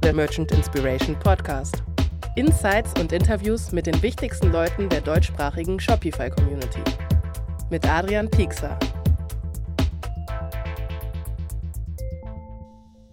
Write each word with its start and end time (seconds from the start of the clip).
der 0.06 0.14
Merchant 0.14 0.52
Inspiration 0.52 1.18
Podcast. 1.18 1.82
Insights 2.36 2.92
und 3.00 3.10
Interviews 3.10 3.72
mit 3.72 3.88
den 3.88 4.02
wichtigsten 4.04 4.52
Leuten 4.52 4.88
der 4.88 5.00
deutschsprachigen 5.00 5.80
Shopify-Community. 5.80 6.78
Mit 7.70 7.84
Adrian 7.90 8.30
Piekser. 8.30 8.78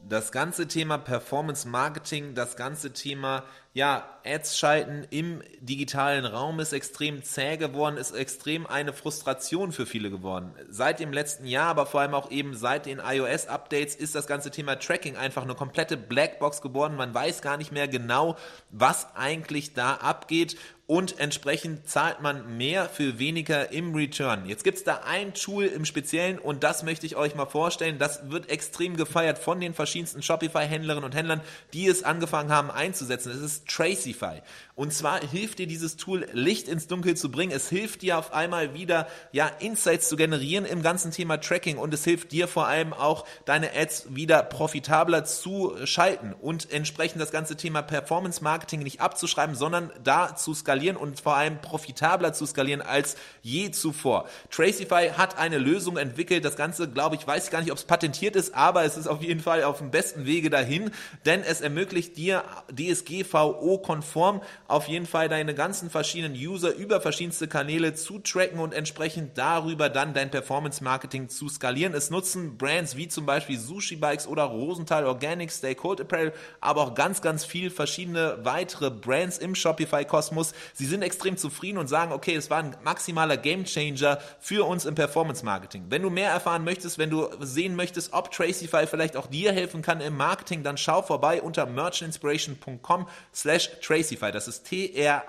Das 0.08 0.31
ganze 0.31 0.68
Thema 0.68 1.00
Performance 1.00 1.68
Marketing, 1.68 2.36
das 2.36 2.56
ganze 2.56 2.94
Thema 2.94 3.44
ja, 3.73 4.07
Ads 4.23 4.57
schalten 4.57 5.06
im 5.09 5.41
digitalen 5.59 6.25
Raum 6.25 6.59
ist 6.59 6.73
extrem 6.73 7.23
zäh 7.23 7.57
geworden, 7.57 7.97
ist 7.97 8.11
extrem 8.11 8.67
eine 8.67 8.94
Frustration 8.94 9.72
für 9.72 9.85
viele 9.85 10.11
geworden. 10.11 10.53
Seit 10.69 11.00
dem 11.00 11.11
letzten 11.11 11.45
Jahr, 11.45 11.69
aber 11.69 11.88
vor 11.88 12.01
allem 12.01 12.13
auch 12.13 12.31
eben 12.31 12.56
seit 12.56 12.85
den 12.85 13.00
iOS-Updates 13.00 13.95
ist 13.95 14.16
das 14.16 14.28
ganze 14.28 14.51
Thema 14.51 14.78
Tracking 14.78 15.17
einfach 15.17 15.44
eine 15.44 15.56
komplette 15.56 15.97
Blackbox 15.97 16.62
geworden. 16.62 16.95
Man 16.95 17.13
weiß 17.13 17.41
gar 17.41 17.57
nicht 17.57 17.72
mehr 17.72 17.88
genau, 17.88 18.38
was 18.69 19.07
eigentlich 19.16 19.73
da 19.73 19.95
abgeht 19.95 20.56
und 20.85 21.17
entsprechend 21.19 21.89
zahlt 21.89 22.22
man 22.22 22.57
mehr 22.57 22.89
für 22.89 23.17
weniger 23.17 23.72
im 23.72 23.95
Return. 23.95 24.45
Jetzt 24.45 24.66
gibt 24.66 24.78
es 24.78 24.83
da 24.83 25.01
ein 25.06 25.33
Tool 25.33 25.66
im 25.66 25.85
Speziellen 25.85 26.38
und 26.38 26.63
das 26.63 26.83
möchte 26.83 27.06
ich 27.06 27.16
euch 27.16 27.35
mal 27.35 27.45
vorstellen. 27.45 28.00
Das 28.00 28.29
wird 28.29 28.50
extrem 28.50 28.97
gefeiert 28.97 29.39
von 29.39 29.62
den 29.62 29.73
verschiedensten 29.73 30.22
Shopify-Händlerinnen 30.22 31.06
und 31.06 31.16
Händlern, 31.16 31.41
die 31.73 31.88
es 31.88 32.03
angefangen 32.03 32.51
haben 32.51 32.69
einzusetzen. 32.69 33.31
Es 33.31 33.39
ist 33.39 33.62
Tracify. 33.66 34.40
Und 34.75 34.91
zwar 34.91 35.22
hilft 35.22 35.59
dir 35.59 35.67
dieses 35.67 35.97
Tool, 35.97 36.28
Licht 36.34 36.67
ins 36.67 36.88
Dunkel 36.88 37.16
zu 37.16 37.29
bringen. 37.29 37.51
Es 37.51 37.69
hilft 37.69 38.01
dir 38.01 38.17
auf 38.17 38.34
einmal 38.34 38.73
wieder, 38.73 39.07
ja, 39.31 39.45
Insights 39.59 40.09
zu 40.09 40.16
generieren 40.16 40.66
im 40.66 40.81
ganzen 40.81 41.11
Thema 41.11 41.38
Tracking 41.39 41.78
und 41.78 41.94
es 41.94 42.03
hilft 42.03 42.31
dir 42.31 42.47
vor 42.47 42.66
allem 42.66 42.91
auch, 42.91 43.25
deine 43.45 43.75
Ads 43.75 44.16
wieder 44.16 44.41
profitabler 44.41 45.25
zu 45.25 45.75
schalten 45.85 46.33
und 46.33 46.72
entsprechend 46.72 47.22
das 47.22 47.29
ganze 47.29 47.56
Thema 47.56 47.83
Performance 47.83 48.44
Marketing 48.44 48.81
nicht 48.81 49.00
abzuschreiben, 49.00 49.56
sondern 49.56 49.91
da 50.03 50.35
zu 50.35 50.56
skalieren 50.56 50.97
und 50.97 51.19
vor 51.19 51.35
allem 51.35 51.62
profitabler 51.62 52.33
zu 52.33 52.47
skalieren 52.47 52.81
als 52.81 53.16
je 53.44 53.69
zuvor. 53.69 54.28
Tracify 54.50 55.12
hat 55.16 55.38
eine 55.38 55.59
Lösung 55.59 55.97
entwickelt. 55.97 56.45
Das 56.45 56.56
Ganze, 56.56 56.89
glaube 56.89 57.16
ich, 57.16 57.28
weiß 57.28 57.45
ich 57.45 57.51
gar 57.51 57.62
nicht, 57.62 57.72
ob 57.72 57.78
es 57.78 57.83
patentiert 57.83 58.35
ist, 58.35 58.56
aber 58.56 58.83
es 58.85 58.97
ist 58.97 59.06
auf 59.06 59.22
jeden 59.22 59.39
Fall 59.39 59.63
auf 59.66 59.78
dem 59.78 59.91
besten 59.91 60.25
Wege 60.25 60.50
dahin, 60.50 60.89
denn 61.25 61.44
es 61.44 61.62
ermöglicht 61.62 62.17
dir 62.17 62.44
DSGVO-konform 62.72 64.41
auf 64.68 64.88
jeden 64.88 65.06
Fall 65.06 65.29
deine 65.29 65.53
ganzen 65.53 65.90
verschiedenen 65.90 66.35
User 66.35 66.74
über 66.74 67.01
verschiedenste 67.01 67.47
Kanäle 67.47 67.94
zu 67.94 68.19
tracken 68.19 68.59
und 68.59 68.74
entsprechend 68.74 69.38
darüber 69.38 69.90
dann 69.90 70.13
dein 70.13 70.31
Performance 70.31 70.84
Marketing 70.84 71.29
zu 71.29 71.50
skalieren. 71.50 71.94
Es 71.94 72.09
nutzen 72.09 72.57
Brands 72.57 72.96
wie 72.96 73.07
zum 73.07 73.25
Beispiel 73.25 73.59
Sushi 73.59 73.97
Bikes 73.97 74.28
oder 74.28 74.44
Rosenthal 74.44 75.06
Organics, 75.06 75.57
Stay 75.57 75.75
Cold 75.75 76.01
Apparel, 76.01 76.34
aber 76.62 76.81
auch 76.81 76.96
ganz, 76.96 77.22
ganz 77.22 77.44
viel 77.46 77.69
verschiedene 77.69 78.38
weitere 78.44 78.90
Brands 78.90 79.38
im 79.38 79.56
Shopify-Kosmos. 79.56 80.53
Sie 80.74 80.85
sind 80.85 81.01
extrem 81.01 81.38
zufrieden 81.38 81.78
und 81.78 81.88
sagen, 81.88 82.13
okay, 82.13 82.35
es 82.35 82.50
war 82.50 82.59
ein 82.59 82.75
maximaler 82.84 83.38
Gamechanger 83.38 84.19
für 84.40 84.66
uns 84.66 84.85
im 84.85 84.95
Performance 84.95 85.44
Marketing. 85.44 85.85
Wenn 85.90 86.01
du 86.01 86.09
mehr 86.09 86.30
erfahren 86.30 86.63
möchtest, 86.63 86.97
wenn 86.97 87.09
du 87.09 87.28
sehen 87.40 87.75
möchtest, 87.75 88.13
ob 88.13 88.31
Tracify 88.31 88.88
vielleicht 88.88 89.18
auch 89.18 89.28
dir 89.28 89.51
helfen 89.51 89.81
kann 89.81 90.00
im 90.01 90.16
Marketing, 90.16 90.63
dann 90.63 90.78
schau 90.78 91.01
vorbei 91.01 91.41
unter 91.41 91.66
merchinspiration.com 91.66 93.07
slash 93.34 93.69
Tracify. 93.81 94.31
Das 94.31 94.47
ist 94.47 94.53
T-R-A-C-I-F-Y. 94.62 95.24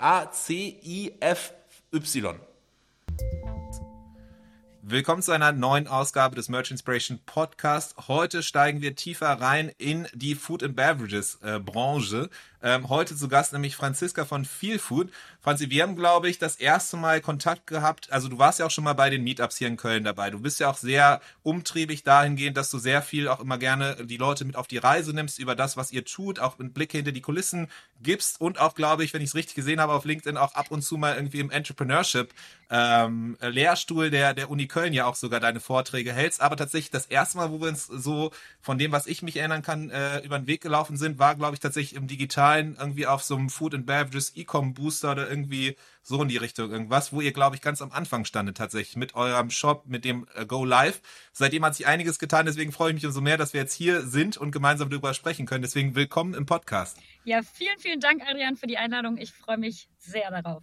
Willkommen 4.87 5.23
zu 5.23 5.33
einer 5.33 5.53
neuen 5.53 5.89
Ausgabe 5.89 6.37
des 6.37 6.51
Merch 6.51 6.71
Inspiration 6.71 7.19
Podcast. 7.25 7.95
Heute 8.07 8.43
steigen 8.43 8.83
wir 8.83 8.95
tiefer 8.95 9.29
rein 9.29 9.73
in 9.79 10.07
die 10.13 10.35
Food 10.35 10.63
and 10.63 10.77
Beverages 10.77 11.39
äh, 11.43 11.59
Branche. 11.59 12.29
Ähm, 12.65 12.89
heute 12.89 13.15
zu 13.15 13.29
Gast 13.29 13.53
nämlich 13.53 13.77
Franziska 13.77 14.25
von 14.25 14.47
Feel 14.47 14.79
Food. 14.79 15.11
Franzi, 15.43 15.69
wir 15.69 15.83
haben, 15.83 15.97
glaube 15.97 16.31
ich, 16.31 16.39
das 16.39 16.57
erste 16.57 16.97
Mal 16.97 17.21
Kontakt 17.21 17.67
gehabt. 17.67 18.11
Also 18.11 18.29
du 18.29 18.39
warst 18.39 18.59
ja 18.59 18.65
auch 18.65 18.71
schon 18.71 18.85
mal 18.85 18.95
bei 18.95 19.11
den 19.11 19.23
Meetups 19.23 19.59
hier 19.59 19.69
in 19.69 19.77
Köln 19.77 20.03
dabei. 20.03 20.31
Du 20.31 20.41
bist 20.41 20.61
ja 20.61 20.71
auch 20.71 20.79
sehr 20.79 21.21
umtriebig 21.43 22.05
dahingehend, 22.05 22.57
dass 22.57 22.71
du 22.71 22.79
sehr 22.79 23.03
viel 23.03 23.29
auch 23.29 23.41
immer 23.41 23.59
gerne 23.59 24.07
die 24.07 24.17
Leute 24.17 24.47
mit 24.47 24.57
auf 24.57 24.67
die 24.67 24.79
Reise 24.79 25.13
nimmst 25.13 25.39
über 25.39 25.55
das, 25.55 25.77
was 25.77 25.93
ihr 25.93 26.07
tut, 26.07 26.41
auch 26.41 26.59
einen 26.59 26.73
Blick 26.73 26.93
hinter 26.93 27.13
die 27.13 27.21
Kulissen 27.21 27.69
gibst 28.03 28.41
und 28.41 28.59
auch, 28.59 28.75
glaube 28.75 29.05
ich, 29.05 29.13
wenn 29.13 29.21
ich 29.21 29.29
es 29.29 29.35
richtig 29.35 29.57
gesehen 29.57 29.81
habe, 29.81 29.93
auf 29.93 30.07
LinkedIn 30.07 30.39
auch 30.39 30.55
ab 30.55 30.71
und 30.71 30.81
zu 30.81 30.97
mal 30.97 31.17
irgendwie 31.17 31.41
im 31.41 31.51
Entrepreneurship 31.51 32.33
ähm, 32.71 33.37
Lehrstuhl 33.41 34.11
der, 34.11 34.33
der 34.33 34.51
Uni 34.51 34.67
Köln 34.67 34.93
ja 34.95 35.05
auch 35.05 35.17
sogar 35.17 35.41
deine 35.41 35.61
Vorträge 35.61 36.13
hältst. 36.13 36.41
Aber 36.41 36.57
tatsächlich 36.57 36.91
das 36.91 37.07
erste 37.07 37.37
Mal, 37.37 37.51
wo 37.51 37.61
wir 37.61 37.69
uns 37.69 37.87
so 37.87 38.31
von 38.61 38.79
dem, 38.79 38.93
was 38.93 39.07
ich 39.07 39.23
mich 39.23 39.37
erinnern 39.37 39.63
kann, 39.63 39.91
äh, 39.91 40.21
über 40.21 40.39
den 40.39 40.47
Weg 40.47 40.61
gelaufen 40.61 40.97
sind, 40.97 41.19
war, 41.19 41.35
glaube 41.35 41.55
ich, 41.55 41.61
tatsächlich 41.61 41.95
im 41.95 42.07
Digital 42.07 42.54
sein, 42.55 42.77
irgendwie 42.79 43.07
auf 43.07 43.23
so 43.23 43.37
einem 43.37 43.51
Food 43.51 43.75
and 43.75 43.87
Beverages 43.87 44.37
E-Com 44.37 44.75
Booster 44.75 45.13
oder 45.13 45.29
irgendwie 45.29 45.77
so 46.03 46.23
in 46.23 46.29
die 46.29 46.37
Richtung 46.37 46.71
irgendwas, 46.71 47.13
wo 47.13 47.21
ihr, 47.21 47.33
glaube 47.33 47.57
ich, 47.57 47.63
ganz 47.63 47.83
am 47.83 47.91
Anfang 47.91 48.25
standet 48.25 48.57
tatsächlich 48.57 48.97
mit 48.97 49.15
eurem 49.15 49.51
Shop, 49.51 49.85
mit 49.87 50.05
dem 50.05 50.27
äh, 50.35 50.47
Go 50.47 50.65
Live. 50.65 51.01
Seitdem 51.33 51.65
hat 51.65 51.75
sich 51.75 51.87
einiges 51.87 52.19
getan, 52.19 52.47
deswegen 52.47 52.73
freue 52.73 52.91
ich 52.91 52.95
mich 52.95 53.07
umso 53.07 53.21
mehr, 53.21 53.37
dass 53.37 53.55
wir 53.55 53.61
jetzt 53.61 53.75
hier 53.75 54.03
sind 54.03 54.37
und 54.37 54.53
gemeinsam 54.53 54.91
darüber 54.91 55.15
sprechen 55.15 55.47
können. 55.47 55.63
Deswegen 55.63 55.95
willkommen 55.95 56.35
im 56.35 56.47
Podcast. 56.47 56.99
Ja, 57.25 57.43
vielen, 57.43 57.79
vielen 57.79 58.01
Dank, 58.01 58.23
Adrian, 58.29 58.57
für 58.57 58.67
die 58.67 58.79
Einladung. 58.79 59.17
Ich 59.17 59.33
freue 59.33 59.59
mich 59.59 59.89
sehr 59.99 60.31
darauf. 60.31 60.63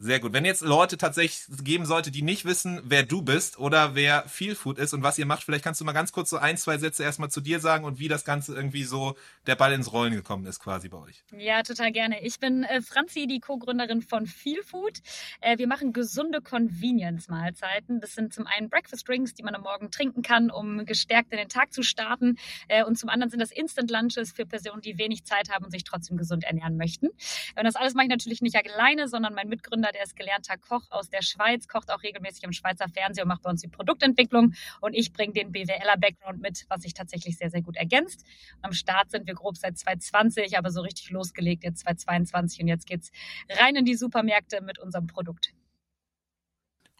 Sehr 0.00 0.20
gut. 0.20 0.32
Wenn 0.32 0.44
jetzt 0.44 0.62
Leute 0.62 0.96
tatsächlich 0.96 1.44
geben 1.64 1.84
sollte, 1.84 2.12
die 2.12 2.22
nicht 2.22 2.44
wissen, 2.44 2.80
wer 2.84 3.02
du 3.02 3.20
bist 3.20 3.58
oder 3.58 3.96
wer 3.96 4.28
Feelfood 4.28 4.78
ist 4.78 4.94
und 4.94 5.02
was 5.02 5.18
ihr 5.18 5.26
macht, 5.26 5.42
vielleicht 5.42 5.64
kannst 5.64 5.80
du 5.80 5.84
mal 5.84 5.92
ganz 5.92 6.12
kurz 6.12 6.30
so 6.30 6.36
ein, 6.36 6.56
zwei 6.56 6.78
Sätze 6.78 7.02
erstmal 7.02 7.30
zu 7.30 7.40
dir 7.40 7.58
sagen 7.58 7.84
und 7.84 7.98
wie 7.98 8.06
das 8.06 8.24
Ganze 8.24 8.54
irgendwie 8.54 8.84
so 8.84 9.16
der 9.48 9.56
Ball 9.56 9.72
ins 9.72 9.92
Rollen 9.92 10.14
gekommen 10.14 10.46
ist 10.46 10.60
quasi 10.60 10.88
bei 10.88 10.98
euch. 10.98 11.24
Ja, 11.36 11.64
total 11.64 11.90
gerne. 11.90 12.22
Ich 12.22 12.38
bin 12.38 12.62
äh, 12.62 12.80
Franzi, 12.80 13.26
die 13.26 13.40
Co-Gründerin 13.40 14.00
von 14.00 14.26
Feelfood. 14.26 14.98
Äh, 15.40 15.58
wir 15.58 15.66
machen 15.66 15.92
gesunde 15.92 16.42
Convenience-Mahlzeiten. 16.42 18.00
Das 18.00 18.14
sind 18.14 18.32
zum 18.32 18.46
einen 18.46 18.68
Breakfast 18.68 19.08
Drinks, 19.08 19.34
die 19.34 19.42
man 19.42 19.56
am 19.56 19.62
Morgen 19.62 19.90
trinken 19.90 20.22
kann, 20.22 20.52
um 20.52 20.86
gestärkt 20.86 21.32
in 21.32 21.38
den 21.38 21.48
Tag 21.48 21.72
zu 21.72 21.82
starten. 21.82 22.36
Äh, 22.68 22.84
und 22.84 22.96
zum 22.96 23.08
anderen 23.08 23.30
sind 23.30 23.40
das 23.40 23.50
Instant 23.50 23.90
Lunches 23.90 24.30
für 24.30 24.46
Personen, 24.46 24.80
die 24.80 24.96
wenig 24.96 25.24
Zeit 25.24 25.50
haben 25.50 25.64
und 25.64 25.72
sich 25.72 25.82
trotzdem 25.82 26.16
gesund 26.16 26.44
ernähren 26.44 26.76
möchten. 26.76 27.08
Und 27.08 27.64
das 27.64 27.74
alles 27.74 27.94
mache 27.94 28.04
ich 28.04 28.10
natürlich 28.10 28.42
nicht 28.42 28.54
alleine, 28.54 29.08
sondern 29.08 29.34
mein 29.34 29.48
Mitgründer 29.48 29.87
Müller, 29.88 29.92
der 29.92 30.02
ist 30.02 30.16
gelernter 30.16 30.56
Koch 30.56 30.82
aus 30.90 31.08
der 31.08 31.22
Schweiz, 31.22 31.66
kocht 31.68 31.90
auch 31.90 32.02
regelmäßig 32.02 32.42
im 32.44 32.52
Schweizer 32.52 32.88
Fernsehen 32.88 33.24
und 33.24 33.28
macht 33.28 33.42
bei 33.42 33.50
uns 33.50 33.60
die 33.60 33.68
Produktentwicklung. 33.68 34.54
Und 34.80 34.94
ich 34.94 35.12
bringe 35.12 35.32
den 35.32 35.52
BWLer-Background 35.52 36.40
mit, 36.40 36.64
was 36.68 36.82
sich 36.82 36.94
tatsächlich 36.94 37.36
sehr, 37.36 37.50
sehr 37.50 37.62
gut 37.62 37.76
ergänzt. 37.76 38.24
Am 38.62 38.72
Start 38.72 39.10
sind 39.10 39.26
wir 39.26 39.34
grob 39.34 39.56
seit 39.56 39.78
2020, 39.78 40.58
aber 40.58 40.70
so 40.70 40.80
richtig 40.80 41.10
losgelegt 41.10 41.64
jetzt 41.64 41.80
2022 41.80 42.60
und 42.60 42.68
jetzt 42.68 42.86
geht's 42.86 43.10
rein 43.50 43.76
in 43.76 43.84
die 43.84 43.96
Supermärkte 43.96 44.60
mit 44.62 44.78
unserem 44.78 45.06
Produkt. 45.06 45.52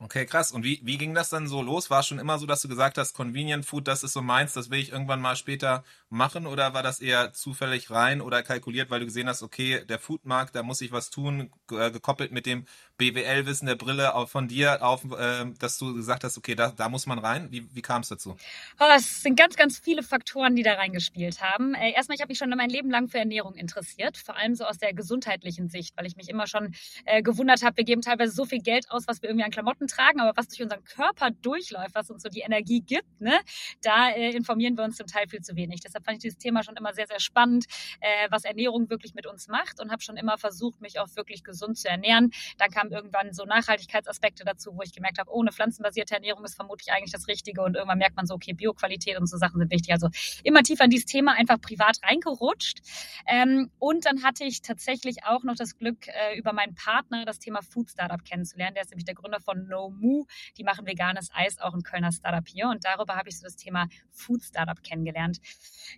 Okay, 0.01 0.27
krass. 0.27 0.53
Und 0.53 0.63
wie, 0.63 0.81
wie 0.85 0.97
ging 0.97 1.13
das 1.13 1.29
dann 1.29 1.49
so 1.49 1.61
los? 1.61 1.91
War 1.91 2.01
es 2.01 2.07
schon 2.07 2.21
immer 2.21 2.39
so, 2.39 2.47
dass 2.47 2.61
du 2.61 2.69
gesagt 2.69 2.99
hast, 2.99 3.15
Convenient 3.15 3.67
Food, 3.67 3.89
das 3.89 4.05
ist 4.05 4.13
so 4.13 4.23
meins, 4.23 4.53
das 4.53 4.71
will 4.71 4.79
ich 4.79 4.93
irgendwann 4.93 5.21
mal 5.21 5.35
später 5.35 5.83
machen? 6.09 6.47
Oder 6.47 6.73
war 6.73 6.85
das 6.85 7.01
eher 7.01 7.33
zufällig 7.33 7.91
rein 7.91 8.21
oder 8.21 8.45
kalkuliert, 8.45 8.91
weil 8.91 9.01
du 9.01 9.07
gesehen 9.07 9.29
hast, 9.29 9.43
okay, 9.43 9.85
der 9.85 9.99
Foodmarkt, 9.99 10.55
da 10.55 10.63
muss 10.63 10.81
ich 10.83 10.93
was 10.93 11.11
tun, 11.11 11.51
äh, 11.73 11.91
gekoppelt 11.91 12.31
mit 12.31 12.47
dem 12.47 12.65
BWL-Wissen 12.99 13.67
der 13.67 13.77
Brille 13.77 14.13
von 14.27 14.49
dir 14.49 14.85
auf, 14.85 15.05
äh, 15.05 15.47
dass 15.59 15.79
du 15.79 15.95
gesagt 15.95 16.25
hast, 16.25 16.37
okay, 16.37 16.55
da, 16.55 16.73
da 16.77 16.89
muss 16.89 17.07
man 17.07 17.19
rein. 17.19 17.49
Wie, 17.51 17.67
wie 17.75 17.83
kam 17.83 18.03
es 18.03 18.09
dazu? 18.09 18.37
Oh, 18.79 18.85
es 18.95 19.23
sind 19.23 19.39
ganz, 19.39 19.57
ganz 19.57 19.79
viele 19.79 20.03
Faktoren, 20.03 20.57
die 20.57 20.63
da 20.63 20.75
reingespielt 20.75 21.41
haben. 21.41 21.75
Äh, 21.75 21.93
erstmal, 21.93 22.17
ich 22.17 22.21
habe 22.21 22.31
mich 22.31 22.39
schon 22.39 22.51
mein 22.51 22.71
Leben 22.71 22.91
lang 22.91 23.09
für 23.09 23.19
Ernährung 23.19 23.55
interessiert, 23.55 24.17
vor 24.17 24.37
allem 24.37 24.55
so 24.55 24.65
aus 24.65 24.79
der 24.79 24.93
gesundheitlichen 24.93 25.69
Sicht, 25.69 25.97
weil 25.97 26.07
ich 26.07 26.17
mich 26.17 26.29
immer 26.29 26.47
schon 26.47 26.75
äh, 27.05 27.23
gewundert 27.23 27.63
habe, 27.63 27.77
wir 27.77 27.85
geben 27.85 28.03
teilweise 28.03 28.33
so 28.33 28.45
viel 28.45 28.61
Geld 28.61 28.91
aus, 28.91 29.05
was 29.07 29.23
wir 29.23 29.29
irgendwie 29.29 29.45
an 29.45 29.51
Klamotten 29.51 29.87
tragen, 29.87 30.21
aber 30.21 30.37
was 30.37 30.49
durch 30.49 30.63
unseren 30.63 30.83
Körper 30.85 31.31
durchläuft, 31.31 31.95
was 31.95 32.11
uns 32.11 32.23
so 32.23 32.29
die 32.29 32.41
Energie 32.41 32.81
gibt, 32.81 33.21
ne, 33.21 33.39
da 33.83 34.11
äh, 34.11 34.33
informieren 34.33 34.77
wir 34.77 34.85
uns 34.85 34.97
zum 34.97 35.07
Teil 35.07 35.29
viel 35.29 35.41
zu 35.41 35.55
wenig. 35.55 35.81
Deshalb 35.81 36.05
fand 36.05 36.17
ich 36.17 36.23
dieses 36.23 36.39
Thema 36.39 36.65
schon 36.65 36.77
immer 36.77 36.93
sehr, 36.93 37.07
sehr 37.07 37.21
spannend, 37.21 37.67
äh, 38.01 38.29
was 38.31 38.45
Ernährung 38.45 38.91
wirklich 38.91 39.15
mit 39.15 39.27
uns 39.27 39.47
macht 39.47 39.81
und 39.81 39.93
habe 39.93 40.03
schon 40.03 40.17
immer 40.17 40.37
versucht, 40.37 40.81
mich 40.81 40.99
auch 40.99 41.09
wirklich 41.15 41.45
gesund 41.45 41.79
zu 41.79 41.89
ernähren. 41.89 42.31
Dann 42.57 42.71
kam 42.71 42.88
kamen 42.89 42.93
irgendwann 42.93 43.33
so 43.33 43.45
Nachhaltigkeitsaspekte 43.45 44.45
dazu, 44.45 44.77
wo 44.77 44.83
ich 44.83 44.93
gemerkt 44.93 45.19
habe, 45.19 45.31
oh, 45.33 45.41
eine 45.41 45.53
pflanzenbasierte 45.53 46.15
Ernährung 46.15 46.45
ist 46.45 46.55
vermutlich 46.55 46.93
eigentlich 46.93 47.13
das 47.13 47.29
Richtige 47.29 47.63
und 47.63 47.75
irgendwann 47.75 47.99
merkt 47.99 48.17
man 48.17 48.27
so, 48.27 48.35
okay, 48.35 48.53
Bioqualität 48.53 49.19
und 49.19 49.27
so 49.27 49.37
Sachen 49.37 49.59
sind 49.59 49.71
wichtig. 49.71 49.93
Also 49.93 50.09
immer 50.45 50.63
tiefer 50.63 50.85
in 50.85 50.91
dieses 50.91 51.07
Thema 51.07 51.33
einfach 51.33 51.61
privat 51.61 51.99
reingerutscht. 52.03 52.81
Ähm, 53.27 53.71
und 53.79 54.07
dann 54.07 54.23
hatte 54.23 54.45
ich 54.45 54.63
tatsächlich 54.63 55.25
auch 55.25 55.43
noch 55.45 55.55
das 55.55 55.77
Glück, 55.77 56.09
äh, 56.09 56.39
über 56.39 56.53
meinen 56.53 56.75
Partner 56.75 57.25
das 57.25 57.39
Thema 57.39 57.63
Food 57.63 57.91
Startup 57.91 58.23
kennenzulernen. 58.25 58.75
Der 58.75 58.83
ist 58.83 58.91
nämlich 58.91 59.05
der 59.05 59.15
Gründer 59.15 59.41
von 59.41 59.67
No 59.69 59.91
Moo. 59.91 60.27
Die 60.57 60.65
machen 60.65 60.87
veganes 60.87 61.31
Eis, 61.33 61.59
auch 61.61 61.75
ein 61.75 61.83
Kölner 61.83 62.13
Startup 62.13 62.47
hier. 62.47 62.69
Und 62.69 62.85
darüber 62.85 63.17
habe 63.17 63.29
ich 63.29 63.39
so 63.39 63.45
das 63.45 63.57
Thema 63.57 63.89
Food 64.11 64.43
Startup 64.43 64.83
kennengelernt. 64.83 65.39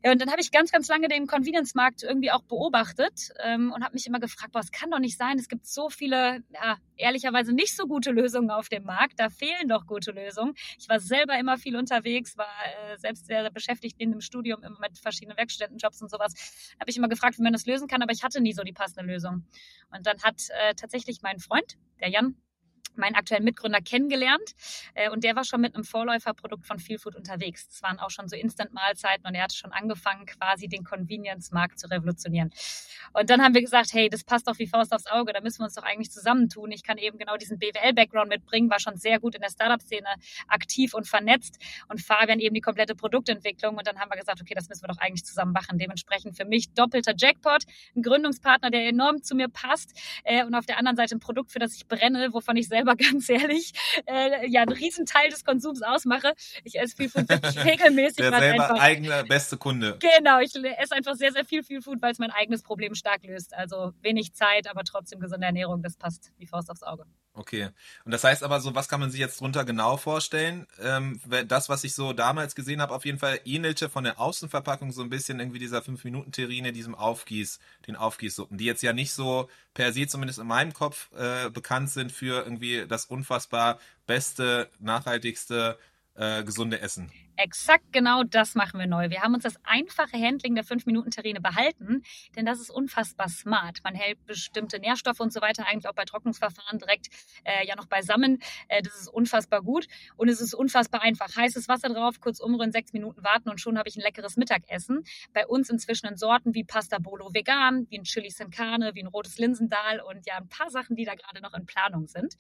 Ja, 0.03 0.13
und 0.13 0.21
dann 0.21 0.31
habe 0.31 0.41
ich 0.41 0.51
ganz, 0.51 0.71
ganz 0.73 0.89
lange 0.89 1.09
den 1.09 1.27
Convenience-Markt 1.27 2.03
irgendwie 2.03 2.31
auch 2.31 2.43
beobachtet 2.43 3.31
ähm, 3.43 3.73
und 3.73 3.85
habe 3.85 3.95
mich 3.95 4.07
immer 4.07 4.21
gefragt, 4.21 4.53
boah, 4.53 4.61
es 4.61 4.71
kann 4.71 4.91
doch 4.91 4.99
nicht 4.99 5.17
sein, 5.17 5.39
es 5.39 5.49
gibt 5.49 5.67
so 5.67 5.89
viele 5.91 6.43
ja, 6.53 6.79
ehrlicherweise 6.97 7.53
nicht 7.53 7.75
so 7.75 7.87
gute 7.87 8.11
Lösungen 8.11 8.51
auf 8.51 8.69
dem 8.69 8.85
Markt. 8.85 9.19
Da 9.19 9.31
fehlen 9.31 9.69
doch 9.69 9.87
gute 9.87 10.13
Lösungen. 10.13 10.55
Ich 10.79 10.89
war 10.89 11.01
selber 11.01 11.39
immer 11.39 11.59
viel 11.59 11.77
unterwegs, 11.77 12.37
war 12.37 12.47
äh, 12.47 12.99
selbst 12.99 13.27
sehr 13.27 13.51
beschäftigt 13.51 13.97
in 13.99 14.11
dem 14.11 14.21
Studium 14.21 14.63
immer 14.63 14.79
mit 14.81 14.99
verschiedenen 14.99 15.37
Werkstudentenjobs 15.37 16.03
und 16.03 16.11
sowas. 16.11 16.75
Habe 16.79 16.91
ich 16.91 16.97
immer 16.97 17.09
gefragt, 17.09 17.39
wie 17.39 17.43
man 17.43 17.53
das 17.53 17.67
lösen 17.67 17.89
kann, 17.89 18.03
aber 18.03 18.13
ich 18.13 18.23
hatte 18.23 18.41
nie 18.41 18.53
so 18.53 18.63
die 18.63 18.73
passende 18.73 19.11
Lösung. 19.11 19.47
Und 19.91 20.07
dann 20.07 20.23
hat 20.23 20.43
äh, 20.51 20.75
tatsächlich 20.75 21.23
mein 21.23 21.39
Freund, 21.39 21.79
der 22.01 22.11
Jan, 22.11 22.37
meinen 22.97 23.15
aktuellen 23.15 23.45
Mitgründer 23.45 23.81
kennengelernt 23.81 24.55
äh, 24.95 25.11
und 25.11 25.25
der 25.25 25.37
war 25.37 25.45
schon 25.45 25.61
mit 25.61 25.75
einem 25.75 25.85
Vorläuferprodukt 25.85 26.67
von 26.67 26.79
Feel 26.79 26.99
Food 26.99 27.17
unterwegs. 27.17 27.69
Es 27.71 27.83
waren 27.83 27.99
auch 27.99 28.11
schon 28.11 28.29
so 28.29 28.37
Instant-Mahlzeiten 28.37 29.27
und 29.27 29.35
er 29.35 29.45
hat 29.45 29.53
schon 29.53 29.73
angefangen, 29.73 30.27
quasi 30.27 30.69
den 30.69 30.85
Convenience-Markt 30.85 31.79
zu 31.79 31.91
revolutionieren. 31.91 32.51
Und 33.13 33.31
dann 33.31 33.43
haben 33.43 33.55
wir 33.55 33.61
gesagt, 33.61 33.93
hey, 33.93 34.09
das 34.09 34.25
passt 34.25 34.47
doch 34.47 34.59
wie 34.59 34.67
Faust 34.67 34.93
aufs 34.93 35.07
Auge, 35.07 35.33
da 35.33 35.41
müssen 35.41 35.61
wir 35.61 35.65
uns 35.65 35.75
doch 35.75 35.83
eigentlich 35.83 36.11
zusammentun. 36.11 36.71
Ich 36.73 36.83
kann 36.83 36.99
eben 36.99 37.19
genau 37.19 37.37
diesen 37.37 37.59
BWL-Background 37.59 38.29
mitbringen, 38.29 38.71
war 38.71 38.81
schon 38.81 38.97
sehr 38.97 39.19
gut 39.19 39.35
in 39.35 39.41
der 39.41 39.51
Startup-Szene 39.51 40.09
aktiv 40.49 40.95
und 40.95 41.07
vernetzt 41.07 41.59
und 41.89 42.01
Fabian 42.01 42.39
eben 42.39 42.55
die 42.55 42.61
komplette 42.61 42.95
Produktentwicklung 42.95 43.77
und 43.77 43.87
dann 43.87 43.99
haben 43.99 44.11
wir 44.11 44.17
gesagt, 44.17 44.41
okay, 44.41 44.55
das 44.55 44.69
müssen 44.69 44.83
wir 44.83 44.89
doch 44.89 44.99
eigentlich 44.99 45.25
zusammen 45.25 45.53
machen. 45.53 45.79
Dementsprechend 45.79 46.37
für 46.37 46.45
mich 46.45 46.73
doppelter 46.73 47.15
Jackpot, 47.17 47.65
ein 47.97 48.03
Gründungspartner, 48.03 48.71
der 48.71 48.87
enorm 48.87 49.23
zu 49.23 49.35
mir 49.35 49.49
passt 49.49 49.99
äh, 50.25 50.45
und 50.45 50.55
auf 50.55 50.67
der 50.67 50.79
anderen 50.79 50.97
Seite 50.97 51.17
ein 51.17 51.21
Produkt, 51.21 51.53
für 51.53 51.59
das 51.59 51.75
ich 51.75 51.87
brenne, 51.87 52.33
wovon 52.33 52.57
ich 52.57 52.69
selber 52.81 52.97
ganz 53.11 53.29
ehrlich 53.29 53.73
äh, 54.07 54.49
ja 54.49 54.63
einen 54.63 54.73
riesen 54.73 55.07
Teil 55.07 55.31
des 55.31 55.45
Konsums 55.45 55.83
ausmache. 55.83 56.35
Ich 56.65 56.79
esse 56.79 56.97
viel 56.97 57.09
Food 57.09 57.29
wirklich 57.29 57.65
regelmäßig. 57.65 58.17
Der 58.17 58.39
selber 58.39 58.65
einfach, 58.65 58.81
eigene 58.81 59.25
beste 59.25 59.57
Kunde. 59.57 59.99
Genau, 60.01 60.41
ich 60.41 60.55
esse 60.55 60.95
einfach 60.95 61.15
sehr, 61.15 61.33
sehr 61.33 61.45
viel, 61.45 61.63
viel 61.63 61.83
Food, 61.83 62.01
weil 62.03 62.13
es 62.13 62.19
mein 62.19 62.31
eigenes 62.31 62.63
Problem 62.63 62.95
stark 62.95 63.25
löst. 63.25 63.55
Also 63.55 63.93
wenig 64.03 64.35
Zeit, 64.35 64.69
aber 64.69 64.85
trotzdem 64.85 65.21
gesunde 65.21 65.47
Ernährung, 65.47 65.83
das 65.83 65.97
passt 65.97 66.33
wie 66.39 66.47
Faust 66.47 66.71
aufs 66.71 66.83
Auge. 66.83 67.05
Okay. 67.33 67.69
Und 68.05 68.11
das 68.11 68.25
heißt 68.25 68.43
aber 68.43 68.61
so, 68.61 68.75
was 68.75 68.89
kann 68.89 68.99
man 68.99 69.11
sich 69.11 69.21
jetzt 69.21 69.41
drunter 69.41 69.65
genau 69.65 69.97
vorstellen? 69.97 70.67
Ähm, 70.81 71.21
das, 71.47 71.69
was 71.69 71.85
ich 71.85 71.95
so 71.95 72.13
damals 72.13 72.57
gesehen 72.57 72.83
habe, 72.83 72.93
auf 72.93 73.05
jeden 73.05 73.19
Fall 73.19 73.41
ähnelte 73.45 73.89
von 73.89 74.03
der 74.03 74.19
Außenverpackung 74.21 74.91
so 74.91 75.03
ein 75.03 75.11
bisschen 75.11 75.39
irgendwie 75.39 75.61
dieser 75.61 75.79
5-Minuten-Terrine, 75.79 76.73
diesem 76.73 76.97
Aufgieß, 76.97 77.61
den 77.87 77.95
Aufgießsuppen, 77.95 78.59
die 78.59 78.65
jetzt 78.65 78.83
ja 78.83 78.93
nicht 78.93 79.13
so 79.13 79.49
per 79.75 79.93
se 79.93 80.09
zumindest 80.09 80.41
in 80.41 80.49
meinem 80.49 80.73
Kopf 80.73 81.09
äh, 81.13 81.51
bekannt 81.51 81.91
sind 81.91 82.11
für 82.11 82.43
irgendwie 82.43 82.85
das 82.89 83.05
unfassbar 83.05 83.79
beste, 84.07 84.69
nachhaltigste, 84.81 85.79
äh, 86.17 86.43
gesunde 86.43 86.81
Essen. 86.81 87.13
Exakt 87.37 87.93
genau 87.93 88.23
das 88.23 88.55
machen 88.55 88.79
wir 88.79 88.87
neu. 88.87 89.09
Wir 89.09 89.23
haben 89.23 89.33
uns 89.33 89.45
das 89.45 89.55
einfache 89.65 90.19
Handling 90.19 90.55
der 90.55 90.65
5-Minuten-Terrine 90.65 91.41
behalten, 91.41 92.03
denn 92.37 92.45
das 92.45 92.61
ist 92.61 92.71
unfassbar 92.71 93.31
smart. 93.31 93.79
Man 93.83 93.95
hält 93.95 94.25
bestimmte 94.27 94.79
Nährstoffe 94.79 95.21
und 95.21 95.33
so 95.33 95.41
weiter 95.41 95.67
eigentlich 95.67 95.89
auch 95.89 95.95
bei 95.95 96.05
Trocknungsverfahren 96.05 96.79
direkt 96.79 97.09
äh, 97.45 97.67
ja 97.67 97.77
noch 97.77 97.87
beisammen. 97.87 98.43
Äh, 98.69 98.83
das 98.83 99.01
ist 99.01 99.09
unfassbar 99.09 99.63
gut 99.63 99.87
und 100.17 100.29
es 100.29 100.41
ist 100.41 100.53
unfassbar 100.53 101.03
einfach. 101.03 101.35
Heißes 101.35 101.69
Wasser 101.69 101.89
drauf, 101.89 102.21
kurz 102.21 102.41
umrühren, 102.41 102.73
sechs 102.73 102.93
Minuten 102.93 103.25
warten 103.25 103.49
und 103.49 103.61
schon 103.61 103.79
habe 103.79 103.89
ich 103.89 103.97
ein 103.97 104.03
leckeres 104.03 104.37
Mittagessen. 104.37 105.05
Bei 105.33 105.47
uns 105.47 105.71
inzwischen 105.71 106.09
in 106.09 106.17
Sorten 106.17 106.55
wie 106.55 106.65
Pasta 106.65 106.99
Bolo 106.99 107.33
vegan, 107.33 107.87
wie 107.89 107.99
ein 107.99 108.05
Chili 108.05 108.31
Sin 108.31 108.51
Carne, 108.51 108.95
wie 108.95 109.03
ein 109.03 109.07
rotes 109.07 109.39
Linsendal 109.39 110.01
und 110.01 110.27
ja 110.27 110.37
ein 110.37 110.49
paar 110.49 110.69
Sachen, 110.69 110.95
die 110.95 111.05
da 111.05 111.15
gerade 111.15 111.41
noch 111.41 111.55
in 111.55 111.65
Planung 111.65 112.07
sind. 112.07 112.35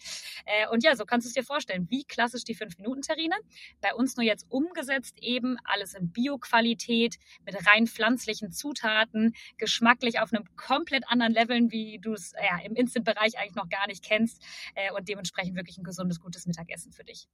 Äh, 0.44 0.68
und 0.68 0.84
ja, 0.84 0.94
so 0.94 1.06
kannst 1.06 1.26
du 1.26 1.28
es 1.28 1.34
dir 1.34 1.44
vorstellen, 1.44 1.86
wie 1.88 2.04
klassisch 2.04 2.44
die 2.44 2.54
5-Minuten-Terrine. 2.54 3.36
Bei 3.80 3.94
uns 3.94 4.16
nur 4.16 4.26
jetzt 4.26 4.46
umgesetzt 4.50 4.79
umgesetzt, 4.80 5.18
eben 5.20 5.56
alles 5.64 5.94
in 5.94 6.10
Bioqualität, 6.10 7.18
mit 7.44 7.54
rein 7.66 7.86
pflanzlichen 7.86 8.50
Zutaten, 8.50 9.34
geschmacklich 9.58 10.20
auf 10.20 10.32
einem 10.32 10.44
komplett 10.56 11.04
anderen 11.08 11.32
Level, 11.32 11.70
wie 11.70 11.98
du 11.98 12.14
es 12.14 12.32
ja, 12.32 12.58
im 12.64 12.74
Instant-Bereich 12.74 13.38
eigentlich 13.38 13.54
noch 13.54 13.68
gar 13.68 13.86
nicht 13.86 14.02
kennst 14.02 14.42
äh, 14.74 14.92
und 14.92 15.08
dementsprechend 15.08 15.56
wirklich 15.56 15.78
ein 15.78 15.84
gesundes, 15.84 16.20
gutes 16.20 16.46
Mittagessen 16.46 16.92
für 16.92 17.04
dich. 17.04 17.28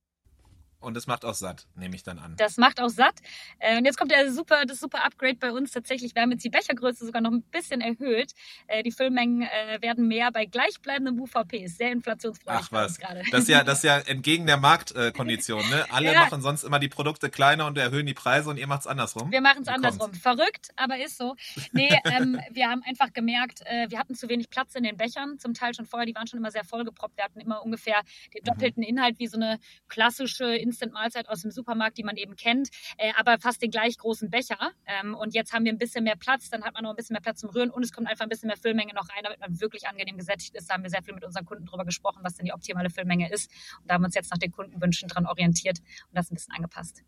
Und 0.80 0.96
es 0.96 1.06
macht 1.06 1.24
auch 1.24 1.34
satt, 1.34 1.66
nehme 1.74 1.96
ich 1.96 2.02
dann 2.02 2.18
an. 2.18 2.34
Das 2.36 2.58
macht 2.58 2.80
auch 2.80 2.88
satt. 2.88 3.14
Äh, 3.58 3.78
und 3.78 3.84
jetzt 3.84 3.96
kommt 3.96 4.12
der 4.12 4.30
super, 4.32 4.64
das 4.66 4.78
super 4.78 5.04
Upgrade 5.04 5.36
bei 5.36 5.52
uns 5.52 5.72
tatsächlich. 5.72 6.14
Wir 6.14 6.22
haben 6.22 6.30
jetzt 6.30 6.44
die 6.44 6.50
Bechergröße 6.50 7.06
sogar 7.06 7.22
noch 7.22 7.32
ein 7.32 7.42
bisschen 7.42 7.80
erhöht. 7.80 8.32
Äh, 8.66 8.82
die 8.82 8.92
Füllmengen 8.92 9.42
äh, 9.42 9.80
werden 9.80 10.06
mehr 10.06 10.30
bei 10.30 10.46
gleichbleibendem 10.46 11.20
UVP. 11.20 11.64
Ist 11.64 11.78
sehr 11.78 11.92
inflationsfreundlich 11.92 12.68
Ach 12.68 12.72
was. 12.72 12.98
gerade. 12.98 13.22
Das 13.30 13.42
ist 13.42 13.48
ja, 13.48 13.64
das 13.64 13.78
ist 13.78 13.84
ja 13.84 13.98
entgegen 14.06 14.46
der 14.46 14.58
Marktkondition. 14.58 15.68
Ne? 15.70 15.86
Alle 15.90 16.12
ja. 16.12 16.20
machen 16.20 16.42
sonst 16.42 16.62
immer 16.62 16.78
die 16.78 16.88
Produkte 16.88 17.30
kleiner 17.30 17.66
und 17.66 17.78
erhöhen 17.78 18.06
die 18.06 18.14
Preise 18.14 18.50
und 18.50 18.58
ihr 18.58 18.66
macht 18.66 18.80
es 18.80 18.86
andersrum. 18.86 19.32
Wir 19.32 19.40
machen 19.40 19.62
es 19.62 19.68
andersrum. 19.68 20.10
Kommt's? 20.10 20.18
Verrückt, 20.18 20.70
aber 20.76 20.98
ist 20.98 21.16
so. 21.16 21.36
Nee, 21.72 21.88
ähm, 22.04 22.38
wir 22.50 22.68
haben 22.68 22.82
einfach 22.86 23.12
gemerkt, 23.12 23.62
äh, 23.64 23.86
wir 23.88 23.98
hatten 23.98 24.14
zu 24.14 24.28
wenig 24.28 24.50
Platz 24.50 24.74
in 24.74 24.82
den 24.82 24.96
Bechern. 24.96 25.38
Zum 25.38 25.54
Teil 25.54 25.74
schon 25.74 25.86
vorher, 25.86 26.06
die 26.06 26.14
waren 26.14 26.26
schon 26.26 26.38
immer 26.38 26.50
sehr 26.50 26.64
vollgeproppt. 26.64 27.16
Wir 27.16 27.24
hatten 27.24 27.40
immer 27.40 27.64
ungefähr 27.64 28.02
den 28.34 28.42
mhm. 28.42 28.44
doppelten 28.44 28.82
Inhalt 28.82 29.18
wie 29.18 29.26
so 29.26 29.36
eine 29.36 29.58
klassische 29.88 30.54
Instant-Mahlzeit 30.66 31.28
aus 31.28 31.42
dem 31.42 31.50
Supermarkt, 31.50 31.98
die 31.98 32.02
man 32.02 32.16
eben 32.16 32.36
kennt, 32.36 32.68
äh, 32.98 33.12
aber 33.16 33.38
fast 33.38 33.62
den 33.62 33.70
gleich 33.70 33.96
großen 33.98 34.30
Becher. 34.30 34.72
Ähm, 34.86 35.14
und 35.14 35.34
jetzt 35.34 35.52
haben 35.52 35.64
wir 35.64 35.72
ein 35.72 35.78
bisschen 35.78 36.04
mehr 36.04 36.16
Platz, 36.16 36.50
dann 36.50 36.64
hat 36.64 36.74
man 36.74 36.82
noch 36.82 36.90
ein 36.90 36.96
bisschen 36.96 37.14
mehr 37.14 37.22
Platz 37.22 37.40
zum 37.40 37.50
Rühren 37.50 37.70
und 37.70 37.84
es 37.84 37.92
kommt 37.92 38.08
einfach 38.08 38.24
ein 38.24 38.28
bisschen 38.28 38.48
mehr 38.48 38.56
Füllmenge 38.56 38.92
noch 38.94 39.08
rein, 39.08 39.22
damit 39.22 39.40
man 39.40 39.60
wirklich 39.60 39.86
angenehm 39.88 40.16
gesättigt 40.16 40.54
ist. 40.54 40.68
Da 40.68 40.74
haben 40.74 40.82
wir 40.82 40.90
sehr 40.90 41.02
viel 41.02 41.14
mit 41.14 41.24
unseren 41.24 41.44
Kunden 41.44 41.66
drüber 41.66 41.84
gesprochen, 41.84 42.20
was 42.22 42.34
denn 42.34 42.46
die 42.46 42.52
optimale 42.52 42.90
Füllmenge 42.90 43.30
ist. 43.30 43.50
Und 43.80 43.90
da 43.90 43.94
haben 43.94 44.02
wir 44.02 44.06
uns 44.06 44.14
jetzt 44.14 44.30
nach 44.30 44.38
den 44.38 44.52
Kundenwünschen 44.52 45.08
dran 45.08 45.26
orientiert 45.26 45.78
und 45.78 46.16
das 46.16 46.30
ein 46.30 46.34
bisschen 46.34 46.54
angepasst. 46.54 47.02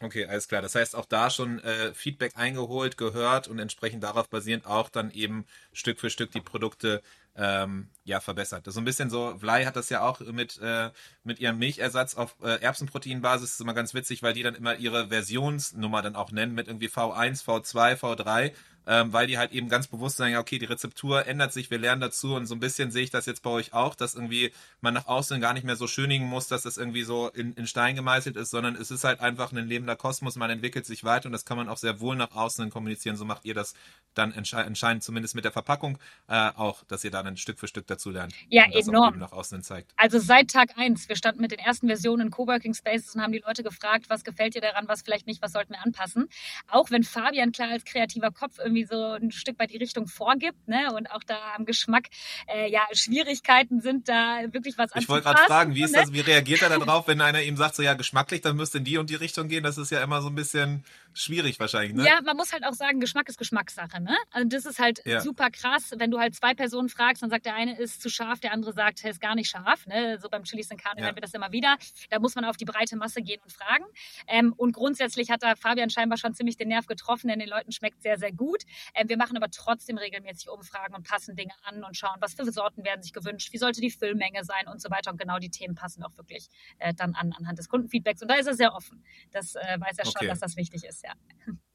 Okay, 0.00 0.26
alles 0.26 0.48
klar. 0.48 0.62
Das 0.62 0.74
heißt, 0.74 0.96
auch 0.96 1.04
da 1.04 1.30
schon 1.30 1.60
äh, 1.60 1.92
Feedback 1.94 2.32
eingeholt, 2.36 2.96
gehört 2.96 3.46
und 3.46 3.58
entsprechend 3.58 4.02
darauf 4.02 4.28
basierend 4.28 4.66
auch 4.66 4.88
dann 4.88 5.10
eben 5.10 5.44
Stück 5.72 6.00
für 6.00 6.10
Stück 6.10 6.32
die 6.32 6.40
Produkte 6.40 7.02
ähm, 7.36 7.88
ja 8.04 8.20
verbessert. 8.20 8.64
So 8.66 8.80
ein 8.80 8.84
bisschen 8.84 9.10
so, 9.10 9.36
Vlai 9.38 9.64
hat 9.64 9.76
das 9.76 9.90
ja 9.90 10.02
auch 10.02 10.20
mit, 10.20 10.58
äh, 10.60 10.90
mit 11.24 11.40
ihrem 11.40 11.58
Milchersatz 11.58 12.14
auf 12.14 12.34
äh, 12.42 12.60
Erbsenproteinbasis, 12.60 13.50
das 13.50 13.54
ist 13.54 13.60
immer 13.60 13.74
ganz 13.74 13.94
witzig, 13.94 14.22
weil 14.22 14.34
die 14.34 14.42
dann 14.42 14.54
immer 14.54 14.76
ihre 14.76 15.08
Versionsnummer 15.08 16.02
dann 16.02 16.16
auch 16.16 16.32
nennen 16.32 16.54
mit 16.54 16.68
irgendwie 16.68 16.88
V1, 16.88 17.44
V2, 17.44 17.96
V3 17.96 18.52
ähm, 18.86 19.12
weil 19.12 19.26
die 19.26 19.38
halt 19.38 19.52
eben 19.52 19.68
ganz 19.68 19.86
bewusst 19.86 20.16
sagen, 20.16 20.32
ja, 20.32 20.40
okay, 20.40 20.58
die 20.58 20.64
Rezeptur 20.64 21.26
ändert 21.26 21.52
sich, 21.52 21.70
wir 21.70 21.78
lernen 21.78 22.00
dazu 22.00 22.34
und 22.34 22.46
so 22.46 22.54
ein 22.54 22.60
bisschen 22.60 22.90
sehe 22.90 23.04
ich 23.04 23.10
das 23.10 23.26
jetzt 23.26 23.42
bei 23.42 23.50
euch 23.50 23.72
auch, 23.72 23.94
dass 23.94 24.14
irgendwie 24.14 24.52
man 24.80 24.94
nach 24.94 25.06
außen 25.06 25.40
gar 25.40 25.54
nicht 25.54 25.64
mehr 25.64 25.76
so 25.76 25.86
schönigen 25.86 26.26
muss, 26.26 26.48
dass 26.48 26.62
das 26.62 26.76
irgendwie 26.76 27.02
so 27.02 27.28
in, 27.28 27.52
in 27.54 27.66
Stein 27.66 27.94
gemeißelt 27.94 28.36
ist, 28.36 28.50
sondern 28.50 28.76
es 28.76 28.90
ist 28.90 29.04
halt 29.04 29.20
einfach 29.20 29.52
ein 29.52 29.66
lebender 29.66 29.96
Kosmos, 29.96 30.36
man 30.36 30.50
entwickelt 30.50 30.86
sich 30.86 31.04
weiter 31.04 31.26
und 31.26 31.32
das 31.32 31.44
kann 31.44 31.56
man 31.56 31.68
auch 31.68 31.76
sehr 31.76 32.00
wohl 32.00 32.16
nach 32.16 32.32
außen 32.32 32.70
kommunizieren. 32.70 33.16
So 33.16 33.24
macht 33.24 33.44
ihr 33.44 33.54
das 33.54 33.74
dann 34.14 34.32
entscheidend 34.32 35.02
zumindest 35.02 35.34
mit 35.34 35.44
der 35.44 35.52
Verpackung 35.52 35.98
äh, 36.28 36.50
auch, 36.56 36.84
dass 36.84 37.04
ihr 37.04 37.10
da 37.10 37.22
dann 37.22 37.36
Stück 37.36 37.58
für 37.58 37.68
Stück 37.68 37.86
dazu 37.86 38.10
lernt. 38.10 38.34
Ja, 38.48 38.64
enorm. 38.64 39.18
nach 39.18 39.32
außen 39.32 39.62
zeigt. 39.62 39.92
Also 39.96 40.18
seit 40.18 40.50
Tag 40.50 40.76
eins, 40.76 41.08
wir 41.08 41.16
standen 41.16 41.40
mit 41.40 41.52
den 41.52 41.58
ersten 41.58 41.86
Versionen 41.86 42.26
in 42.26 42.30
Coworking 42.30 42.74
Spaces 42.74 43.14
und 43.14 43.22
haben 43.22 43.32
die 43.32 43.42
Leute 43.46 43.62
gefragt, 43.62 44.06
was 44.08 44.24
gefällt 44.24 44.54
dir 44.54 44.60
daran, 44.60 44.88
was 44.88 45.02
vielleicht 45.02 45.26
nicht, 45.26 45.42
was 45.42 45.52
sollten 45.52 45.72
wir 45.74 45.82
anpassen. 45.82 46.28
Auch 46.68 46.90
wenn 46.90 47.04
Fabian 47.04 47.52
klar 47.52 47.70
als 47.70 47.84
kreativer 47.84 48.30
Kopf 48.30 48.58
irgendwie 48.58 48.71
so 48.84 49.12
ein 49.12 49.30
Stück 49.30 49.58
weit 49.58 49.70
die 49.70 49.76
Richtung 49.76 50.06
vorgibt, 50.06 50.68
ne? 50.68 50.92
Und 50.94 51.10
auch 51.10 51.22
da 51.24 51.38
am 51.56 51.64
Geschmack 51.64 52.08
äh, 52.46 52.70
ja 52.70 52.80
Schwierigkeiten 52.92 53.80
sind, 53.80 54.08
da 54.08 54.40
wirklich 54.50 54.78
was 54.78 54.90
Ich 54.94 55.08
wollte 55.08 55.24
gerade 55.24 55.42
fragen, 55.46 55.74
wie 55.74 55.82
ist 55.82 55.92
ne? 55.92 56.00
das, 56.00 56.12
wie 56.12 56.20
reagiert 56.20 56.62
er 56.62 56.70
darauf, 56.70 57.06
wenn 57.08 57.20
einer 57.20 57.42
ihm 57.42 57.56
sagt, 57.56 57.76
so 57.76 57.82
ja, 57.82 57.94
geschmacklich, 57.94 58.40
dann 58.40 58.56
müsste 58.56 58.78
in 58.78 58.84
die 58.84 58.98
und 58.98 59.10
die 59.10 59.14
Richtung 59.14 59.48
gehen? 59.48 59.62
Das 59.62 59.78
ist 59.78 59.90
ja 59.90 60.02
immer 60.02 60.22
so 60.22 60.28
ein 60.28 60.34
bisschen 60.34 60.84
schwierig 61.14 61.58
wahrscheinlich, 61.60 61.94
ne? 61.94 62.06
Ja, 62.06 62.20
man 62.22 62.36
muss 62.36 62.52
halt 62.52 62.64
auch 62.64 62.72
sagen, 62.72 63.00
Geschmack 63.00 63.28
ist 63.28 63.38
Geschmackssache, 63.38 64.00
ne? 64.00 64.16
Also 64.30 64.48
das 64.48 64.66
ist 64.66 64.78
halt 64.78 65.02
ja. 65.04 65.20
super 65.20 65.50
krass, 65.50 65.92
wenn 65.96 66.10
du 66.10 66.18
halt 66.18 66.34
zwei 66.34 66.54
Personen 66.54 66.88
fragst, 66.88 67.22
dann 67.22 67.30
sagt 67.30 67.46
der 67.46 67.54
eine 67.54 67.78
ist 67.78 68.00
zu 68.00 68.08
scharf, 68.08 68.40
der 68.40 68.52
andere 68.52 68.72
sagt, 68.72 69.04
er 69.04 69.10
ist 69.10 69.20
gar 69.20 69.34
nicht 69.34 69.48
scharf, 69.48 69.86
ne? 69.86 70.18
So 70.20 70.28
beim 70.28 70.44
Chilis 70.44 70.70
in 70.70 70.76
Carne 70.76 71.00
ja. 71.00 71.06
haben 71.08 71.16
wir 71.16 71.20
das 71.20 71.34
immer 71.34 71.52
wieder. 71.52 71.76
Da 72.10 72.18
muss 72.18 72.34
man 72.34 72.44
auf 72.44 72.56
die 72.56 72.64
breite 72.64 72.96
Masse 72.96 73.22
gehen 73.22 73.40
und 73.42 73.52
fragen. 73.52 73.84
Ähm, 74.26 74.52
und 74.56 74.72
grundsätzlich 74.72 75.30
hat 75.30 75.42
da 75.42 75.56
Fabian 75.56 75.90
scheinbar 75.90 76.18
schon 76.18 76.34
ziemlich 76.34 76.56
den 76.56 76.68
Nerv 76.68 76.86
getroffen, 76.86 77.28
denn 77.28 77.38
den 77.38 77.48
Leuten 77.48 77.72
schmeckt 77.72 78.02
sehr, 78.02 78.18
sehr 78.18 78.32
gut. 78.32 78.62
Ähm, 78.94 79.08
wir 79.08 79.16
machen 79.16 79.36
aber 79.36 79.50
trotzdem 79.50 79.98
regelmäßig 79.98 80.48
Umfragen 80.48 80.94
und 80.94 81.06
passen 81.06 81.36
Dinge 81.36 81.52
an 81.64 81.84
und 81.84 81.96
schauen, 81.96 82.16
was 82.20 82.34
für 82.34 82.50
Sorten 82.50 82.84
werden 82.84 83.02
sich 83.02 83.12
gewünscht, 83.12 83.52
wie 83.52 83.58
sollte 83.58 83.80
die 83.80 83.90
Füllmenge 83.90 84.44
sein 84.44 84.68
und 84.68 84.80
so 84.80 84.90
weiter. 84.90 85.10
Und 85.10 85.18
genau 85.18 85.38
die 85.38 85.50
Themen 85.50 85.74
passen 85.74 86.02
auch 86.02 86.16
wirklich 86.16 86.48
äh, 86.78 86.94
dann 86.94 87.14
an 87.14 87.32
anhand 87.32 87.58
des 87.58 87.68
Kundenfeedbacks. 87.68 88.22
Und 88.22 88.28
da 88.28 88.34
ist 88.34 88.46
er 88.46 88.54
sehr 88.54 88.74
offen. 88.74 89.04
Das 89.30 89.54
äh, 89.54 89.78
weiß 89.78 89.98
er 89.98 90.06
okay. 90.06 90.18
schon, 90.18 90.28
dass 90.28 90.40
das 90.40 90.56
wichtig 90.56 90.84
ist, 90.84 91.01
ja. 91.02 91.14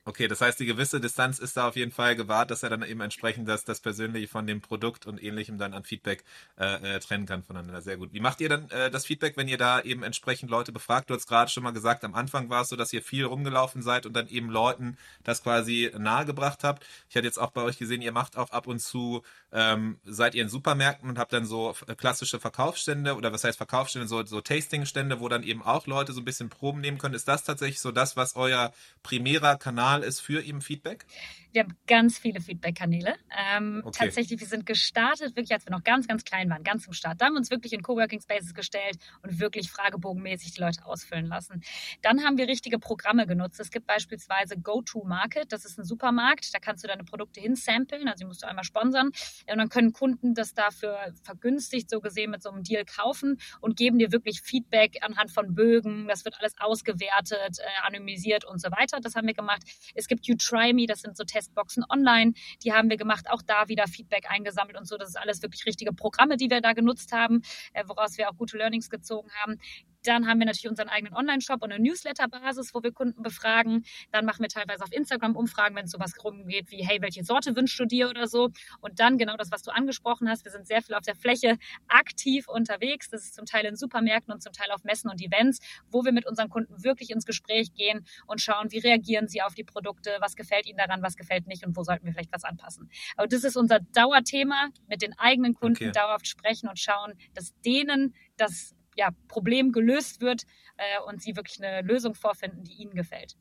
Okay, 0.08 0.30
das 0.30 0.40
heißt, 0.40 0.58
die 0.62 0.66
gewisse 0.66 1.02
Distanz 1.02 1.38
ist 1.38 1.58
da 1.58 1.68
auf 1.68 1.76
jeden 1.76 1.92
Fall 1.92 2.16
gewahrt, 2.16 2.50
dass 2.50 2.64
er 2.64 2.70
dann 2.70 2.82
eben 2.82 3.02
entsprechend 3.02 3.50
das, 3.50 3.66
das 3.66 3.82
Persönliche 3.82 4.30
von 4.30 4.48
dem 4.48 4.62
Produkt 4.62 5.06
und 5.06 5.22
ähnlichem 5.22 5.58
dann 5.58 5.74
an 5.74 5.84
Feedback 5.84 6.24
äh, 6.58 6.96
äh, 6.96 7.00
trennen 7.02 7.26
kann 7.26 7.44
voneinander. 7.44 7.82
Sehr 7.82 7.98
gut. 7.98 8.14
Wie 8.14 8.22
macht 8.22 8.40
ihr 8.40 8.48
dann 8.48 8.70
äh, 8.70 8.90
das 8.90 9.06
Feedback, 9.06 9.36
wenn 9.36 9.50
ihr 9.50 9.58
da 9.58 9.82
eben 9.82 10.04
entsprechend 10.04 10.50
Leute 10.50 10.72
befragt? 10.72 11.10
Du 11.10 11.14
hast 11.14 11.28
gerade 11.28 11.52
schon 11.52 11.64
mal 11.64 11.72
gesagt, 11.72 12.06
am 12.06 12.16
Anfang 12.16 12.50
war 12.50 12.62
es 12.62 12.70
so, 12.70 12.78
dass 12.78 12.94
ihr 12.94 13.02
viel 13.02 13.26
rumgelaufen 13.26 13.82
seid 13.82 14.06
und 14.06 14.14
dann 14.14 14.30
eben 14.30 14.50
Leuten 14.50 14.98
das 15.26 15.44
quasi 15.44 15.92
nahegebracht 15.98 16.64
habt. 16.64 16.86
Ich 17.10 17.18
hatte 17.18 17.28
jetzt 17.28 17.38
auch 17.38 17.52
bei 17.52 17.64
euch 17.64 17.78
gesehen, 17.78 18.02
ihr 18.02 18.14
macht 18.14 18.38
auch 18.38 18.52
ab 18.52 18.68
und 18.68 18.80
zu, 18.80 19.24
ähm, 19.52 20.00
seid 20.06 20.36
ihr 20.36 20.44
in 20.44 20.48
Supermärkten 20.48 21.10
und 21.10 21.20
habt 21.20 21.34
dann 21.34 21.46
so 21.46 21.76
klassische 21.98 22.40
Verkaufsstände 22.40 23.18
oder 23.18 23.34
was 23.34 23.44
heißt 23.44 23.58
Verkaufsstände, 23.58 24.08
so, 24.08 24.26
so 24.26 24.40
Tastingstände, 24.40 25.20
wo 25.20 25.28
dann 25.28 25.44
eben 25.44 25.64
auch 25.64 25.86
Leute 25.86 26.14
so 26.14 26.22
ein 26.22 26.26
bisschen 26.26 26.48
Proben 26.48 26.80
nehmen 26.80 26.98
können. 26.98 27.14
Ist 27.14 27.28
das 27.28 27.44
tatsächlich 27.44 27.82
so 27.82 27.92
das, 27.92 28.16
was 28.16 28.38
euer 28.38 28.72
primärer 29.04 29.58
Kanal 29.58 29.97
ist 30.04 30.20
für 30.20 30.42
eben 30.42 30.62
Feedback? 30.62 31.06
Wir 31.52 31.64
haben 31.64 31.78
ganz 31.88 32.18
viele 32.20 32.42
Feedback-Kanäle. 32.42 33.16
Ähm, 33.38 33.82
okay. 33.86 34.06
Tatsächlich, 34.06 34.40
wir 34.40 34.48
sind 34.48 34.66
gestartet, 34.66 35.36
wirklich 35.36 35.54
als 35.54 35.66
wir 35.66 35.72
noch 35.72 35.84
ganz, 35.84 36.08
ganz 36.08 36.24
klein 36.24 36.50
waren, 36.50 36.64
ganz 36.64 36.84
zum 36.84 36.94
Start. 36.94 37.22
Da 37.22 37.26
haben 37.26 37.34
wir 37.34 37.40
uns 37.40 37.52
wirklich 37.52 37.74
in 37.74 37.82
Coworking 37.82 38.22
Spaces 38.22 38.54
gestellt 38.54 38.98
und 39.24 39.40
wirklich 39.40 39.70
fragebogenmäßig 39.72 40.54
die 40.54 40.62
Leute 40.62 40.86
ausfüllen 40.86 41.26
lassen. 41.26 41.62
Dann 42.02 42.24
haben 42.24 42.38
wir 42.38 42.48
richtige 42.48 42.80
Programme 42.80 43.26
genutzt. 43.28 43.60
Es 43.60 43.72
gibt 43.72 43.88
beispielsweise 43.88 44.58
Go-To-Market, 44.58 45.52
das 45.52 45.66
ist 45.66 45.80
ein 45.80 45.86
Supermarkt, 45.86 46.54
da 46.54 46.60
kannst 46.60 46.84
du 46.84 46.88
deine 46.88 47.04
Produkte 47.04 47.40
hinsamplen, 47.40 48.08
also 48.08 48.20
die 48.20 48.26
musst 48.26 48.44
du 48.44 48.48
einmal 48.48 48.64
sponsern 48.64 49.08
und 49.08 49.58
dann 49.58 49.70
können 49.70 49.94
Kunden 49.94 50.34
das 50.34 50.54
dafür 50.54 51.14
vergünstigt, 51.24 51.90
so 51.90 52.00
gesehen, 52.00 52.32
mit 52.32 52.44
so 52.44 52.50
einem 52.50 52.64
Deal 52.64 52.86
kaufen 52.86 53.38
und 53.62 53.78
geben 53.78 54.00
dir 54.00 54.12
wirklich 54.12 54.42
Feedback 54.42 54.98
anhand 55.02 55.32
von 55.32 55.56
Bögen. 55.56 56.08
Das 56.08 56.26
wird 56.26 56.40
alles 56.40 56.56
ausgewertet, 56.60 57.60
äh, 57.60 57.88
anonymisiert 57.88 58.46
und 58.46 58.62
so 58.62 58.70
weiter. 58.72 59.00
Das 59.02 59.16
haben 59.16 59.28
wir 59.28 59.34
gemacht. 59.34 59.64
Es 59.96 60.08
gibt 60.08 60.28
You 60.28 60.36
Try 60.36 60.74
Me, 60.74 60.86
das 60.86 61.02
sind 61.02 61.18
so 61.18 61.24
Testboxen 61.38 61.84
online, 61.90 62.34
die 62.64 62.74
haben 62.74 62.90
wir 62.90 62.98
gemacht, 62.98 63.30
auch 63.30 63.42
da 63.46 63.68
wieder 63.68 63.88
Feedback 63.88 64.26
eingesammelt 64.30 64.78
und 64.78 64.88
so. 64.88 64.98
Das 64.98 65.10
ist 65.10 65.18
alles 65.18 65.42
wirklich 65.42 65.66
richtige 65.66 65.94
Programme, 65.94 66.38
die 66.38 66.50
wir 66.50 66.62
da 66.62 66.74
genutzt 66.74 67.12
haben, 67.12 67.42
äh, 67.74 67.84
woraus 67.88 68.18
wir 68.18 68.30
auch 68.30 68.36
gute 68.36 68.58
Learnings 68.58 68.90
gezogen 68.90 69.30
haben. 69.42 69.58
Dann 70.04 70.28
haben 70.28 70.40
wir 70.40 70.46
natürlich 70.46 70.70
unseren 70.70 70.90
eigenen 70.90 71.14
Online-Shop 71.14 71.62
und 71.62 71.72
eine 71.72 71.84
Newsletter-Basis, 71.84 72.74
wo 72.74 72.84
wir 72.84 72.92
Kunden 72.92 73.22
befragen. 73.24 73.86
Dann 74.12 74.26
machen 74.26 74.42
wir 74.42 74.50
teilweise 74.50 74.84
auf 74.84 74.92
Instagram 74.92 75.36
Umfragen, 75.36 75.76
wenn 75.76 75.86
es 75.86 75.92
sowas 75.92 76.14
rumgeht 76.24 76.72
wie, 76.72 76.84
hey, 76.86 77.02
welche 77.02 77.24
Sorte 77.24 77.56
wünschst 77.56 77.80
du 77.80 77.86
dir 77.86 78.10
oder 78.10 78.28
so. 78.28 78.50
Und 78.82 79.00
dann 79.00 79.18
genau 79.18 79.38
das, 79.38 79.52
was 79.52 79.64
du 79.64 79.72
angesprochen 79.72 80.30
hast. 80.30 80.46
Wir 80.46 80.52
sind 80.52 80.68
sehr 80.68 80.82
viel 80.82 80.96
auf 80.96 81.04
der 81.04 81.16
Fläche 81.16 81.58
aktiv 81.88 82.48
unterwegs. 82.48 83.10
Das 83.10 83.24
ist 83.24 83.36
zum 83.36 83.46
Teil 83.46 83.66
in 83.66 83.76
Supermärkten 83.76 84.34
und 84.34 84.42
zum 84.42 84.54
Teil 84.54 84.72
auf 84.72 84.84
Messen 84.84 85.10
und 85.10 85.22
Events, 85.22 85.60
wo 85.92 86.04
wir 86.06 86.12
mit 86.12 86.26
unseren 86.26 86.50
Kunden 86.50 86.84
wirklich 86.84 87.10
ins 87.10 87.26
Gespräch 87.26 87.74
gehen 87.74 88.06
und 88.26 88.42
schauen, 88.42 88.72
wie 88.72 88.80
reagieren 88.80 89.28
sie 89.28 89.42
auf 89.42 89.56
die 89.56 89.64
Produkte, 89.64 90.18
was 90.20 90.36
gefällt 90.36 90.68
ihnen 90.68 90.78
daran, 90.78 91.02
was 91.02 91.16
gefällt 91.16 91.48
nicht 91.48 91.66
und 91.66 91.76
wo 91.76 91.84
sollten 91.84 92.06
wir 92.06 92.14
vielleicht 92.14 92.32
was 92.32 92.44
anpassen. 92.44 92.90
Aber 93.16 93.28
das 93.28 93.44
ist 93.44 93.58
unser 93.58 93.80
Dauerthema, 93.80 94.70
mit 94.88 95.02
den 95.02 95.18
eigenen 95.18 95.54
Kunden 95.54 95.86
okay. 95.86 95.92
dauerhaft 95.92 96.28
sprechen 96.28 96.70
und 96.70 96.80
schauen, 96.80 97.14
dass 97.34 97.54
denen 97.62 98.16
das 98.38 98.77
ja, 98.98 99.10
Problem 99.28 99.72
gelöst 99.72 100.22
wird 100.22 100.44
äh, 100.78 101.00
und 101.08 101.22
sie 101.22 101.36
wirklich 101.36 101.64
eine 101.64 101.82
Lösung 101.82 102.16
vorfinden, 102.16 102.64
die 102.64 102.74
ihnen 102.74 102.96
gefällt. 102.96 103.38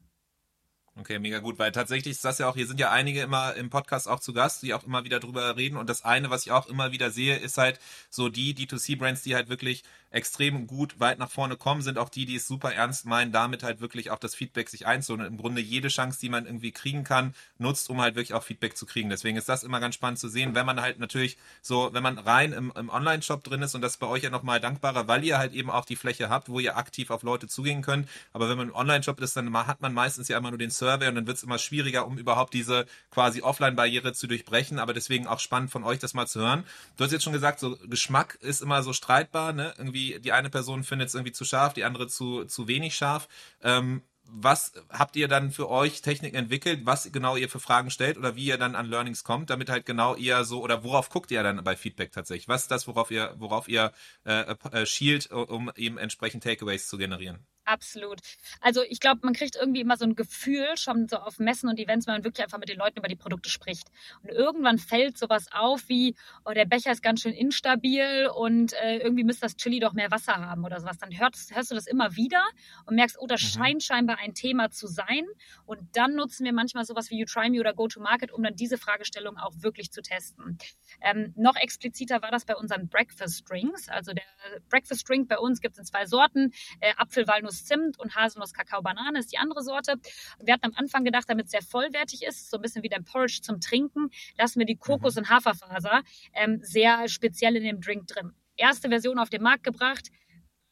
Okay, 0.99 1.19
mega 1.19 1.41
gut, 1.41 1.59
weil 1.59 1.73
tatsächlich 1.73 2.13
ist 2.13 2.25
das 2.25 2.39
ja 2.39 2.49
auch, 2.49 2.55
hier 2.55 2.67
sind 2.67 2.81
ja 2.81 2.91
einige 2.91 3.21
immer 3.21 3.55
im 3.55 3.69
Podcast 3.69 4.09
auch 4.09 4.19
zu 4.19 4.33
Gast, 4.33 4.63
die 4.63 4.73
auch 4.73 4.83
immer 4.85 5.05
wieder 5.05 5.21
drüber 5.21 5.55
reden 5.55 5.77
und 5.77 5.91
das 5.91 6.07
eine, 6.07 6.31
was 6.31 6.47
ich 6.47 6.53
auch 6.53 6.69
immer 6.69 6.91
wieder 6.91 7.11
sehe, 7.11 7.37
ist 7.37 7.59
halt 7.59 7.79
so 8.09 8.31
die 8.31 8.55
D2C-Brands, 8.55 9.23
die 9.23 9.35
halt 9.35 9.51
wirklich 9.51 9.85
extrem 10.11 10.67
gut 10.67 10.99
weit 10.99 11.19
nach 11.19 11.31
vorne 11.31 11.57
kommen, 11.57 11.83
sind 11.83 11.99
auch 11.99 12.09
die, 12.09 12.25
die 12.25 12.37
es 12.37 12.49
super 12.49 12.73
ernst 12.73 13.05
meinen, 13.05 13.33
damit 13.33 13.63
halt 13.63 13.81
wirklich 13.81 14.11
auch 14.11 14.19
das 14.19 14.35
Feedback 14.35 14.71
sich 14.71 14.87
einzuholen 14.87 15.27
und 15.27 15.33
im 15.33 15.39
Grunde 15.39 15.61
jede 15.61 15.89
Chance, 15.89 16.19
die 16.21 16.31
man 16.31 16.47
irgendwie 16.47 16.73
kriegen 16.73 17.05
kann, 17.05 17.35
nutzt, 17.59 17.91
um 17.91 18.01
halt 18.01 18.15
wirklich 18.15 18.33
auch 18.33 18.43
Feedback 18.43 18.77
zu 18.77 18.87
kriegen. 18.87 19.11
Deswegen 19.11 19.37
ist 19.37 19.49
das 19.49 19.65
immer 19.65 19.81
ganz 19.81 19.97
spannend 19.97 20.19
zu 20.19 20.29
sehen, 20.29 20.55
wenn 20.55 20.65
man 20.65 20.81
halt 20.81 20.99
natürlich 20.99 21.37
so, 21.61 21.91
wenn 21.93 22.03
man 22.03 22.19
rein 22.19 22.53
im, 22.53 22.73
im 22.75 22.89
Online-Shop 22.89 23.45
drin 23.45 23.61
ist 23.63 23.75
und 23.75 23.83
das 23.83 23.99
bei 23.99 24.07
euch 24.07 24.23
ja 24.23 24.31
nochmal 24.31 24.61
dankbarer, 24.61 25.07
weil 25.09 25.23
ihr 25.25 25.37
halt 25.37 25.53
eben 25.53 25.71
auch 25.71 25.85
die 25.85 25.97
Fläche 25.97 26.31
habt, 26.31 26.49
wo 26.49 26.61
ihr 26.61 26.79
aktiv 26.79 27.11
auf 27.11 27.23
Leute 27.23 27.47
zugehen 27.47 27.83
könnt. 27.83 28.09
Aber 28.33 28.49
wenn 28.49 28.57
man 28.57 28.69
im 28.69 28.75
Online-Shop 28.75 29.21
ist, 29.21 29.37
dann 29.37 29.55
hat 29.67 29.83
man 29.83 29.93
meistens 29.93 30.29
ja 30.29 30.39
immer 30.39 30.51
nur 30.51 30.59
den 30.59 30.71
Survey 30.87 31.09
und 31.09 31.17
dann 31.17 31.27
wird 31.27 31.37
es 31.37 31.43
immer 31.43 31.59
schwieriger, 31.59 32.07
um 32.07 32.17
überhaupt 32.19 32.55
diese 32.55 32.87
quasi 33.11 33.43
Offline-Barriere 33.43 34.13
zu 34.13 34.27
durchbrechen. 34.27 34.79
Aber 34.79 34.95
deswegen 34.95 35.27
auch 35.27 35.41
spannend 35.41 35.71
von 35.71 35.85
euch 35.85 35.99
das 35.99 36.15
mal 36.15 36.27
zu 36.27 36.41
hören. 36.41 36.65
Du 36.97 37.05
hast 37.05 37.13
jetzt 37.13 37.25
schon 37.25 37.33
gesagt, 37.33 37.59
so 37.59 37.77
Geschmack 37.87 38.39
ist 38.41 38.63
immer 38.63 38.83
so 38.83 38.93
streitbar, 38.93 39.53
ne? 39.53 39.75
Irgendwie 39.79 40.21
die 40.21 40.33
eine 40.33 40.51
Person 40.51 40.85
findet 40.85 41.09
es 41.09 41.15
irgendwie 41.15 41.33
zu 41.33 41.45
scharf, 41.45 41.75
die 41.75 41.85
andere 41.85 42.07
zu, 42.07 42.45
zu 42.45 42.69
wenig 42.69 42.95
scharf. 42.95 43.29
Ähm, 43.63 44.03
was 44.29 44.73
habt 44.91 45.17
ihr 45.17 45.29
dann 45.29 45.51
für 45.53 45.71
euch 45.71 46.03
Techniken 46.03 46.37
entwickelt, 46.37 46.81
was 46.85 47.11
genau 47.13 47.37
ihr 47.37 47.49
für 47.49 47.61
Fragen 47.61 47.91
stellt 47.91 48.19
oder 48.19 48.35
wie 48.35 48.47
ihr 48.47 48.59
dann 48.59 48.75
an 48.75 48.87
Learnings 48.87 49.25
kommt, 49.25 49.51
damit 49.51 49.69
halt 49.71 49.87
genau 49.87 50.17
ihr 50.17 50.45
so 50.45 50.63
oder 50.63 50.83
worauf 50.83 51.11
guckt 51.11 51.31
ihr 51.31 51.43
dann 51.43 51.63
bei 51.63 51.77
Feedback 51.77 52.13
tatsächlich? 52.13 52.49
Was 52.49 52.63
ist 52.63 52.71
das, 52.71 52.87
worauf 52.89 53.11
ihr, 53.11 53.35
worauf 53.39 53.69
ihr 53.69 53.93
äh, 54.25 54.55
äh, 54.73 54.87
schielt, 54.87 55.31
um 55.31 55.71
eben 55.77 55.99
entsprechend 55.99 56.43
Takeaways 56.43 56.89
zu 56.89 56.99
generieren? 56.99 57.47
Absolut. 57.67 58.21
Also 58.61 58.83
ich 58.89 59.01
glaube, 59.01 59.23
man 59.25 59.35
kriegt 59.35 59.57
irgendwie 59.57 59.81
immer 59.81 59.97
so 59.97 60.05
ein 60.05 60.15
Gefühl 60.15 60.69
schon 60.77 61.09
so 61.09 61.17
auf 61.17 61.41
Messen 61.41 61.69
und 61.69 61.81
Events, 61.81 62.07
wenn 62.07 62.15
man 62.15 62.25
wirklich 62.25 62.45
einfach 62.45 62.59
mit 62.59 62.69
den 62.69 62.79
Leuten 62.79 63.01
über 63.01 63.09
die 63.09 63.17
Produkte 63.17 63.51
spricht. 63.51 63.89
Und 64.23 64.31
irgendwann 64.31 64.79
fällt 64.79 65.19
sowas 65.19 65.49
auf 65.51 65.89
wie, 65.89 66.15
oh, 66.45 66.53
der 66.53 66.65
Becher 66.65 66.93
ist 66.93 67.03
ganz 67.03 67.23
schön 67.23 67.33
instabil 67.33 68.31
und 68.37 68.73
äh, 68.75 68.99
irgendwie 68.99 69.25
müsste 69.25 69.43
das 69.43 69.57
Chili 69.57 69.81
doch 69.81 69.95
mehr 69.95 70.13
Wasser 70.13 70.37
haben 70.37 70.65
oder 70.65 70.79
sowas. 70.79 70.99
Dann 70.99 71.11
hörst, 71.19 71.57
hörst 71.57 71.73
du 71.73 71.75
das 71.75 71.89
immer 71.89 72.15
wieder 72.15 72.41
und 72.87 72.95
merkst, 72.95 73.17
oh, 73.19 73.27
das 73.27 73.43
mhm. 73.43 73.47
scheint 73.47 73.83
scheinbar 73.83 74.19
ein 74.21 74.35
Thema 74.35 74.71
zu 74.71 74.87
sein. 74.87 75.27
Und 75.65 75.81
dann 75.97 76.15
nutzen 76.15 76.45
wir 76.45 76.53
manchmal 76.53 76.85
sowas 76.85 77.11
wie 77.11 77.19
You 77.19 77.27
Try 77.27 77.51
Me 77.51 77.59
oder 77.59 77.75
Go 77.75 77.89
to 77.89 77.99
Market, 78.01 78.31
um 78.31 78.45
dann 78.45 78.55
diese 78.55 78.79
Fragestellung 78.79 79.39
auch 79.39 79.55
wirklich 79.57 79.91
zu 79.91 80.03
testen. 80.03 80.57
Ähm, 81.01 81.33
noch 81.37 81.57
expliziter 81.57 82.23
war 82.23 82.31
das 82.31 82.45
bei 82.45 82.55
unseren 82.55 82.89
Breakfast 82.89 83.51
Drinks. 83.51 83.89
Also 83.89 84.13
der 84.13 84.23
Breakfast 84.69 85.09
Drink 85.09 85.29
bei 85.29 85.39
uns 85.39 85.61
gibt 85.61 85.75
es 85.75 85.79
in 85.81 85.85
zwei 85.85 86.07
Sorten. 86.07 86.53
Äh, 86.79 86.93
Apfel, 86.97 87.27
Walnuss, 87.27 87.56
Zimt 87.65 87.99
und 87.99 88.15
Haselnuss, 88.15 88.53
Kakao, 88.53 88.83
Banane 88.83 89.19
ist 89.19 89.33
die 89.33 89.39
andere 89.39 89.63
Sorte. 89.63 89.95
Wir 90.41 90.55
hatten 90.55 90.67
am 90.67 90.75
Anfang 90.77 91.05
gedacht, 91.05 91.29
damit 91.29 91.47
es 91.47 91.51
sehr 91.53 91.63
vollwertig 91.63 92.23
ist, 92.23 92.51
so 92.51 92.59
ein 92.59 92.63
bisschen 92.63 92.83
wie 92.83 92.89
der 92.89 93.01
Porridge 93.01 93.41
zum 93.43 93.61
Trinken, 93.61 94.11
lassen 94.39 94.59
wir 94.59 94.67
die 94.67 94.77
Kokos- 94.77 95.15
mhm. 95.15 95.23
und 95.23 95.31
Haferfaser 95.31 96.03
ähm, 96.35 96.61
sehr 96.63 97.09
speziell 97.09 97.57
in 97.57 97.65
dem 97.65 97.81
Drink 97.81 98.07
drin. 98.07 98.33
Erste 98.57 98.89
Version 98.89 99.19
auf 99.19 99.29
den 99.29 99.43
Markt 99.43 99.65
gebracht, 99.65 100.11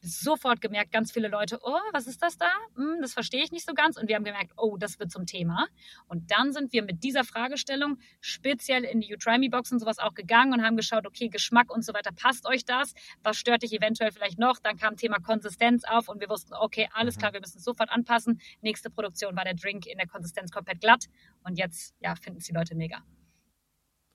sofort 0.05 0.61
gemerkt, 0.61 0.91
ganz 0.91 1.11
viele 1.11 1.27
Leute, 1.27 1.59
oh, 1.61 1.79
was 1.91 2.07
ist 2.07 2.21
das 2.21 2.37
da? 2.37 2.49
Hm, 2.75 2.97
das 3.01 3.13
verstehe 3.13 3.43
ich 3.43 3.51
nicht 3.51 3.65
so 3.65 3.73
ganz. 3.73 3.97
Und 3.97 4.07
wir 4.07 4.15
haben 4.15 4.23
gemerkt, 4.23 4.53
oh, 4.57 4.77
das 4.77 4.99
wird 4.99 5.11
zum 5.11 5.25
Thema. 5.25 5.67
Und 6.07 6.31
dann 6.31 6.53
sind 6.53 6.73
wir 6.73 6.83
mit 6.83 7.03
dieser 7.03 7.23
Fragestellung 7.23 7.97
speziell 8.21 8.83
in 8.83 9.01
die 9.01 9.07
You 9.07 9.17
Try 9.17 9.37
Me 9.37 9.49
Box 9.49 9.71
und 9.71 9.79
sowas 9.79 9.99
auch 9.99 10.13
gegangen 10.13 10.53
und 10.53 10.63
haben 10.63 10.77
geschaut, 10.77 11.05
okay, 11.05 11.29
Geschmack 11.29 11.71
und 11.71 11.83
so 11.83 11.93
weiter, 11.93 12.11
passt 12.11 12.45
euch 12.47 12.65
das? 12.65 12.93
Was 13.23 13.37
stört 13.37 13.63
dich 13.63 13.73
eventuell 13.73 14.11
vielleicht 14.11 14.39
noch? 14.39 14.59
Dann 14.59 14.77
kam 14.77 14.95
Thema 14.95 15.19
Konsistenz 15.19 15.83
auf 15.83 16.07
und 16.07 16.21
wir 16.21 16.29
wussten, 16.29 16.53
okay, 16.53 16.89
alles 16.93 17.15
mhm. 17.15 17.19
klar, 17.19 17.33
wir 17.33 17.39
müssen 17.39 17.57
es 17.57 17.63
sofort 17.63 17.89
anpassen. 17.89 18.39
Nächste 18.61 18.89
Produktion 18.89 19.35
war 19.35 19.43
der 19.43 19.55
Drink 19.55 19.85
in 19.85 19.97
der 19.97 20.07
Konsistenz 20.07 20.51
komplett 20.51 20.81
glatt. 20.81 21.05
Und 21.43 21.57
jetzt, 21.57 21.95
ja, 21.99 22.15
finden 22.15 22.39
es 22.39 22.45
die 22.45 22.53
Leute 22.53 22.75
mega. 22.75 23.03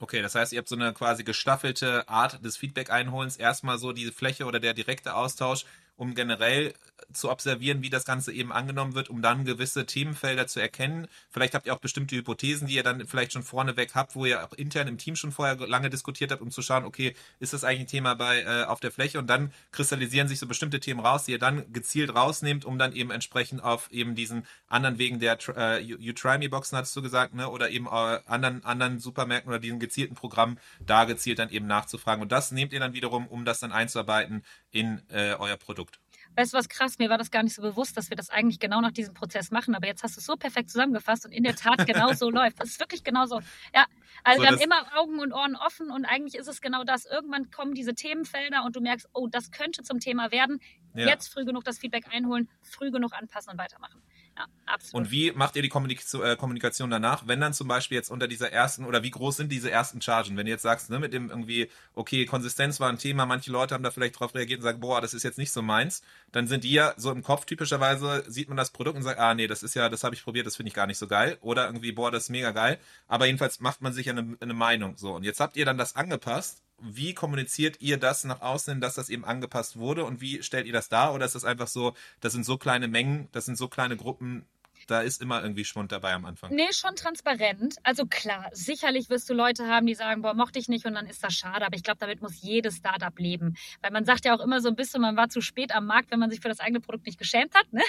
Okay, 0.03 0.23
das 0.23 0.35
heißt, 0.35 0.55
ihr 0.55 0.59
habt 0.59 0.69
so 0.69 0.77
eine 0.77 0.95
quasi 0.95 1.25
gestaffelte 1.25 2.09
Art 2.09 2.43
des 2.43 2.57
Feedback-Einholens. 2.57 3.37
Erstmal 3.37 3.77
so 3.77 3.93
diese 3.93 4.13
Fläche 4.13 4.47
oder 4.47 4.59
der 4.59 4.73
direkte 4.73 5.15
Austausch 5.15 5.67
um 6.01 6.15
generell 6.15 6.73
zu 7.13 7.31
observieren, 7.31 7.83
wie 7.83 7.91
das 7.91 8.05
Ganze 8.05 8.33
eben 8.33 8.53
angenommen 8.53 8.95
wird, 8.95 9.11
um 9.11 9.21
dann 9.21 9.45
gewisse 9.45 9.85
Themenfelder 9.85 10.47
zu 10.47 10.61
erkennen. 10.61 11.09
Vielleicht 11.29 11.55
habt 11.55 11.67
ihr 11.67 11.75
auch 11.75 11.81
bestimmte 11.81 12.17
Hypothesen, 12.17 12.69
die 12.69 12.75
ihr 12.75 12.83
dann 12.83 13.07
vielleicht 13.07 13.33
schon 13.33 13.43
vorneweg 13.43 13.95
habt, 13.95 14.15
wo 14.15 14.25
ihr 14.25 14.45
auch 14.45 14.53
intern 14.55 14.89
im 14.89 14.97
Team 14.97 15.17
schon 15.17 15.33
vorher 15.33 15.57
lange 15.57 15.91
diskutiert 15.91 16.33
habt, 16.33 16.41
um 16.41 16.51
zu 16.51 16.63
schauen, 16.63 16.85
okay, 16.85 17.15
ist 17.39 17.53
das 17.53 17.65
eigentlich 17.65 17.81
ein 17.81 17.87
Thema 17.87 18.15
bei 18.15 18.43
äh, 18.43 18.65
auf 18.65 18.81
der 18.81 18.93
Fläche? 18.93 19.19
Und 19.19 19.27
dann 19.29 19.53
kristallisieren 19.73 20.29
sich 20.29 20.39
so 20.39 20.47
bestimmte 20.47 20.81
Themen 20.81 21.01
raus, 21.01 21.25
die 21.25 21.33
ihr 21.33 21.39
dann 21.39 21.71
gezielt 21.73 22.15
rausnehmt, 22.15 22.65
um 22.65 22.79
dann 22.79 22.93
eben 22.93 23.11
entsprechend 23.11 23.63
auf 23.63 23.91
eben 23.91 24.15
diesen 24.15 24.47
anderen 24.69 24.99
Wegen 24.99 25.19
der 25.19 25.39
äh, 25.57 25.83
You 25.83 26.13
Try 26.13 26.39
Me 26.39 26.49
Boxen, 26.49 26.79
hattest 26.79 26.97
du 26.97 27.03
gesagt, 27.03 27.35
ne? 27.35 27.51
Oder 27.51 27.71
eben 27.71 27.87
äh, 27.87 28.21
anderen, 28.27 28.65
anderen 28.65 29.01
Supermärkten 29.01 29.51
oder 29.51 29.59
diesen 29.59 29.81
gezielten 29.81 30.15
Programmen 30.15 30.59
da 30.81 31.05
gezielt 31.05 31.39
dann 31.41 31.51
eben 31.51 31.67
nachzufragen. 31.67 32.23
Und 32.23 32.33
das 32.33 32.53
nehmt 32.53 32.73
ihr 32.73 32.81
dann 32.81 32.95
wiederum, 32.95 33.27
um 33.27 33.45
das 33.45 33.61
dann 33.61 33.73
einzuarbeiten 33.73 34.45
in 34.71 35.03
äh, 35.11 35.35
euer 35.35 35.57
Produkt. 35.57 35.90
Weißt 36.37 36.53
du 36.53 36.59
was 36.59 36.69
krass? 36.69 36.99
Mir 36.99 37.11
war 37.11 37.19
das 37.19 37.31
gar 37.31 37.43
nicht 37.43 37.55
so 37.55 37.63
bewusst, 37.63 37.97
dass 37.97 38.11
wir 38.11 38.17
das 38.17 38.31
eigentlich 38.31 38.59
genau 38.59 38.81
nach 38.81 38.93
diesem 38.93 39.15
Prozess 39.15 39.51
machen. 39.51 39.75
Aber 39.75 39.87
jetzt 39.87 40.03
hast 40.03 40.17
du 40.17 40.21
es 40.21 40.27
so 40.27 40.37
perfekt 40.37 40.71
zusammengefasst 40.71 41.27
und 41.27 41.33
in 41.33 41.43
der 41.43 41.57
Tat 41.57 41.87
genau 41.87 42.13
so 42.13 42.31
läuft. 42.31 42.61
Das 42.61 42.71
ist 42.71 42.81
wirklich 42.81 43.05
genau 43.05 43.27
so. 43.27 43.41
Ja, 43.75 43.87
also 44.25 44.39
so, 44.39 44.45
wir 44.45 44.53
haben 44.53 44.63
immer 44.63 44.99
Augen 44.99 45.19
und 45.19 45.33
Ohren 45.33 45.57
offen 45.57 45.91
und 45.91 46.05
eigentlich 46.05 46.35
ist 46.35 46.49
es 46.49 46.61
genau 46.61 46.85
das. 46.85 47.07
Irgendwann 47.07 47.51
kommen 47.51 47.75
diese 47.75 47.95
Themenfelder 47.95 48.65
und 48.65 48.77
du 48.77 48.81
merkst, 48.81 49.09
oh, 49.13 49.27
das 49.27 49.51
könnte 49.51 49.83
zum 49.83 50.01
Thema 50.01 50.31
werden. 50.31 50.61
Ja. 50.95 51.07
Jetzt 51.07 51.29
früh 51.29 51.45
genug 51.45 51.65
das 51.65 51.79
Feedback 51.79 52.07
einholen, 52.11 52.49
früh 52.63 52.91
genug 52.91 53.13
anpassen 53.13 53.53
und 53.53 53.59
weitermachen. 53.59 54.03
Ja, 54.37 54.47
absolut. 54.67 55.07
Und 55.07 55.11
wie 55.11 55.33
macht 55.33 55.57
ihr 55.57 55.63
die 55.63 55.69
äh, 55.69 56.37
Kommunikation 56.37 56.91
danach, 56.91 57.27
wenn 57.27 57.41
dann 57.41 57.53
zum 57.53 57.69
Beispiel 57.69 57.97
jetzt 57.97 58.11
unter 58.11 58.29
dieser 58.29 58.53
ersten 58.53 58.85
oder 58.85 59.03
wie 59.03 59.11
groß 59.11 59.37
sind 59.37 59.53
diese 59.53 59.71
ersten 59.71 60.01
Chargen? 60.01 60.37
Wenn 60.37 60.47
du 60.47 60.53
jetzt 60.53 60.63
sagst, 60.63 60.91
ne, 60.91 60.99
mit 60.99 61.13
dem 61.13 61.31
irgendwie, 61.31 61.71
okay, 61.95 62.25
Konsistenz 62.27 62.81
war 62.81 62.89
ein 62.89 62.99
Thema, 62.99 63.27
manche 63.27 63.51
Leute 63.51 63.75
haben 63.75 63.83
da 63.83 63.91
vielleicht 63.91 64.19
drauf 64.19 64.35
reagiert 64.35 64.61
und 64.61 64.65
sagen, 64.65 64.81
boah, 64.81 65.01
das 65.01 65.15
ist 65.15 65.23
jetzt 65.23 65.39
nicht 65.39 65.53
so 65.53 65.63
meins, 65.63 66.03
dann 66.33 66.47
sind 66.47 66.65
die 66.65 66.73
ja 66.73 66.95
so 66.97 67.11
im 67.11 67.23
Kopf 67.23 67.45
typischerweise, 67.45 68.25
sieht 68.29 68.49
man 68.49 68.57
das 68.57 68.71
Produkt 68.71 68.97
und 68.97 69.03
sagt, 69.03 69.19
ah 69.19 69.35
nee, 69.35 69.47
das 69.47 69.63
ist 69.63 69.75
ja, 69.75 69.89
das 69.89 70.05
habe 70.05 70.15
ich 70.15 70.25
probiert, 70.25 70.47
das 70.47 70.57
finde 70.57 70.69
ich 70.69 70.75
gar 70.75 70.87
nicht 70.87 70.99
so 70.99 71.07
geil. 71.07 71.39
Oder 71.41 71.67
irgendwie, 71.67 71.93
boah, 71.93 72.11
das 72.11 72.25
ist 72.25 72.31
mega 72.31 72.53
geil. 72.53 72.79
Aber 73.09 73.27
jedenfalls 73.27 73.61
macht 73.61 73.83
man 73.83 73.93
sich 73.93 74.07
ja 74.07 74.13
eine, 74.13 74.37
eine 74.41 74.55
Meinung. 74.55 74.97
So, 74.97 75.15
und 75.15 75.25
jetzt 75.25 75.41
habt 75.41 75.57
ihr 75.57 75.65
dann 75.65 75.79
das 75.79 75.97
angepasst 75.97 76.63
wie 76.83 77.15
kommuniziert 77.15 77.81
ihr 77.81 77.99
das 77.99 78.25
nach 78.25 78.41
außen, 78.41 78.81
dass 78.81 78.95
das 78.95 79.09
eben 79.09 79.25
angepasst 79.25 79.77
wurde 79.77 80.05
und 80.05 80.21
wie 80.21 80.43
stellt 80.43 80.67
ihr 80.67 80.73
das 80.73 80.89
dar? 80.89 81.15
Oder 81.15 81.27
ist 81.27 81.35
das 81.35 81.45
einfach 81.45 81.69
so, 81.69 81.95
das 82.21 82.33
sind 82.33 82.45
so 82.45 82.59
kleine 82.59 82.89
Mengen, 82.89 83.29
das 83.33 83.45
sind 83.45 83.57
so 83.57 83.69
kleine 83.69 83.97
Gruppen, 83.97 84.47
da 84.87 85.01
ist 85.01 85.21
immer 85.21 85.43
irgendwie 85.43 85.65
Schwund 85.65 85.93
dabei 85.93 86.13
am 86.13 86.25
Anfang. 86.25 86.55
Nee, 86.55 86.73
schon 86.73 86.97
transparent. 86.97 87.77
Also 87.83 88.07
klar, 88.07 88.49
sicherlich 88.53 89.11
wirst 89.11 89.29
du 89.31 89.35
Leute 89.35 89.67
haben, 89.67 89.87
die 89.87 89.95
sagen, 89.95 90.23
boah, 90.23 90.35
mochte 90.35 90.59
ich 90.59 90.69
nicht 90.69 90.87
und 90.87 90.95
dann 90.95 91.07
ist 91.07 91.23
das 91.23 91.35
schade. 91.35 91.65
Aber 91.65 91.77
ich 91.77 91.83
glaube, 91.83 91.99
damit 91.99 92.23
muss 92.23 92.41
jedes 92.41 92.77
Startup 92.77 93.17
leben. 93.19 93.57
Weil 93.83 93.91
man 93.91 94.05
sagt 94.05 94.25
ja 94.25 94.35
auch 94.35 94.41
immer 94.41 94.61
so 94.61 94.69
ein 94.69 94.77
bisschen, 94.77 95.01
man 95.01 95.17
war 95.17 95.29
zu 95.29 95.41
spät 95.41 95.75
am 95.75 95.87
Markt, 95.87 96.11
wenn 96.11 96.19
man 96.19 96.31
sich 96.31 96.41
für 96.41 96.49
das 96.49 96.61
eigene 96.61 96.81
Produkt 96.81 97.07
nicht 97.07 97.19
geschämt 97.19 97.55
hat. 97.55 97.73
Ne? 97.73 97.83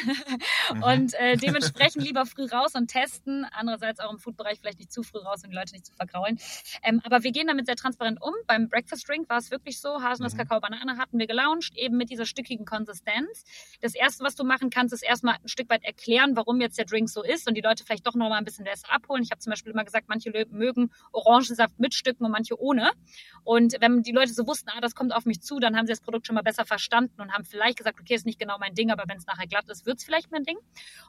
Mhm. 0.74 0.84
Und 0.92 1.14
äh, 1.16 1.38
dementsprechend 1.38 2.04
lieber 2.04 2.26
früh 2.26 2.46
raus 2.46 2.76
und 2.76 2.88
testen. 2.88 3.46
Andererseits 3.52 4.00
auch 4.00 4.12
im 4.12 4.20
Food-Bereich 4.20 4.60
vielleicht 4.60 4.80
nicht 4.80 4.92
zu 4.92 5.04
früh 5.04 5.20
raus, 5.20 5.44
um 5.44 5.50
die 5.50 5.56
Leute 5.56 5.74
nicht 5.74 5.86
zu 5.86 5.94
vergraulen. 5.94 6.40
Ähm, 6.84 7.02
aber 7.04 7.24
wir 7.24 7.32
gehen 7.32 7.48
damit 7.48 7.66
sehr 7.66 7.76
transparent 7.76 8.22
um. 8.22 8.34
Beim 8.48 8.70
Breakfast 8.70 9.08
Drink 9.08 9.30
war 9.30 9.38
es 9.38 9.52
wirklich 9.52 9.80
so, 9.80 10.02
Haselnuss, 10.02 10.34
mhm. 10.34 10.40
Kakao, 10.40 10.60
Banane 10.60 10.98
hatten 10.98 11.18
wir 11.20 11.28
gelauncht, 11.28 11.78
eben 11.78 11.98
mit 11.98 12.10
dieser 12.10 12.26
stückigen 12.26 12.66
Konsistenz. 12.66 13.44
Das 13.82 13.96
Erste, 13.96 14.24
was 14.24 14.36
du 14.36 14.44
machen 14.44 14.70
kannst, 14.70 14.94
ist 14.94 15.04
erstmal 15.04 15.36
ein 15.36 15.48
Stück 15.48 15.70
weit 15.70 15.84
erklären, 15.84 16.36
warum 16.36 16.60
jetzt 16.62 16.78
der 16.82 16.86
Drink 16.86 17.10
so 17.10 17.24
ist 17.24 17.48
und 17.48 17.56
die 17.56 17.62
Leute 17.62 17.84
vielleicht 17.84 18.08
doch 18.08 18.16
noch 18.16 18.30
mal 18.30 18.38
ein 18.38 18.46
bisschen 18.46 18.66
besser 18.66 18.92
abholen. 18.92 19.24
Ich 19.24 19.32
habe 19.32 19.40
zum 19.40 19.52
Beispiel 19.52 19.72
immer 19.72 19.84
gesagt, 19.84 20.06
manche 20.08 20.32
mögen 20.50 20.92
Orangensaft 21.12 21.80
mit 21.80 21.94
Stücken 21.94 22.26
und 22.26 22.32
manche 22.32 22.60
ohne. 22.60 22.92
Und 23.44 23.76
wenn 23.80 24.02
die 24.02 24.12
Leute 24.12 24.34
so 24.34 24.48
wussten, 24.48 24.70
ah, 24.70 24.82
das 24.82 24.96
kommt 24.96 25.14
auf 25.14 25.26
mich 25.26 25.42
zu, 25.42 25.60
dann 25.60 25.78
haben 25.78 25.86
sie 25.86 25.94
das 25.94 26.02
Produkt 26.02 26.26
schon 26.26 26.36
mal 26.36 26.42
besser 26.42 26.66
verstanden 26.66 27.22
und 27.22 27.32
haben 27.34 27.46
vielleicht 27.46 27.78
gesagt, 27.78 28.00
okay, 28.00 28.16
ist 28.16 28.26
nicht 28.26 28.40
genau 28.40 28.58
mein 28.60 28.74
Ding, 28.74 28.92
aber 28.92 29.04
wenn 29.08 29.18
es 29.18 29.26
nachher 29.26 29.48
glatt 29.48 29.70
ist, 29.70 29.86
wird 29.86 30.00
es 30.00 30.04
vielleicht 30.04 30.32
mein 30.32 30.44
Ding. 30.44 30.58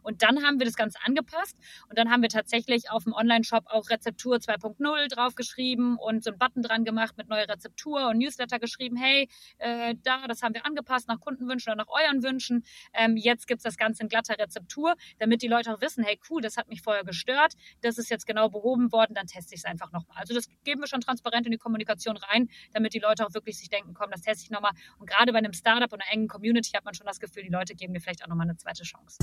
Und 0.03 0.23
dann 0.23 0.43
haben 0.43 0.59
wir 0.59 0.67
das 0.67 0.77
Ganze 0.77 0.99
angepasst 1.05 1.57
und 1.89 1.99
dann 1.99 2.11
haben 2.11 2.23
wir 2.23 2.29
tatsächlich 2.29 2.91
auf 2.91 3.05
dem 3.05 3.15
Online-Shop 3.15 3.65
auch 3.67 3.89
Rezeptur 3.89 4.37
2.0 4.37 5.15
draufgeschrieben 5.15 5.97
und 5.97 6.25
so 6.25 6.31
einen 6.31 6.39
Button 6.39 6.63
dran 6.63 6.85
gemacht 6.85 7.17
mit 7.17 7.29
neuer 7.29 7.49
Rezeptur 7.49 8.09
und 8.09 8.19
Newsletter 8.19 8.59
geschrieben, 8.59 8.97
hey, 8.97 9.29
äh, 9.59 9.95
da, 10.03 10.27
das 10.27 10.43
haben 10.43 10.55
wir 10.55 10.67
angepasst 10.67 11.09
nach 11.09 11.21
Kundenwünschen 11.21 11.73
oder 11.73 11.85
nach 11.85 11.89
euren 11.89 12.23
Wünschen. 12.23 12.65
Ähm, 12.93 13.17
jetzt 13.17 13.47
gibt 13.47 13.59
es 13.59 13.65
das 13.65 13.77
Ganze 13.77 14.03
in 14.03 14.09
glatter 14.09 14.39
Rezeptur, 14.39 14.95
damit 15.19 15.43
die 15.43 15.49
Leute 15.49 15.62
auch 15.68 15.81
wissen, 15.81 16.05
hey, 16.05 16.18
cool, 16.31 16.40
das 16.40 16.57
hat 16.57 16.68
mich 16.68 16.83
vorher 16.83 17.05
gestört, 17.05 17.55
das 17.81 17.98
ist 17.98 18.11
jetzt 18.11 18.27
genau 18.27 18.48
behoben 18.48 18.92
worden, 18.92 19.14
dann 19.14 19.27
teste 19.27 19.55
ich 19.55 19.61
es 19.61 19.64
einfach 19.64 19.92
nochmal. 19.92 20.16
Also 20.18 20.35
das 20.35 20.48
geben 20.64 20.81
wir 20.81 20.88
schon 20.88 21.01
transparent 21.01 21.46
in 21.46 21.53
die 21.53 21.59
Kommunikation 21.59 22.16
rein, 22.16 22.48
damit 22.72 22.94
die 22.94 22.98
Leute 22.98 23.27
auch 23.27 23.35
wirklich 23.35 23.59
sich 23.59 23.68
denken, 23.68 23.94
komm, 23.94 24.11
das 24.11 24.22
teste 24.22 24.44
ich 24.44 24.51
nochmal. 24.51 24.72
Und 24.98 25.09
gerade 25.09 25.33
bei 25.33 25.38
einem 25.38 25.53
Startup 25.53 25.92
und 25.92 26.01
einer 26.01 26.12
engen 26.12 26.29
Community 26.29 26.70
hat 26.70 26.85
man 26.85 26.94
schon 26.94 27.07
das 27.07 27.20
Gefühl, 27.20 27.42
die 27.42 27.51
Leute 27.51 27.75
geben 27.75 27.92
mir 27.92 28.01
vielleicht 28.01 28.22
auch 28.25 28.29
nochmal 28.29 28.48
eine 28.48 28.57
zweite 28.57 28.83
Chance. 28.83 29.18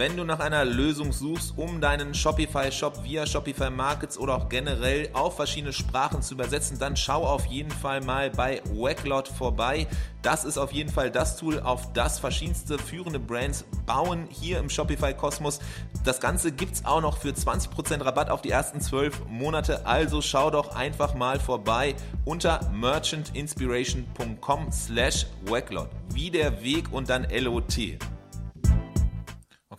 Wenn 0.00 0.16
du 0.16 0.24
nach 0.24 0.40
einer 0.40 0.64
Lösung 0.64 1.12
suchst, 1.12 1.52
um 1.58 1.82
deinen 1.82 2.14
Shopify-Shop 2.14 3.04
via 3.04 3.26
Shopify 3.26 3.68
Markets 3.68 4.16
oder 4.16 4.34
auch 4.34 4.48
generell 4.48 5.10
auf 5.12 5.36
verschiedene 5.36 5.74
Sprachen 5.74 6.22
zu 6.22 6.32
übersetzen, 6.32 6.78
dann 6.78 6.96
schau 6.96 7.26
auf 7.26 7.44
jeden 7.44 7.70
Fall 7.70 8.00
mal 8.00 8.30
bei 8.30 8.62
Wacklot 8.72 9.28
vorbei. 9.28 9.86
Das 10.22 10.46
ist 10.46 10.56
auf 10.56 10.72
jeden 10.72 10.90
Fall 10.90 11.10
das 11.10 11.36
Tool, 11.36 11.60
auf 11.60 11.92
das 11.92 12.18
verschiedenste 12.18 12.78
führende 12.78 13.18
Brands 13.18 13.66
bauen 13.84 14.26
hier 14.30 14.58
im 14.58 14.70
Shopify-Kosmos. 14.70 15.60
Das 16.02 16.18
Ganze 16.18 16.50
gibt 16.50 16.76
es 16.76 16.86
auch 16.86 17.02
noch 17.02 17.18
für 17.18 17.32
20% 17.32 18.02
Rabatt 18.02 18.30
auf 18.30 18.40
die 18.40 18.52
ersten 18.52 18.80
12 18.80 19.26
Monate. 19.28 19.84
Also 19.84 20.22
schau 20.22 20.50
doch 20.50 20.74
einfach 20.74 21.14
mal 21.14 21.38
vorbei 21.38 21.94
unter 22.24 22.70
merchantinspiration.com 22.72 24.72
slash 24.72 25.26
Wacklot. 25.44 25.90
Wie 26.14 26.30
der 26.30 26.62
Weg 26.62 26.90
und 26.90 27.10
dann 27.10 27.26
LOT. 27.30 27.98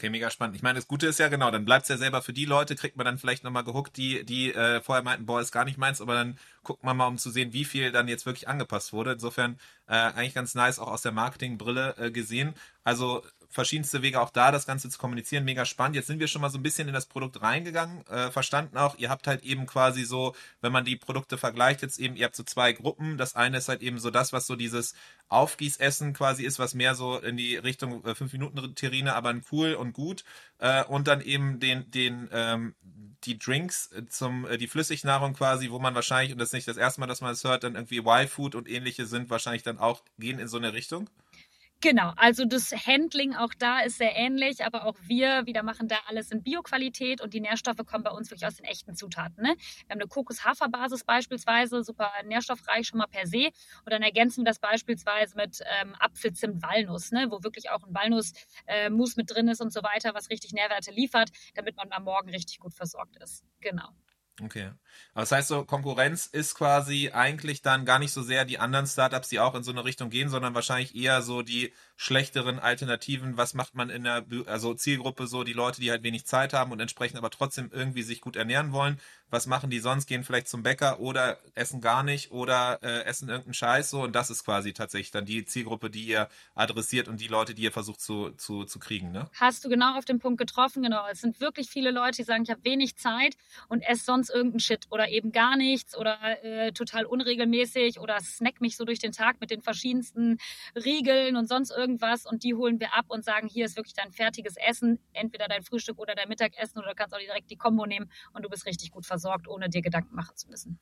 Okay, 0.02 0.10
mega 0.10 0.32
spannend. 0.32 0.56
Ich 0.56 0.64
meine, 0.64 0.80
das 0.80 0.88
Gute 0.88 1.06
ist 1.06 1.20
ja 1.20 1.28
genau, 1.28 1.52
dann 1.52 1.64
bleibt 1.64 1.84
es 1.84 1.90
ja 1.90 1.96
selber 1.96 2.24
für 2.24 2.34
die 2.34 2.46
Leute, 2.46 2.76
kriegt 2.76 2.98
man 2.98 3.06
dann 3.06 3.20
vielleicht 3.20 3.44
nochmal 3.44 3.64
gehuckt, 3.64 3.98
die, 3.98 4.26
die 4.26 4.52
äh, 4.52 4.82
vorher 4.82 5.04
meinten, 5.04 5.28
boah, 5.28 5.40
ist 5.40 5.52
gar 5.52 5.64
nicht 5.64 5.78
meins, 5.78 6.02
aber 6.02 6.16
dann 6.16 6.40
guckt 6.64 6.84
man 6.84 6.98
mal, 6.98 7.06
um 7.06 7.20
zu 7.20 7.30
sehen, 7.30 7.54
wie 7.54 7.66
viel 7.66 7.92
dann 7.92 8.08
jetzt 8.08 8.26
wirklich 8.26 8.48
angepasst 8.48 8.94
wurde. 8.94 9.12
Insofern 9.12 9.60
äh, 9.86 9.94
eigentlich 9.94 10.34
ganz 10.34 10.56
nice, 10.56 10.80
auch 10.80 10.88
aus 10.88 11.04
der 11.04 11.12
Marketingbrille 11.12 11.98
äh, 12.00 12.10
gesehen. 12.10 12.56
Also 12.84 13.22
verschiedenste 13.52 14.02
Wege 14.02 14.20
auch 14.22 14.30
da, 14.30 14.52
das 14.52 14.66
Ganze 14.66 14.90
zu 14.90 14.98
kommunizieren. 14.98 15.44
Mega 15.44 15.66
spannend. 15.66 15.96
Jetzt 15.96 16.08
sind 16.08 16.20
wir 16.20 16.28
schon 16.28 16.42
mal 16.42 16.50
so 16.50 16.58
ein 16.58 16.64
bisschen 16.64 16.88
in 16.88 16.94
das 16.94 17.06
Produkt 17.06 17.42
reingegangen, 17.42 18.06
äh, 18.08 18.32
verstanden 18.32 18.78
auch. 18.78 18.98
Ihr 18.98 19.10
habt 19.10 19.28
halt 19.28 19.44
eben 19.44 19.68
quasi 19.68 20.04
so, 20.04 20.36
wenn 20.62 20.72
man 20.72 20.86
die 20.86 20.96
Produkte 20.96 21.38
vergleicht, 21.38 21.82
jetzt 21.82 22.00
eben, 22.00 22.16
ihr 22.16 22.26
habt 22.26 22.36
so 22.36 22.44
zwei 22.44 22.74
Gruppen. 22.74 23.18
Das 23.18 23.36
eine 23.36 23.58
ist 23.58 23.68
halt 23.68 23.82
eben 23.82 24.00
so 24.00 24.10
das, 24.10 24.34
was 24.34 24.48
so 24.48 24.56
dieses 24.56 24.96
Aufgießessen 25.30 26.14
quasi 26.14 26.44
ist, 26.44 26.60
was 26.60 26.74
mehr 26.74 26.96
so 26.96 27.18
in 27.18 27.38
die 27.38 27.58
Richtung 27.58 28.04
äh, 28.06 28.12
5-Minuten-Terrine, 28.12 29.14
aber 29.14 29.34
cool 29.52 29.74
und 29.74 29.94
gut. 29.94 30.24
Äh, 30.60 30.84
und 30.86 31.08
dann 31.08 31.22
eben 31.22 31.60
den, 31.60 31.90
den, 31.92 32.30
ähm, 32.32 32.76
die 33.24 33.38
Drinks 33.38 33.92
äh, 33.92 34.06
zum, 34.08 34.46
äh, 34.46 34.58
die 34.58 34.68
Flüssignahrung 34.68 35.34
quasi, 35.34 35.72
wo 35.72 35.80
man 35.80 35.96
wahrscheinlich, 35.96 36.32
und 36.32 36.40
das 36.40 36.50
ist 36.50 36.54
nicht 36.54 36.68
das 36.68 36.78
erste 36.78 37.00
Mal, 37.00 37.08
dass 37.08 37.22
man 37.22 37.32
es 37.32 37.42
das 37.42 37.50
hört, 37.50 37.64
dann 37.64 37.76
irgendwie 37.76 38.00
Y-Food 38.00 38.56
und 38.56 38.70
ähnliche 38.70 39.06
sind 39.06 39.30
wahrscheinlich 39.30 39.64
dann 39.64 39.80
auch, 39.80 40.04
gehen 40.18 40.40
in 40.40 40.48
so 40.48 40.58
eine 40.58 40.74
Richtung. 40.74 41.10
Genau, 41.84 42.14
also 42.16 42.46
das 42.46 42.72
Handling 42.86 43.36
auch 43.36 43.56
da 43.58 43.80
ist 43.80 43.98
sehr 43.98 44.16
ähnlich, 44.16 44.64
aber 44.64 44.86
auch 44.86 44.96
wir 45.08 45.48
wieder 45.48 45.64
machen 45.64 45.88
da 45.88 45.96
alles 46.06 46.30
in 46.30 46.44
Bioqualität 46.44 47.22
und 47.22 47.34
die 47.34 47.42
Nährstoffe 47.42 47.84
kommen 47.88 48.04
bei 48.04 48.12
uns 48.12 48.30
wirklich 48.30 48.46
aus 48.46 48.58
den 48.58 48.66
echten 48.66 48.94
Zutaten. 48.94 49.42
Ne? 49.42 49.56
Wir 49.88 49.94
haben 49.96 50.00
eine 50.00 50.08
Kokos-Hafer-Basis 50.08 51.04
beispielsweise, 51.06 51.84
super 51.84 52.12
nährstoffreich 52.26 52.86
schon 52.86 53.00
mal 53.00 53.08
per 53.08 53.26
se 53.26 53.48
und 53.48 53.92
dann 53.92 54.04
ergänzen 54.04 54.42
wir 54.42 54.46
das 54.46 54.60
beispielsweise 54.60 55.36
mit 55.36 55.60
ähm, 55.82 55.96
Apfel, 55.98 56.34
Zimt, 56.34 56.62
Walnuss, 56.62 57.12
ne? 57.12 57.28
wo 57.32 57.44
wirklich 57.44 57.72
auch 57.72 57.82
ein 57.82 57.96
Walnussmus 57.96 58.36
äh, 58.68 59.20
mit 59.20 59.32
drin 59.32 59.48
ist 59.48 59.60
und 59.60 59.74
so 59.74 59.82
weiter, 59.82 60.14
was 60.14 60.30
richtig 60.30 60.54
Nährwerte 60.54 60.92
liefert, 60.92 61.32
damit 61.56 61.78
man 61.78 61.92
am 61.92 62.04
Morgen 62.04 62.30
richtig 62.30 62.60
gut 62.60 62.76
versorgt 62.76 63.16
ist. 63.24 63.44
Genau. 63.60 63.90
Okay. 64.44 64.72
Aber 65.14 65.22
das 65.22 65.32
heißt 65.32 65.48
so, 65.50 65.66
Konkurrenz 65.66 66.26
ist 66.26 66.56
quasi 66.56 67.12
eigentlich 67.14 67.62
dann 67.62 67.86
gar 67.86 68.00
nicht 68.00 68.12
so 68.12 68.24
sehr 68.24 68.44
die 68.46 68.58
anderen 68.60 68.88
Startups, 68.88 69.30
die 69.30 69.40
auch 69.40 69.54
in 69.56 69.64
so 69.64 69.72
eine 69.72 69.86
Richtung 69.86 70.10
gehen, 70.10 70.30
sondern 70.30 70.56
wahrscheinlich 70.56 70.96
eher 70.96 71.22
so 71.22 71.44
die 71.44 71.74
schlechteren 72.02 72.58
Alternativen. 72.58 73.38
Was 73.38 73.54
macht 73.54 73.76
man 73.76 73.92
in 73.92 74.06
der 74.06 74.26
also 74.48 74.74
Zielgruppe 74.74 75.28
so 75.28 75.44
die 75.44 75.54
Leute, 75.54 75.82
die 75.82 75.92
halt 75.92 76.02
wenig 76.02 76.26
Zeit 76.26 76.52
haben 76.52 76.72
und 76.72 76.80
entsprechend 76.80 77.20
aber 77.20 77.30
trotzdem 77.30 77.70
irgendwie 77.72 78.02
sich 78.02 78.22
gut 78.22 78.36
ernähren 78.36 78.72
wollen? 78.72 79.00
Was 79.30 79.46
machen 79.46 79.70
die 79.70 79.80
sonst? 79.80 80.08
Gehen 80.08 80.24
vielleicht 80.24 80.48
zum 80.48 80.64
Bäcker 80.64 81.00
oder 81.00 81.38
essen 81.54 81.80
gar 81.80 82.02
nicht 82.02 82.32
oder 82.32 82.80
äh, 82.82 83.04
essen 83.04 83.30
irgendeinen 83.30 83.54
Scheiß 83.54 83.92
so 83.92 84.02
und 84.02 84.16
das 84.16 84.32
ist 84.32 84.44
quasi 84.44 84.74
tatsächlich 84.74 85.12
dann 85.12 85.26
die 85.26 85.46
Zielgruppe, 85.46 85.92
die 85.92 86.06
ihr 86.06 86.28
adressiert 86.56 87.08
und 87.08 87.22
die 87.22 87.28
Leute, 87.28 87.54
die 87.54 87.62
ihr 87.62 87.72
versucht 87.72 88.02
zu, 88.02 88.32
zu, 88.32 88.64
zu 88.64 88.80
kriegen, 88.80 89.12
ne? 89.12 89.30
Hast 89.40 89.64
du 89.64 89.70
genau 89.70 89.96
auf 89.96 90.04
den 90.04 90.18
Punkt 90.18 90.40
getroffen, 90.40 90.82
genau. 90.82 91.06
Es 91.12 91.22
sind 91.22 91.40
wirklich 91.40 91.70
viele 91.70 91.92
Leute, 91.92 92.18
die 92.18 92.24
sagen, 92.24 92.42
ich 92.44 92.50
habe 92.50 92.66
wenig 92.66 92.96
Zeit 92.98 93.38
und 93.70 93.82
esse 93.82 94.06
sonst 94.06 94.32
irgendeinen 94.32 94.60
Shit 94.60 94.88
oder 94.90 95.08
eben 95.10 95.32
gar 95.32 95.56
nichts 95.56 95.96
oder 95.96 96.18
äh, 96.44 96.72
total 96.72 97.06
unregelmäßig 97.06 98.00
oder 98.00 98.20
snack 98.22 98.60
mich 98.60 98.76
so 98.76 98.86
durch 98.86 99.00
den 99.00 99.12
Tag 99.12 99.40
mit 99.40 99.52
den 99.52 99.62
verschiedensten 99.62 100.40
Riegeln 100.76 101.36
und 101.36 101.48
sonst 101.48 101.70
irgendwas 101.70 101.91
und 102.26 102.44
die 102.44 102.54
holen 102.54 102.80
wir 102.80 102.96
ab 102.96 103.06
und 103.10 103.26
sagen, 103.26 103.48
hier 103.48 103.66
ist 103.66 103.76
wirklich 103.76 103.94
dein 103.94 104.12
fertiges 104.12 104.56
Essen, 104.58 105.00
entweder 105.14 105.48
dein 105.48 105.64
Frühstück 105.64 106.00
oder 106.00 106.16
dein 106.16 106.30
Mittagessen 106.30 106.80
oder 106.80 106.90
du 106.90 106.96
kannst 106.96 107.16
auch 107.16 107.20
direkt 107.20 107.50
die 107.50 107.58
Kombo 107.58 107.86
nehmen 107.86 108.10
und 108.34 108.44
du 108.44 108.50
bist 108.50 108.66
richtig 108.66 108.92
gut 108.92 109.06
versorgt, 109.06 109.48
ohne 109.48 109.70
dir 109.70 109.82
Gedanken 109.82 110.16
machen 110.16 110.36
zu 110.36 110.50
müssen. 110.50 110.80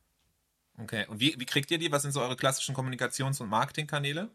Okay, 0.82 1.06
und 1.10 1.20
wie, 1.20 1.36
wie 1.38 1.46
kriegt 1.46 1.70
ihr 1.72 1.78
die? 1.78 1.92
Was 1.92 2.04
sind 2.04 2.12
so 2.12 2.22
eure 2.22 2.38
klassischen 2.38 2.74
Kommunikations- 2.74 3.42
und 3.42 3.50
Marketingkanäle? 3.50 4.30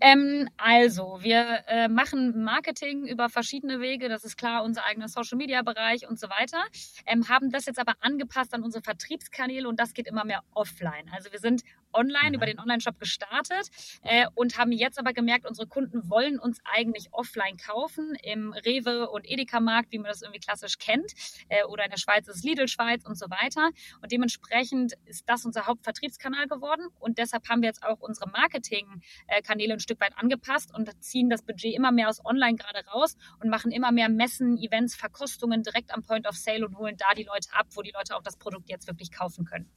Ähm, 0.00 0.48
also, 0.56 1.18
wir 1.22 1.62
äh, 1.68 1.88
machen 1.88 2.42
Marketing 2.42 3.06
über 3.06 3.28
verschiedene 3.28 3.80
Wege. 3.80 4.08
Das 4.08 4.24
ist 4.24 4.36
klar, 4.36 4.64
unser 4.64 4.84
eigener 4.84 5.08
Social-Media-Bereich 5.08 6.08
und 6.08 6.18
so 6.18 6.28
weiter. 6.28 6.64
Ähm, 7.06 7.28
haben 7.28 7.50
das 7.50 7.66
jetzt 7.66 7.78
aber 7.78 7.94
angepasst 8.00 8.54
an 8.54 8.64
unsere 8.64 8.82
Vertriebskanäle 8.82 9.68
und 9.68 9.78
das 9.78 9.94
geht 9.94 10.08
immer 10.08 10.24
mehr 10.24 10.42
offline. 10.52 11.08
Also, 11.12 11.30
wir 11.30 11.38
sind 11.38 11.62
online 11.92 12.30
mhm. 12.30 12.34
über 12.34 12.46
den 12.46 12.58
Online-Shop 12.58 12.98
gestartet 12.98 13.68
äh, 14.02 14.26
und 14.34 14.58
haben 14.58 14.72
jetzt 14.72 14.98
aber 14.98 15.12
gemerkt, 15.12 15.46
unsere 15.46 15.66
Kunden 15.66 16.08
wollen 16.08 16.38
uns 16.38 16.58
eigentlich 16.64 17.08
offline 17.12 17.56
kaufen 17.56 18.16
im 18.22 18.52
Rewe 18.52 19.08
und 19.10 19.28
Edeka-Markt, 19.28 19.92
wie 19.92 19.98
man 19.98 20.08
das 20.08 20.22
irgendwie 20.22 20.40
klassisch 20.40 20.78
kennt. 20.78 21.12
Äh, 21.48 21.64
oder 21.64 21.84
in 21.84 21.90
der 21.90 21.98
Schweiz 21.98 22.28
ist 22.28 22.36
es 22.36 22.42
Lidl 22.42 22.68
Schweiz 22.68 23.04
und 23.04 23.18
so 23.18 23.26
weiter. 23.30 23.70
Und 24.02 24.12
dementsprechend 24.12 24.94
ist 25.06 25.28
das 25.28 25.44
unser 25.44 25.66
Hauptvertriebskanal 25.66 26.46
geworden 26.46 26.88
und 26.98 27.18
deshalb 27.18 27.48
haben 27.48 27.62
wir 27.62 27.68
jetzt 27.68 27.82
auch 27.82 28.00
unsere 28.00 28.28
Marketing-Kanäle 28.30 29.74
ein 29.74 29.80
Stück 29.80 30.00
weit 30.00 30.16
angepasst 30.16 30.74
und 30.74 30.90
ziehen 31.02 31.30
das 31.30 31.42
Budget 31.42 31.74
immer 31.74 31.92
mehr 31.92 32.08
aus 32.08 32.24
Online 32.24 32.56
gerade 32.56 32.86
raus 32.88 33.16
und 33.40 33.50
machen 33.50 33.72
immer 33.72 33.92
mehr 33.92 34.08
Messen, 34.08 34.56
Events, 34.58 34.94
Verkostungen 34.94 35.62
direkt 35.62 35.92
am 35.92 36.02
Point 36.02 36.26
of 36.26 36.36
Sale 36.36 36.66
und 36.66 36.76
holen 36.76 36.96
da 36.96 37.14
die 37.14 37.24
Leute 37.24 37.48
ab, 37.52 37.66
wo 37.74 37.82
die 37.82 37.92
Leute 37.92 38.16
auch 38.16 38.22
das 38.22 38.36
Produkt 38.36 38.68
jetzt 38.68 38.86
wirklich 38.86 39.10
kaufen 39.10 39.44
können. 39.44 39.70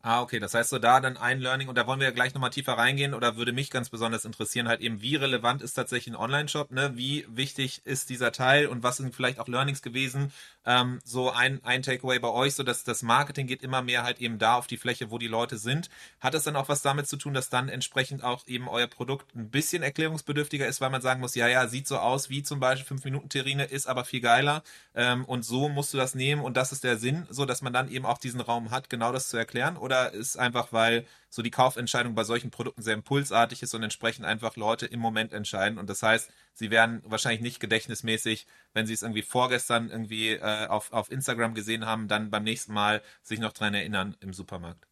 Ah, 0.00 0.22
okay. 0.22 0.38
Das 0.38 0.54
heißt 0.54 0.70
so 0.70 0.78
da 0.78 1.00
dann 1.00 1.16
ein 1.16 1.40
Learning 1.40 1.68
und 1.68 1.76
da 1.76 1.86
wollen 1.88 1.98
wir 1.98 2.06
ja 2.06 2.12
gleich 2.12 2.32
nochmal 2.32 2.50
tiefer 2.50 2.74
reingehen 2.74 3.14
oder 3.14 3.36
würde 3.36 3.52
mich 3.52 3.68
ganz 3.68 3.88
besonders 3.90 4.24
interessieren, 4.24 4.68
halt 4.68 4.80
eben, 4.80 5.02
wie 5.02 5.16
relevant 5.16 5.60
ist 5.60 5.74
tatsächlich 5.74 6.14
ein 6.14 6.16
Online-Shop, 6.20 6.70
ne? 6.70 6.92
Wie 6.94 7.26
wichtig 7.28 7.82
ist 7.84 8.08
dieser 8.08 8.30
Teil 8.30 8.68
und 8.68 8.84
was 8.84 8.98
sind 8.98 9.12
vielleicht 9.14 9.40
auch 9.40 9.48
Learnings 9.48 9.82
gewesen? 9.82 10.32
Ähm, 10.64 11.00
so 11.04 11.30
ein, 11.32 11.60
ein 11.64 11.82
Takeaway 11.82 12.20
bei 12.20 12.28
euch, 12.28 12.54
so 12.54 12.62
dass 12.62 12.84
das 12.84 13.02
Marketing 13.02 13.48
geht 13.48 13.62
immer 13.64 13.82
mehr 13.82 14.04
halt 14.04 14.20
eben 14.20 14.38
da 14.38 14.54
auf 14.54 14.68
die 14.68 14.76
Fläche, 14.76 15.10
wo 15.10 15.18
die 15.18 15.26
Leute 15.26 15.58
sind. 15.58 15.90
Hat 16.20 16.32
das 16.32 16.44
dann 16.44 16.54
auch 16.56 16.68
was 16.68 16.80
damit 16.82 17.08
zu 17.08 17.16
tun, 17.16 17.34
dass 17.34 17.48
dann 17.50 17.68
entsprechend 17.68 18.22
auch 18.22 18.46
eben 18.46 18.68
euer 18.68 18.86
Produkt 18.86 19.34
ein 19.34 19.50
bisschen 19.50 19.82
erklärungsbedürftiger 19.82 20.66
ist, 20.68 20.80
weil 20.80 20.90
man 20.90 21.02
sagen 21.02 21.20
muss, 21.20 21.34
ja, 21.34 21.48
ja, 21.48 21.66
sieht 21.66 21.88
so 21.88 21.98
aus 21.98 22.30
wie 22.30 22.44
zum 22.44 22.60
Beispiel 22.60 22.86
5-Minuten-Terrine, 22.86 23.64
ist 23.64 23.88
aber 23.88 24.04
viel 24.04 24.20
geiler 24.20 24.62
ähm, 24.94 25.24
und 25.24 25.44
so 25.44 25.68
musst 25.68 25.92
du 25.92 25.98
das 25.98 26.14
nehmen 26.14 26.40
und 26.42 26.56
das 26.56 26.70
ist 26.70 26.84
der 26.84 26.98
Sinn, 26.98 27.26
so 27.30 27.44
dass 27.46 27.62
man 27.62 27.72
dann 27.72 27.90
eben 27.90 28.06
auch 28.06 28.18
diesen 28.18 28.40
Raum 28.40 28.70
hat, 28.70 28.88
genau 28.90 29.10
das 29.12 29.28
zu 29.28 29.36
erklären? 29.36 29.76
Oder 29.76 29.97
ist 30.06 30.36
einfach, 30.36 30.72
weil 30.72 31.06
so 31.30 31.42
die 31.42 31.50
Kaufentscheidung 31.50 32.14
bei 32.14 32.24
solchen 32.24 32.50
Produkten 32.50 32.82
sehr 32.82 32.94
impulsartig 32.94 33.62
ist 33.62 33.74
und 33.74 33.82
entsprechend 33.82 34.24
einfach 34.24 34.56
Leute 34.56 34.86
im 34.86 35.00
Moment 35.00 35.32
entscheiden. 35.32 35.78
Und 35.78 35.90
das 35.90 36.02
heißt, 36.02 36.30
sie 36.54 36.70
werden 36.70 37.02
wahrscheinlich 37.04 37.40
nicht 37.40 37.60
gedächtnismäßig, 37.60 38.46
wenn 38.72 38.86
sie 38.86 38.94
es 38.94 39.02
irgendwie 39.02 39.22
vorgestern 39.22 39.90
irgendwie 39.90 40.30
äh, 40.30 40.66
auf, 40.66 40.92
auf 40.92 41.10
Instagram 41.10 41.54
gesehen 41.54 41.86
haben, 41.86 42.08
dann 42.08 42.30
beim 42.30 42.44
nächsten 42.44 42.72
Mal 42.72 43.02
sich 43.22 43.40
noch 43.40 43.52
dran 43.52 43.74
erinnern 43.74 44.16
im 44.20 44.32
Supermarkt. 44.32 44.86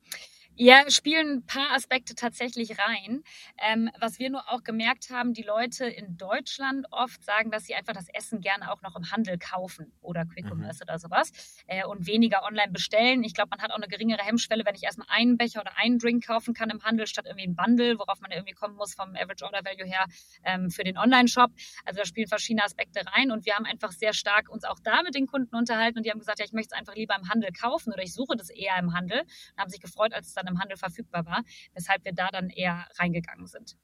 Ja, 0.58 0.88
spielen 0.88 1.34
ein 1.34 1.46
paar 1.46 1.72
Aspekte 1.74 2.14
tatsächlich 2.14 2.78
rein. 2.78 3.22
Ähm, 3.58 3.90
was 4.00 4.18
wir 4.18 4.30
nur 4.30 4.50
auch 4.50 4.62
gemerkt 4.62 5.10
haben, 5.10 5.34
die 5.34 5.42
Leute 5.42 5.84
in 5.84 6.16
Deutschland 6.16 6.86
oft 6.92 7.22
sagen, 7.22 7.50
dass 7.50 7.64
sie 7.64 7.74
einfach 7.74 7.92
das 7.92 8.08
Essen 8.08 8.40
gerne 8.40 8.72
auch 8.72 8.80
noch 8.80 8.96
im 8.96 9.10
Handel 9.10 9.36
kaufen 9.36 9.92
oder 10.00 10.24
Quick 10.24 10.46
Commerce 10.46 10.78
mhm. 10.78 10.88
oder 10.88 10.98
sowas 10.98 11.30
äh, 11.66 11.84
und 11.84 12.06
weniger 12.06 12.42
online 12.42 12.72
bestellen. 12.72 13.22
Ich 13.22 13.34
glaube, 13.34 13.50
man 13.50 13.60
hat 13.60 13.70
auch 13.70 13.76
eine 13.76 13.86
geringere 13.86 14.22
Hemmschwelle, 14.22 14.64
wenn 14.64 14.74
ich 14.74 14.84
erstmal 14.84 15.08
einen 15.10 15.36
Becher 15.36 15.60
oder 15.60 15.72
einen 15.76 15.98
Drink 15.98 16.26
kaufen 16.26 16.54
kann 16.54 16.70
im 16.70 16.82
Handel 16.82 17.06
statt 17.06 17.26
irgendwie 17.26 17.48
ein 17.48 17.54
Bundle, 17.54 17.98
worauf 17.98 18.22
man 18.22 18.30
irgendwie 18.30 18.54
kommen 18.54 18.76
muss 18.76 18.94
vom 18.94 19.10
Average 19.10 19.44
Order 19.44 19.62
Value 19.62 19.84
her 19.84 20.06
ähm, 20.42 20.70
für 20.70 20.84
den 20.84 20.96
Online-Shop. 20.96 21.50
Also 21.84 21.98
da 21.98 22.06
spielen 22.06 22.28
verschiedene 22.28 22.64
Aspekte 22.64 23.02
rein 23.14 23.30
und 23.30 23.44
wir 23.44 23.56
haben 23.56 23.66
einfach 23.66 23.92
sehr 23.92 24.14
stark 24.14 24.48
uns 24.48 24.64
auch 24.64 24.78
da 24.82 25.02
mit 25.02 25.14
den 25.14 25.26
Kunden 25.26 25.54
unterhalten 25.54 25.98
und 25.98 26.06
die 26.06 26.10
haben 26.10 26.18
gesagt, 26.18 26.38
ja, 26.38 26.46
ich 26.46 26.54
möchte 26.54 26.74
es 26.74 26.78
einfach 26.78 26.94
lieber 26.94 27.14
im 27.14 27.28
Handel 27.28 27.50
kaufen 27.52 27.92
oder 27.92 28.02
ich 28.02 28.14
suche 28.14 28.36
das 28.36 28.48
eher 28.48 28.78
im 28.78 28.94
Handel 28.94 29.20
und 29.20 29.58
haben 29.58 29.68
sich 29.68 29.82
gefreut, 29.82 30.14
als 30.14 30.28
es 30.28 30.32
dann 30.32 30.45
dann 30.46 30.54
im 30.54 30.60
Handel 30.60 30.76
verfügbar 30.76 31.26
war, 31.26 31.42
weshalb 31.74 32.04
wir 32.04 32.12
da 32.12 32.28
dann 32.28 32.50
eher 32.50 32.86
reingegangen 32.98 33.46
sind. 33.46 33.76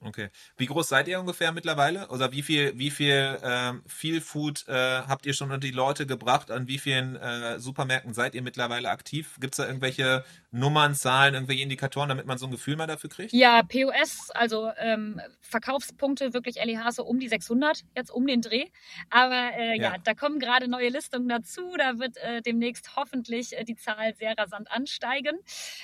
Okay. 0.00 0.28
Wie 0.56 0.66
groß 0.66 0.88
seid 0.88 1.08
ihr 1.08 1.18
ungefähr 1.18 1.50
mittlerweile? 1.50 2.06
Oder 2.08 2.30
wie 2.30 2.42
viel, 2.42 2.78
wie 2.78 2.90
viel 2.90 3.36
ähm, 3.42 3.82
Feel 3.86 4.20
Food 4.20 4.64
äh, 4.68 4.72
habt 4.72 5.26
ihr 5.26 5.34
schon 5.34 5.50
unter 5.50 5.66
die 5.66 5.72
Leute 5.72 6.06
gebracht? 6.06 6.52
An 6.52 6.68
wie 6.68 6.78
vielen 6.78 7.16
äh, 7.16 7.58
Supermärkten 7.58 8.14
seid 8.14 8.36
ihr 8.36 8.42
mittlerweile 8.42 8.90
aktiv? 8.90 9.36
Gibt 9.40 9.54
es 9.54 9.56
da 9.56 9.66
irgendwelche 9.66 10.24
Nummern, 10.50 10.94
Zahlen, 10.94 11.34
irgendwelche 11.34 11.62
Indikatoren, 11.62 12.08
damit 12.08 12.26
man 12.26 12.38
so 12.38 12.46
ein 12.46 12.50
Gefühl 12.50 12.76
mal 12.76 12.86
dafür 12.86 13.10
kriegt? 13.10 13.32
Ja, 13.32 13.62
POS, 13.62 14.30
also 14.30 14.70
ähm, 14.78 15.20
Verkaufspunkte 15.40 16.32
wirklich 16.32 16.56
LEH 16.64 16.92
so 16.92 17.04
um 17.04 17.18
die 17.18 17.28
600, 17.28 17.84
jetzt 17.96 18.10
um 18.10 18.26
den 18.26 18.40
Dreh. 18.40 18.66
Aber 19.10 19.56
äh, 19.56 19.76
ja. 19.76 19.92
ja. 19.92 19.94
da 20.04 20.14
kommen 20.14 20.38
gerade 20.38 20.68
neue 20.68 20.90
Listungen 20.90 21.28
dazu. 21.28 21.62
Da 21.76 21.98
wird 21.98 22.16
äh, 22.18 22.42
demnächst 22.42 22.96
hoffentlich 22.96 23.56
äh, 23.56 23.64
die 23.64 23.76
Zahl 23.76 24.14
sehr 24.14 24.36
rasant 24.38 24.70
ansteigen. 24.70 25.38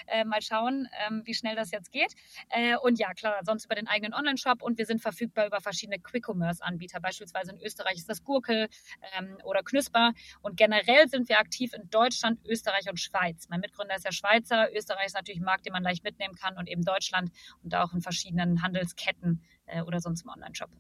Äh, 0.07 0.24
mal 0.24 0.40
schauen, 0.40 0.88
ähm, 1.07 1.22
wie 1.24 1.35
schnell 1.35 1.57
das 1.57 1.70
jetzt 1.70 1.90
geht. 1.90 2.14
Äh, 2.50 2.77
und 2.77 2.98
ja, 2.98 3.12
klar, 3.14 3.40
sonst 3.44 3.64
über 3.64 3.74
den 3.74 3.88
eigenen 3.88 4.05
eigenen 4.05 4.14
Online-Shop 4.14 4.62
und 4.62 4.79
wir 4.79 4.87
sind 4.87 5.00
verfügbar 5.00 5.46
über 5.46 5.61
verschiedene 5.61 5.98
Quick-Commerce-Anbieter. 5.98 7.00
Beispielsweise 7.00 7.53
in 7.53 7.61
Österreich 7.61 7.96
ist 7.96 8.09
das 8.09 8.22
Gurkel 8.24 8.68
ähm, 9.16 9.38
oder 9.44 9.62
Knusper. 9.62 10.12
Und 10.42 10.57
generell 10.57 11.09
sind 11.09 11.29
wir 11.29 11.38
aktiv 11.38 11.72
in 11.74 11.88
Deutschland, 11.90 12.38
Österreich 12.46 12.88
und 12.88 13.00
Schweiz. 13.00 13.48
Mein 13.48 13.61
Mitgründer 13.61 13.96
ist 13.96 14.05
ja 14.05 14.12
Schweizer. 14.12 14.54
Österreich 14.75 15.07
ist 15.07 15.14
natürlich 15.14 15.40
ein 15.40 15.45
Markt, 15.45 15.67
den 15.67 15.73
man 15.73 15.83
leicht 15.83 16.05
mitnehmen 16.05 16.35
kann 16.35 16.57
und 16.57 16.69
eben 16.69 16.83
Deutschland 16.83 17.31
und 17.62 17.75
auch 17.75 17.93
in 17.93 18.01
verschiedenen 18.01 18.62
Handelsketten 18.62 19.43
äh, 19.67 19.83
oder 19.83 20.01
sonst 20.01 20.23
im 20.23 20.31
Online-Shop. 20.31 20.71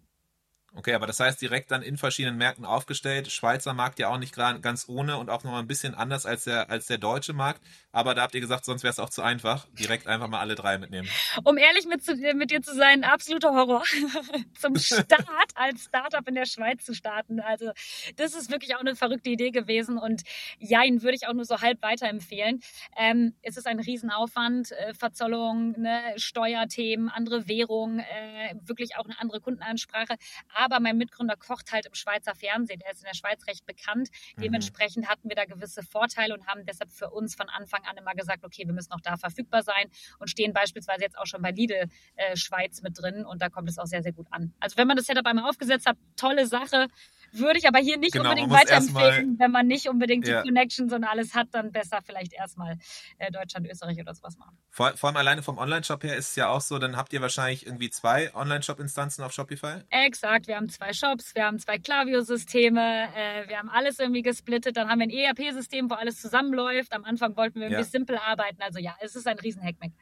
Okay, 0.76 0.94
aber 0.94 1.06
das 1.06 1.20
heißt 1.20 1.40
direkt 1.40 1.70
dann 1.70 1.82
in 1.82 1.96
verschiedenen 1.96 2.36
Märkten 2.36 2.64
aufgestellt. 2.64 3.30
Schweizer 3.30 3.74
Markt 3.74 4.00
ja 4.00 4.08
auch 4.08 4.18
nicht 4.18 4.34
ganz 4.34 4.88
ohne 4.88 5.18
und 5.18 5.30
auch 5.30 5.44
nochmal 5.44 5.60
ein 5.60 5.68
bisschen 5.68 5.94
anders 5.94 6.26
als 6.26 6.44
der, 6.44 6.68
als 6.68 6.86
der 6.86 6.98
deutsche 6.98 7.32
Markt. 7.32 7.60
Aber 7.94 8.14
da 8.16 8.22
habt 8.22 8.34
ihr 8.34 8.40
gesagt, 8.40 8.64
sonst 8.64 8.82
wäre 8.82 8.90
es 8.90 8.98
auch 8.98 9.08
zu 9.08 9.22
einfach. 9.22 9.66
Direkt 9.78 10.08
einfach 10.08 10.26
mal 10.26 10.40
alle 10.40 10.56
drei 10.56 10.78
mitnehmen. 10.78 11.08
Um 11.44 11.56
ehrlich 11.56 11.86
mit, 11.86 12.04
mit 12.34 12.50
dir 12.50 12.60
zu 12.60 12.74
sein, 12.74 13.04
absoluter 13.04 13.54
Horror. 13.54 13.84
Zum 14.58 14.76
Start 14.76 15.28
als 15.54 15.84
Startup 15.84 16.26
in 16.26 16.34
der 16.34 16.46
Schweiz 16.46 16.84
zu 16.84 16.92
starten. 16.92 17.38
Also 17.38 17.70
das 18.16 18.34
ist 18.34 18.50
wirklich 18.50 18.74
auch 18.74 18.80
eine 18.80 18.96
verrückte 18.96 19.30
Idee 19.30 19.52
gewesen 19.52 19.96
und 19.96 20.22
Jein 20.58 21.02
würde 21.02 21.14
ich 21.14 21.28
auch 21.28 21.34
nur 21.34 21.44
so 21.44 21.60
halb 21.60 21.82
weiterempfehlen. 21.82 22.62
Ähm, 22.96 23.34
es 23.42 23.56
ist 23.56 23.68
ein 23.68 23.78
Riesenaufwand, 23.78 24.72
äh, 24.72 24.92
Verzollung, 24.94 25.80
ne, 25.80 26.00
Steuerthemen, 26.16 27.08
andere 27.08 27.46
Währung, 27.46 28.00
äh, 28.00 28.54
wirklich 28.64 28.96
auch 28.96 29.04
eine 29.04 29.20
andere 29.20 29.40
Kundenansprache. 29.40 30.16
Aber 30.52 30.80
mein 30.80 30.96
Mitgründer 30.96 31.36
kocht 31.36 31.70
halt 31.70 31.86
im 31.86 31.94
Schweizer 31.94 32.34
Fernsehen. 32.34 32.80
Der 32.80 32.90
ist 32.90 33.02
in 33.02 33.06
der 33.06 33.14
Schweiz 33.14 33.46
recht 33.46 33.66
bekannt. 33.66 34.08
Mhm. 34.36 34.42
Dementsprechend 34.42 35.08
hatten 35.08 35.28
wir 35.28 35.36
da 35.36 35.44
gewisse 35.44 35.84
Vorteile 35.84 36.34
und 36.34 36.48
haben 36.48 36.66
deshalb 36.66 36.90
für 36.90 37.10
uns 37.10 37.36
von 37.36 37.48
Anfang 37.48 37.83
an 37.86 37.96
immer 37.96 38.14
gesagt, 38.14 38.44
okay, 38.44 38.66
wir 38.66 38.74
müssen 38.74 38.92
auch 38.92 39.00
da 39.00 39.16
verfügbar 39.16 39.62
sein 39.62 39.90
und 40.18 40.28
stehen 40.28 40.52
beispielsweise 40.52 41.02
jetzt 41.02 41.18
auch 41.18 41.26
schon 41.26 41.42
bei 41.42 41.50
Lidl 41.50 41.88
äh, 42.16 42.36
Schweiz 42.36 42.82
mit 42.82 43.00
drin 43.00 43.24
und 43.24 43.42
da 43.42 43.48
kommt 43.48 43.68
es 43.68 43.78
auch 43.78 43.86
sehr, 43.86 44.02
sehr 44.02 44.12
gut 44.12 44.26
an. 44.30 44.52
Also 44.60 44.76
wenn 44.76 44.86
man 44.86 44.96
das 44.96 45.06
Setup 45.06 45.26
einmal 45.26 45.48
aufgesetzt 45.48 45.86
hat, 45.86 45.96
tolle 46.16 46.46
Sache. 46.46 46.88
Würde 47.36 47.58
ich 47.58 47.66
aber 47.66 47.78
hier 47.80 47.98
nicht 47.98 48.12
Genau, 48.12 48.30
unbedingt 48.30 48.50
weiterempfehlen, 48.50 49.38
wenn 49.38 49.50
man 49.50 49.66
nicht 49.66 49.88
unbedingt 49.88 50.26
Ja. 50.26 50.42
die 50.42 50.48
Connections 50.48 50.92
und 50.92 51.04
alles 51.04 51.34
hat, 51.34 51.48
dann 51.52 51.72
besser 51.72 51.98
vielleicht 52.04 52.32
erstmal 52.32 52.78
äh, 53.18 53.30
Deutschland, 53.32 53.66
Österreich 53.68 53.98
oder 54.00 54.14
sowas 54.14 54.36
machen. 54.38 54.56
Vor, 54.70 54.96
vor 54.96 55.08
allem 55.08 55.16
alleine 55.16 55.42
vom 55.42 55.58
Online-Shop 55.58 56.02
her 56.04 56.16
ist 56.16 56.30
es 56.30 56.36
ja 56.36 56.48
auch 56.48 56.60
so, 56.60 56.78
dann 56.78 56.96
habt 56.96 57.12
ihr 57.12 57.20
wahrscheinlich 57.20 57.66
irgendwie 57.66 57.90
zwei 57.90 58.32
Online-Shop-Instanzen 58.34 59.24
auf 59.24 59.32
Shopify. 59.32 59.80
Exakt, 59.90 60.46
wir 60.46 60.56
haben 60.56 60.68
zwei 60.68 60.92
Shops, 60.92 61.34
wir 61.34 61.44
haben 61.44 61.58
zwei 61.58 61.78
Klaviyo-Systeme, 61.78 63.08
äh, 63.14 63.48
wir 63.48 63.58
haben 63.58 63.68
alles 63.68 63.98
irgendwie 63.98 64.22
gesplittet, 64.22 64.76
dann 64.76 64.88
haben 64.88 65.00
wir 65.00 65.06
ein 65.06 65.10
ERP-System, 65.10 65.90
wo 65.90 65.94
alles 65.94 66.20
zusammenläuft. 66.20 66.92
Am 66.92 67.04
Anfang 67.04 67.36
wollten 67.36 67.56
wir 67.56 67.66
irgendwie 67.66 67.82
Ja. 67.82 67.88
simpel 67.88 68.16
arbeiten, 68.18 68.62
also 68.62 68.78
ja, 68.78 68.94
es 69.00 69.16
ist 69.16 69.26
ein 69.26 69.38
riesen 69.38 69.62
Hackmack. 69.62 69.92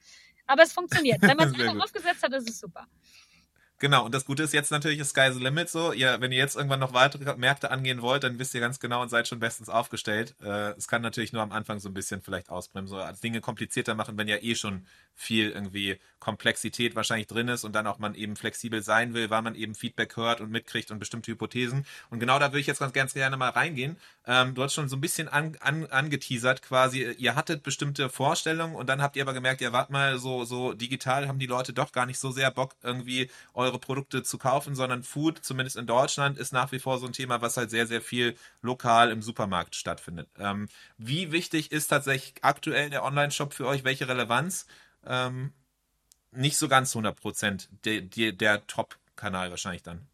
Aber 0.47 0.63
es 0.65 0.73
funktioniert. 0.73 1.23
Wenn 1.23 1.37
man 1.37 1.49
es 1.49 1.57
gut. 1.57 1.83
aufgesetzt 1.83 2.23
hat, 2.23 2.33
ist 2.35 2.49
es 2.49 2.59
super. 2.59 2.87
Genau, 3.83 4.05
und 4.05 4.15
das 4.15 4.25
Gute 4.25 4.45
ist 4.45 4.55
jetzt 4.55 4.71
natürlich, 4.71 5.01
ist 5.01 5.09
Sky's 5.09 5.35
the 5.35 5.43
Limit 5.43 5.69
so. 5.69 5.93
Ihr, 5.93 6.21
wenn 6.21 6.31
ihr 6.31 6.39
jetzt 6.39 6.55
irgendwann 6.55 6.79
noch 6.79 6.93
weitere 6.93 7.35
Märkte 7.35 7.73
angehen 7.73 8.01
wollt, 8.01 8.23
dann 8.23 8.39
wisst 8.39 8.55
ihr 8.55 8.61
ganz 8.61 8.79
genau 8.79 9.03
und 9.03 9.09
seid 9.09 9.27
schon 9.27 9.41
bestens 9.41 9.69
aufgestellt. 9.69 10.37
Äh, 10.41 10.71
es 10.79 10.87
kann 10.87 11.03
natürlich 11.03 11.33
nur 11.33 11.43
am 11.43 11.51
Anfang 11.51 11.81
so 11.81 11.89
ein 11.89 11.95
bisschen 11.95 12.23
vielleicht 12.23 12.49
ausbremsen, 12.49 12.97
so 12.97 13.21
Dinge 13.21 13.41
komplizierter 13.41 13.97
machen, 13.97 14.17
wenn 14.17 14.29
ja 14.29 14.37
eh 14.37 14.55
schon 14.55 14.87
viel 15.17 15.51
irgendwie 15.51 15.99
Komplexität 16.21 16.95
wahrscheinlich 16.95 17.27
drin 17.27 17.49
ist 17.49 17.65
und 17.65 17.73
dann 17.75 17.89
auch 17.89 17.99
man 17.99 18.15
eben 18.15 18.37
flexibel 18.37 18.83
sein 18.83 19.15
will, 19.15 19.31
weil 19.31 19.43
man 19.43 19.57
eben 19.57 19.75
Feedback 19.75 20.17
hört 20.17 20.41
und 20.41 20.53
mitkriegt 20.53 20.93
und 20.93 21.01
bestimmte 21.01 21.33
Hypothesen. 21.33 21.85
Und 22.11 22.21
genau 22.21 22.39
da 22.39 22.53
würde 22.53 22.61
ich 22.61 22.69
jetzt 22.69 22.79
ganz, 22.79 22.93
ganz 22.93 23.15
gerne 23.15 23.37
mal 23.37 23.51
reingehen. 23.51 23.97
Ähm, 24.27 24.55
du 24.55 24.63
hast 24.63 24.75
schon 24.75 24.89
so 24.89 24.97
ein 24.97 25.01
bisschen 25.01 25.27
an, 25.29 25.57
an, 25.61 25.87
angeteasert 25.87 26.63
quasi, 26.63 27.17
ihr 27.19 27.35
hattet 27.35 27.65
bestimmte 27.65 28.09
Vorstellungen 28.09 28.77
und 28.77 28.89
dann 28.89 29.03
habt 29.03 29.17
ihr 29.17 29.23
aber 29.23 29.35
gemerkt, 29.35 29.61
ja, 29.61 29.73
wart 29.73 29.91
mal, 29.91 30.19
so, 30.19 30.45
so 30.45 30.73
digital 30.73 31.27
haben 31.27 31.41
die 31.41 31.47
Leute 31.47 31.73
doch 31.73 31.91
gar 31.91 32.07
nicht 32.07 32.21
so 32.21 32.31
sehr 32.31 32.53
Bock, 32.53 32.77
irgendwie 32.83 33.29
eure 33.55 33.72
Produkte 33.79 34.23
zu 34.23 34.39
kaufen, 34.39 34.75
sondern 34.75 35.03
Food, 35.03 35.39
zumindest 35.43 35.77
in 35.77 35.87
Deutschland, 35.87 36.39
ist 36.39 36.53
nach 36.53 36.73
wie 36.73 36.79
vor 36.79 36.99
so 36.99 37.07
ein 37.07 37.13
Thema, 37.13 37.41
was 37.43 37.57
halt 37.57 37.71
sehr, 37.71 37.87
sehr 37.87 38.01
viel 38.01 38.37
lokal 38.61 39.11
im 39.11 39.23
Supermarkt 39.23 39.75
stattfindet. 39.77 40.29
Ähm, 40.39 40.69
wie 40.99 41.33
wichtig 41.33 41.73
ist 41.73 41.89
tatsächlich 41.89 42.35
aktuell 42.43 42.91
der 42.91 43.05
Online-Shop 43.05 43.55
für 43.55 43.67
euch? 43.67 43.85
Welche 43.85 44.09
Relevanz? 44.09 44.67
Ähm, 45.05 45.53
nicht 46.33 46.57
so 46.57 46.69
ganz 46.69 46.95
100 46.95 47.19
Prozent 47.19 47.69
der, 47.85 48.03
der 48.33 48.67
Top-Kanal 48.67 49.51
wahrscheinlich 49.51 49.83
dann. 49.83 50.09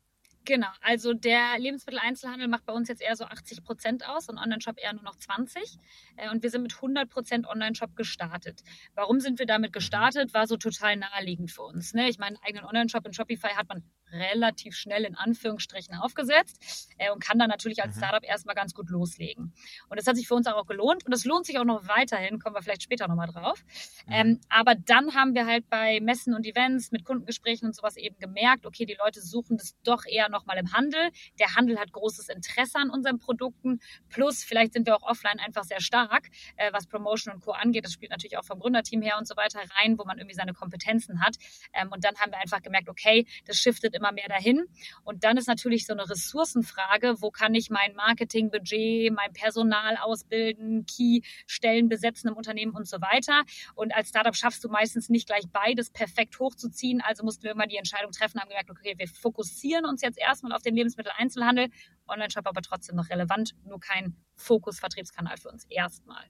Genau, 0.49 0.69
also 0.81 1.13
der 1.13 1.59
Lebensmitteleinzelhandel 1.59 2.49
macht 2.49 2.65
bei 2.65 2.73
uns 2.73 2.89
jetzt 2.89 3.03
eher 3.03 3.15
so 3.15 3.25
80 3.25 3.65
Prozent 3.65 4.09
aus 4.09 4.31
und 4.31 4.39
Online-Shop 4.39 4.79
eher 4.79 4.95
nur 4.95 5.03
noch 5.03 5.17
20. 5.17 5.79
Äh, 6.17 6.31
Und 6.31 6.43
wir 6.43 6.49
sind 6.49 6.63
mit 6.63 6.75
100 6.75 7.11
Prozent 7.11 7.47
Online-Shop 7.47 7.95
gestartet. 7.97 8.63
Warum 8.95 9.21
sind 9.21 9.39
wir 9.39 9.45
damit 9.45 9.75
gestartet? 9.75 10.33
War 10.33 10.47
so 10.47 10.57
total 10.57 10.97
naheliegend 10.97 11.51
für 11.51 11.65
uns. 11.65 11.93
Ne? 11.93 12.09
Ich 12.09 12.19
meine, 12.19 12.39
einen 12.39 12.47
eigenen 12.47 12.65
Online-Shop 12.65 13.05
in 13.05 13.13
Shopify 13.13 13.49
hat 13.49 13.69
man 13.69 13.83
relativ 14.13 14.77
schnell 14.77 15.05
in 15.05 15.15
Anführungsstrichen 15.15 15.95
aufgesetzt 15.95 16.89
äh, 16.99 17.11
und 17.11 17.23
kann 17.23 17.39
dann 17.39 17.49
natürlich 17.49 17.83
als 17.83 17.97
Mhm. 17.97 17.99
Startup 17.99 18.25
erstmal 18.25 18.55
ganz 18.55 18.75
gut 18.75 18.91
loslegen. 18.91 19.53
Und 19.89 19.99
das 19.99 20.07
hat 20.07 20.17
sich 20.17 20.29
für 20.29 20.35
uns 20.35 20.47
auch 20.47 20.67
gelohnt 20.67 21.05
und 21.07 21.13
es 21.13 21.25
lohnt 21.25 21.47
sich 21.47 21.59
auch 21.59 21.65
noch 21.65 21.89
weiterhin, 21.89 22.39
kommen 22.39 22.55
wir 22.55 22.63
vielleicht 22.63 22.83
später 22.83 23.09
nochmal 23.09 23.29
drauf. 23.29 23.65
Ähm, 24.11 24.41
aber 24.49 24.75
dann 24.75 25.15
haben 25.15 25.35
wir 25.35 25.47
halt 25.47 25.69
bei 25.69 26.01
Messen 26.01 26.35
und 26.35 26.47
Events 26.47 26.91
mit 26.93 27.05
Kundengesprächen 27.05 27.67
und 27.69 27.75
sowas 27.75 27.97
eben 27.97 28.19
gemerkt, 28.19 28.67
okay, 28.67 28.87
die 28.87 28.97
Leute 28.99 29.21
suchen 29.21 29.57
das 29.57 29.77
doch 29.83 30.05
eher 30.07 30.29
nochmal 30.29 30.59
im 30.59 30.73
Handel. 30.73 31.11
Der 31.39 31.55
Handel 31.55 31.79
hat 31.79 31.93
großes 31.93 32.29
Interesse 32.29 32.79
an 32.79 32.91
unseren 32.91 33.19
Produkten. 33.19 33.81
Plus, 34.09 34.45
vielleicht 34.45 34.73
sind 34.73 34.87
wir 34.87 34.97
auch 34.97 35.03
offline 35.03 35.39
einfach 35.41 35.65
sehr 35.65 35.81
stark, 35.81 36.29
äh, 36.57 36.73
was 36.73 36.87
Promotion 36.87 37.35
und 37.35 37.41
Co. 37.41 37.53
angeht. 37.53 37.85
Das 37.85 37.93
spielt 37.93 38.11
natürlich 38.11 38.39
auch 38.39 38.45
vom 38.45 38.59
Gründerteam 38.61 39.03
her 39.03 39.17
und 39.19 39.27
so 39.27 39.37
weiter 39.37 39.61
rein, 39.77 39.99
wo 39.99 40.05
man 40.05 40.19
irgendwie 40.19 40.35
seine 40.35 40.55
Kompetenzen 40.55 41.21
hat. 41.21 41.37
Ähm, 41.73 41.91
und 41.93 42.05
dann 42.05 42.17
haben 42.17 42.33
wir 42.33 42.39
einfach 42.39 42.63
gemerkt, 42.63 42.89
okay, 42.89 43.27
das 43.47 43.57
shiftet 43.57 43.95
immer 43.99 44.13
mehr 44.13 44.29
dahin. 44.29 44.65
Und 45.05 45.25
dann 45.25 45.37
ist 45.37 45.49
natürlich 45.49 45.87
so 45.87 45.93
eine 45.93 46.09
Ressourcenfrage, 46.09 47.21
wo 47.21 47.31
kann 47.31 47.55
ich 47.55 47.71
mein 47.71 47.95
Marketingbudget, 47.95 49.13
mein 49.13 49.33
Personal 49.33 49.97
ausbilden, 49.97 50.87
Key-Stellen 50.87 51.89
besetzen 51.89 52.29
im 52.29 52.35
Unternehmen 52.35 52.75
und 52.75 52.89
so 52.89 53.01
weiter. 53.01 53.43
Und 53.75 53.95
als 53.95 54.09
Startup 54.09 54.35
schaffst 54.35 54.65
du 54.65 54.69
meistens 54.69 55.09
nicht 55.09 55.27
gleich 55.27 55.45
beides 55.53 55.91
perfekt 55.91 56.39
hochzuziehen. 56.39 57.01
Also 57.01 57.25
mussten 57.25 57.45
wir 57.45 57.53
immer 57.53 57.67
die 57.67 57.77
Entscheidung 57.77 58.13
treffen, 58.13 58.41
haben 58.41 58.49
gemerkt, 58.49 58.71
okay, 58.71 58.95
wir 58.97 59.09
fokussieren 59.09 59.85
uns 59.85 60.03
jetzt 60.03 60.19
erstmal 60.19 60.53
auf 60.53 60.63
den 60.63 60.75
Lebensmitteleinzelhandel, 60.75 61.69
Online-Shop 62.07 62.47
aber 62.47 62.63
trotzdem 62.63 62.97
noch 62.97 63.11
relevant, 63.11 63.55
nur 63.65 63.81
kein 63.81 64.17
Fokus-Vertriebskanal 64.37 65.37
für 65.37 65.51
uns 65.51 65.65
erstmal. 65.69 66.25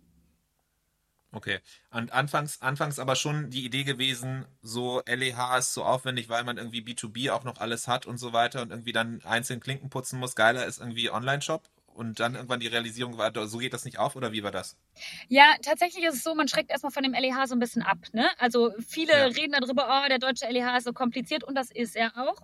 Okay. 1.30 1.60
Und 1.90 2.12
anfangs, 2.12 2.62
anfangs 2.62 2.98
aber 2.98 3.14
schon 3.14 3.50
die 3.50 3.64
Idee 3.64 3.84
gewesen, 3.84 4.46
so 4.62 5.02
LEH 5.06 5.58
ist 5.58 5.74
so 5.74 5.84
aufwendig, 5.84 6.28
weil 6.30 6.44
man 6.44 6.56
irgendwie 6.56 6.80
B2B 6.80 7.30
auch 7.30 7.44
noch 7.44 7.58
alles 7.58 7.86
hat 7.86 8.06
und 8.06 8.18
so 8.18 8.32
weiter 8.32 8.62
und 8.62 8.70
irgendwie 8.70 8.92
dann 8.92 9.20
einzeln 9.24 9.60
Klinken 9.60 9.90
putzen 9.90 10.18
muss. 10.18 10.34
Geiler 10.34 10.64
ist 10.64 10.78
irgendwie 10.78 11.10
Online-Shop. 11.10 11.68
Und 11.86 12.20
dann 12.20 12.36
irgendwann 12.36 12.60
die 12.60 12.68
Realisierung 12.68 13.18
war, 13.18 13.32
so 13.48 13.58
geht 13.58 13.72
das 13.74 13.84
nicht 13.84 13.98
auf 13.98 14.14
oder 14.14 14.30
wie 14.32 14.44
war 14.44 14.52
das? 14.52 14.76
Ja, 15.28 15.54
tatsächlich 15.62 16.04
ist 16.04 16.14
es 16.16 16.22
so, 16.22 16.34
man 16.34 16.48
schreckt 16.48 16.70
erstmal 16.70 16.92
von 16.92 17.02
dem 17.02 17.12
LEH 17.12 17.46
so 17.46 17.54
ein 17.54 17.58
bisschen 17.58 17.82
ab. 17.82 17.98
Ne? 18.12 18.28
Also 18.38 18.72
viele 18.86 19.12
Ja. 19.12 19.24
reden 19.26 19.54
darüber, 19.58 19.88
oh, 20.04 20.08
der 20.08 20.18
deutsche 20.18 20.46
LEH 20.46 20.76
ist 20.78 20.84
so 20.84 20.92
kompliziert 20.92 21.44
und 21.44 21.54
das 21.54 21.70
ist 21.70 21.96
er 21.96 22.12
auch. 22.16 22.36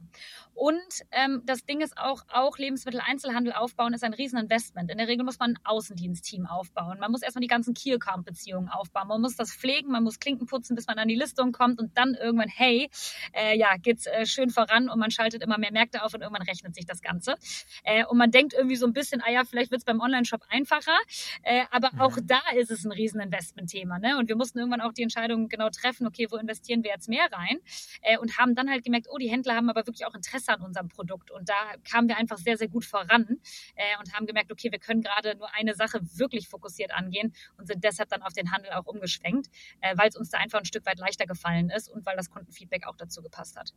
Und 0.54 0.78
ähm, 1.10 1.42
das 1.44 1.64
Ding 1.66 1.80
ist 1.80 1.98
auch, 1.98 2.22
auch 2.32 2.58
Lebensmitteleinzelhandel 2.58 3.52
aufbauen 3.52 3.92
ist 3.92 4.04
ein 4.04 4.14
Rieseninvestment. 4.14 4.90
In 4.90 4.98
der 4.98 5.08
Regel 5.08 5.24
muss 5.24 5.38
man 5.38 5.52
ein 5.52 5.58
Außendienstteam 5.64 6.46
aufbauen. 6.46 6.98
Man 7.00 7.10
muss 7.10 7.22
erstmal 7.22 7.40
die 7.40 7.48
ganzen 7.48 7.74
Key-Account-Beziehungen 7.74 8.68
aufbauen. 8.68 9.08
Man 9.08 9.20
muss 9.20 9.34
das 9.36 9.52
pflegen, 9.52 9.90
man 9.90 10.04
muss 10.04 10.20
Klinken 10.20 10.46
putzen, 10.46 10.76
bis 10.76 10.86
man 10.86 10.98
an 10.98 11.08
die 11.08 11.16
Listung 11.16 11.52
kommt 11.52 11.80
und 11.80 11.96
dann 11.98 12.14
irgendwann, 12.14 12.48
hey, 12.48 12.88
äh, 13.32 13.56
ja, 13.58 13.76
geht's 13.76 14.06
äh, 14.06 14.26
schön 14.26 14.50
voran 14.50 14.88
und 14.88 14.98
man 15.00 15.10
schaltet 15.10 15.42
immer 15.42 15.58
mehr 15.58 15.72
Märkte 15.72 16.02
auf 16.04 16.14
und 16.14 16.20
irgendwann 16.22 16.42
rechnet 16.46 16.74
sich 16.74 16.86
das 16.86 17.02
Ganze. 17.02 17.34
Äh, 17.82 18.04
und 18.04 18.16
man 18.18 18.30
denkt 18.30 18.52
irgendwie 18.54 18.76
so 18.76 18.86
ein 18.86 18.92
bisschen, 18.92 19.22
ah 19.26 19.30
ja, 19.30 19.42
vielleicht 19.44 19.72
wird's 19.72 19.84
beim 19.84 20.00
Online-Shop 20.00 20.42
einfacher. 20.48 20.96
Äh, 21.42 21.64
aber 21.72 21.90
auch 21.98 22.16
da 22.22 22.40
ist 22.56 22.70
es 22.70 22.84
ein 22.84 22.92
Rieseninvestment-Thema. 22.92 23.98
Ne? 23.98 24.18
Und 24.18 24.28
wir 24.28 24.36
mussten 24.36 24.58
irgendwann 24.58 24.80
auch 24.80 24.92
die 24.92 25.02
Entscheidung 25.02 25.48
genau 25.48 25.70
treffen, 25.70 26.06
okay, 26.06 26.26
wo 26.30 26.36
investieren 26.36 26.82
wir 26.82 26.90
jetzt 26.90 27.08
mehr 27.08 27.26
rein? 27.32 27.58
Äh, 28.02 28.18
und 28.18 28.38
haben 28.38 28.54
dann 28.54 28.70
halt 28.70 28.84
gemerkt, 28.84 29.08
oh, 29.10 29.18
die 29.18 29.30
Händler 29.30 29.54
haben 29.54 29.70
aber 29.70 29.86
wirklich 29.86 30.06
auch 30.06 30.14
Interesse 30.14 30.52
an 30.52 30.62
unserem 30.62 30.88
Produkt. 30.88 31.30
Und 31.30 31.48
da 31.48 31.54
kamen 31.90 32.08
wir 32.08 32.16
einfach 32.16 32.38
sehr, 32.38 32.56
sehr 32.56 32.68
gut 32.68 32.84
voran 32.84 33.40
äh, 33.76 33.98
und 34.00 34.12
haben 34.14 34.26
gemerkt, 34.26 34.52
okay, 34.52 34.70
wir 34.70 34.78
können 34.78 35.02
gerade 35.02 35.36
nur 35.36 35.52
eine 35.54 35.74
Sache 35.74 36.00
wirklich 36.16 36.48
fokussiert 36.48 36.92
angehen 36.92 37.32
und 37.56 37.66
sind 37.66 37.82
deshalb 37.82 38.08
dann 38.08 38.22
auf 38.22 38.32
den 38.32 38.52
Handel 38.52 38.72
auch 38.72 38.86
umgeschwenkt, 38.86 39.48
äh, 39.80 39.96
weil 39.96 40.08
es 40.08 40.16
uns 40.16 40.30
da 40.30 40.38
einfach 40.38 40.58
ein 40.58 40.64
Stück 40.64 40.86
weit 40.86 40.98
leichter 40.98 41.26
gefallen 41.26 41.70
ist 41.70 41.88
und 41.88 42.04
weil 42.06 42.16
das 42.16 42.30
Kundenfeedback 42.30 42.86
auch 42.86 42.96
dazu 42.96 43.22
gepasst 43.22 43.56
hat. 43.56 43.72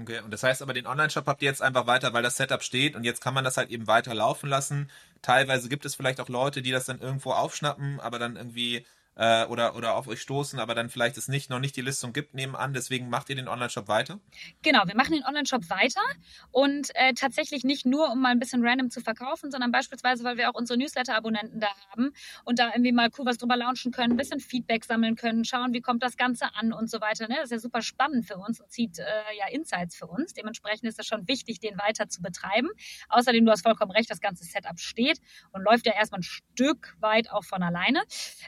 Okay, 0.00 0.20
und 0.20 0.30
das 0.30 0.42
heißt 0.42 0.62
aber, 0.62 0.72
den 0.72 0.86
Online-Shop 0.86 1.26
habt 1.26 1.42
ihr 1.42 1.48
jetzt 1.48 1.60
einfach 1.60 1.86
weiter, 1.86 2.12
weil 2.14 2.22
das 2.22 2.36
Setup 2.36 2.62
steht 2.62 2.96
und 2.96 3.04
jetzt 3.04 3.20
kann 3.20 3.34
man 3.34 3.44
das 3.44 3.56
halt 3.58 3.70
eben 3.70 3.86
weiter 3.86 4.14
laufen 4.14 4.48
lassen. 4.48 4.90
Teilweise 5.20 5.68
gibt 5.68 5.84
es 5.84 5.94
vielleicht 5.94 6.20
auch 6.20 6.28
Leute, 6.30 6.62
die 6.62 6.70
das 6.70 6.86
dann 6.86 7.00
irgendwo 7.00 7.32
aufschnappen, 7.32 8.00
aber 8.00 8.18
dann 8.18 8.36
irgendwie 8.36 8.86
äh, 9.16 9.44
oder, 9.46 9.76
oder 9.76 9.96
auf 9.96 10.08
euch 10.08 10.20
stoßen, 10.20 10.58
aber 10.58 10.74
dann 10.74 10.88
vielleicht 10.88 11.16
es 11.16 11.28
nicht, 11.28 11.50
noch 11.50 11.58
nicht 11.58 11.76
die 11.76 11.80
Listung 11.82 12.12
gibt 12.12 12.34
nebenan. 12.34 12.72
Deswegen 12.72 13.08
macht 13.08 13.28
ihr 13.30 13.36
den 13.36 13.48
Online-Shop 13.48 13.88
weiter? 13.88 14.20
Genau, 14.62 14.82
wir 14.86 14.96
machen 14.96 15.12
den 15.12 15.24
Online-Shop 15.24 15.68
weiter 15.68 16.00
und 16.50 16.90
äh, 16.94 17.12
tatsächlich 17.14 17.64
nicht 17.64 17.86
nur, 17.86 18.10
um 18.10 18.20
mal 18.20 18.30
ein 18.30 18.38
bisschen 18.38 18.66
random 18.66 18.90
zu 18.90 19.00
verkaufen, 19.00 19.50
sondern 19.50 19.72
beispielsweise, 19.72 20.24
weil 20.24 20.36
wir 20.36 20.50
auch 20.50 20.54
unsere 20.54 20.78
Newsletter-Abonnenten 20.78 21.60
da 21.60 21.68
haben 21.90 22.12
und 22.44 22.58
da 22.58 22.68
irgendwie 22.68 22.92
mal 22.92 23.10
cool 23.18 23.26
was 23.26 23.38
drüber 23.38 23.56
launchen 23.56 23.92
können, 23.92 24.14
ein 24.14 24.16
bisschen 24.16 24.40
Feedback 24.40 24.84
sammeln 24.84 25.16
können, 25.16 25.44
schauen, 25.44 25.72
wie 25.72 25.80
kommt 25.80 26.02
das 26.02 26.16
Ganze 26.16 26.54
an 26.54 26.72
und 26.72 26.90
so 26.90 27.00
weiter. 27.00 27.28
Ne? 27.28 27.36
Das 27.36 27.46
ist 27.46 27.52
ja 27.52 27.58
super 27.58 27.82
spannend 27.82 28.26
für 28.26 28.36
uns 28.36 28.60
und 28.60 28.70
zieht 28.70 28.98
äh, 28.98 29.02
ja 29.38 29.48
Insights 29.50 29.96
für 29.96 30.06
uns. 30.06 30.32
Dementsprechend 30.34 30.88
ist 30.88 30.98
es 30.98 31.06
schon 31.06 31.26
wichtig, 31.28 31.60
den 31.60 31.78
weiter 31.78 32.08
zu 32.08 32.22
betreiben. 32.22 32.68
Außerdem, 33.08 33.44
du 33.44 33.52
hast 33.52 33.62
vollkommen 33.62 33.90
recht, 33.90 34.10
das 34.10 34.20
ganze 34.20 34.44
Setup 34.44 34.78
steht 34.78 35.20
und 35.52 35.62
läuft 35.62 35.86
ja 35.86 35.92
erstmal 35.92 36.20
ein 36.20 36.22
Stück 36.22 36.96
weit 37.00 37.30
auch 37.30 37.44
von 37.44 37.62
alleine. 37.62 38.02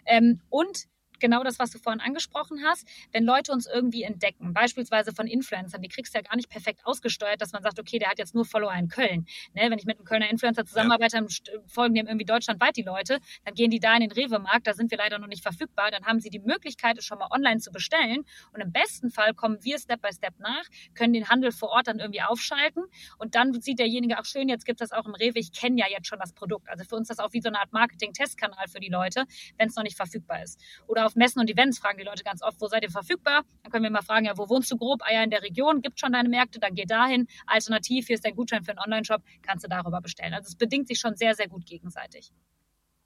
Ähm, 0.07 0.41
und 0.53 0.87
genau 1.23 1.43
das, 1.43 1.59
was 1.59 1.71
du 1.71 1.79
vorhin 1.79 2.01
angesprochen 2.01 2.63
hast, 2.65 2.87
wenn 3.13 3.25
Leute 3.25 3.53
uns 3.53 3.67
irgendwie 3.67 4.03
entdecken, 4.03 4.53
beispielsweise 4.53 5.13
von 5.15 5.27
Influencern, 5.27 5.81
die 5.81 5.89
kriegst 5.89 6.15
du 6.15 6.19
ja 6.19 6.23
gar 6.23 6.37
nicht 6.37 6.51
perfekt 6.51 6.85
ausgesteuert, 6.85 7.41
dass 7.41 7.53
man 7.53 7.63
sagt, 7.63 7.81
okay, 7.81 7.99
der 7.99 8.11
hat 8.11 8.19
jetzt 8.19 8.35
nur 8.35 8.45
Follower 8.45 8.75
in 8.75 8.89
Köln. 8.89 9.25
Ne? 9.55 9.71
Wenn 9.71 9.79
ich 9.79 9.87
mit 9.87 9.97
einem 9.97 10.05
Kölner 10.05 10.29
Influencer 10.29 10.67
zusammenarbeite, 10.67 11.17
st- 11.19 11.49
folgen 11.67 11.95
dem 11.95 12.07
irgendwie 12.07 12.27
deutschlandweit 12.27 12.77
die 12.77 12.83
Leute, 12.83 13.21
dann 13.45 13.55
gehen 13.55 13.71
die 13.71 13.81
da 13.81 13.95
in 13.95 14.01
den 14.01 14.13
Rewe-Markt, 14.13 14.67
da 14.67 14.75
sind 14.75 14.91
wir 14.91 14.99
leider 14.99 15.19
noch 15.19 15.29
nicht 15.29 15.43
verfügbar, 15.43 15.91
dann 15.91 16.05
haben 16.05 16.21
sie 16.21 16.29
die 16.29 16.41
Möglichkeit, 16.41 16.99
es 16.99 17.07
schon 17.07 17.19
mal 17.19 17.29
online 17.31 17.61
zu 17.61 17.71
bestellen 17.71 18.25
und 18.53 18.61
im 18.61 18.73
besten 18.73 19.11
Fall 19.11 19.33
kommen 19.33 19.59
wir 19.63 19.79
Step 19.79 20.03
by 20.03 20.13
Step 20.13 20.35
nach, 20.41 20.65
können 20.95 21.13
den 21.13 21.29
Handel 21.29 21.53
vor 21.53 21.71
Ort 21.71 21.87
dann 21.87 22.01
irgendwie 22.01 22.23
aufschalten 22.23 22.83
und 23.19 23.35
dann 23.37 23.61
sieht 23.63 23.79
derjenige, 23.79 24.19
ach 24.19 24.25
schön, 24.25 24.49
jetzt 24.49 24.65
gibt 24.67 24.81
es 24.81 24.91
das 24.91 24.99
auch 24.99 25.07
im 25.07 25.15
Rewe, 25.15 25.39
ich 25.39 25.53
kenne 25.53 25.79
ja 25.79 25.87
jetzt 25.89 26.09
schon 26.09 26.19
das 26.19 26.33
Produkt. 26.33 26.69
Also 26.69 26.85
für 26.85 26.97
uns 26.97 27.09
ist 27.09 27.19
das 27.19 27.25
auch 27.25 27.33
wie 27.33 27.41
so 27.41 27.49
eine 27.49 27.61
Art 27.61 27.73
Marketing-Testkanal 27.73 28.67
für 28.69 28.81
die 28.81 28.89
Leute, 28.89 29.25
wenn 29.59 29.69
es 29.69 29.77
noch 29.77 29.85
nicht 29.85 29.97
verfügbar 29.97 30.43
ist. 30.43 30.61
Oder 30.89 31.07
auf 31.07 31.12
Messen 31.17 31.41
und 31.41 31.51
Events 31.51 31.79
fragen 31.79 31.99
die 31.99 32.05
Leute 32.05 32.25
ganz 32.25 32.43
oft, 32.43 32.61
wo 32.61 32.67
seid 32.69 32.83
ihr 32.83 32.91
verfügbar? 32.91 33.43
Dann 33.63 33.73
können 33.73 33.85
wir 33.85 33.91
mal 33.91 34.03
fragen, 34.03 34.27
ja, 34.27 34.37
wo 34.37 34.49
wohnst 34.49 34.71
du 34.71 34.77
grob? 34.77 35.01
Ah 35.03 35.13
ja, 35.13 35.23
in 35.23 35.31
der 35.31 35.43
Region, 35.43 35.83
gibt 35.83 35.99
schon 36.01 36.13
deine 36.13 36.29
Märkte, 36.29 36.59
dann 36.59 36.75
geh 36.75 36.85
dahin. 36.85 37.27
Alternativ, 37.47 38.07
hier 38.07 38.15
ist 38.15 38.25
dein 38.25 38.35
Gutschein 38.35 38.65
für 38.65 38.73
einen 38.73 38.81
Online-Shop, 38.81 39.23
kannst 39.43 39.65
du 39.65 39.69
darüber 39.69 40.01
bestellen. 40.01 40.35
Also 40.35 40.49
es 40.49 40.57
bedingt 40.57 40.89
sich 40.89 40.99
schon 40.99 41.17
sehr, 41.17 41.35
sehr 41.35 41.49
gut 41.49 41.67
gegenseitig. 41.67 42.33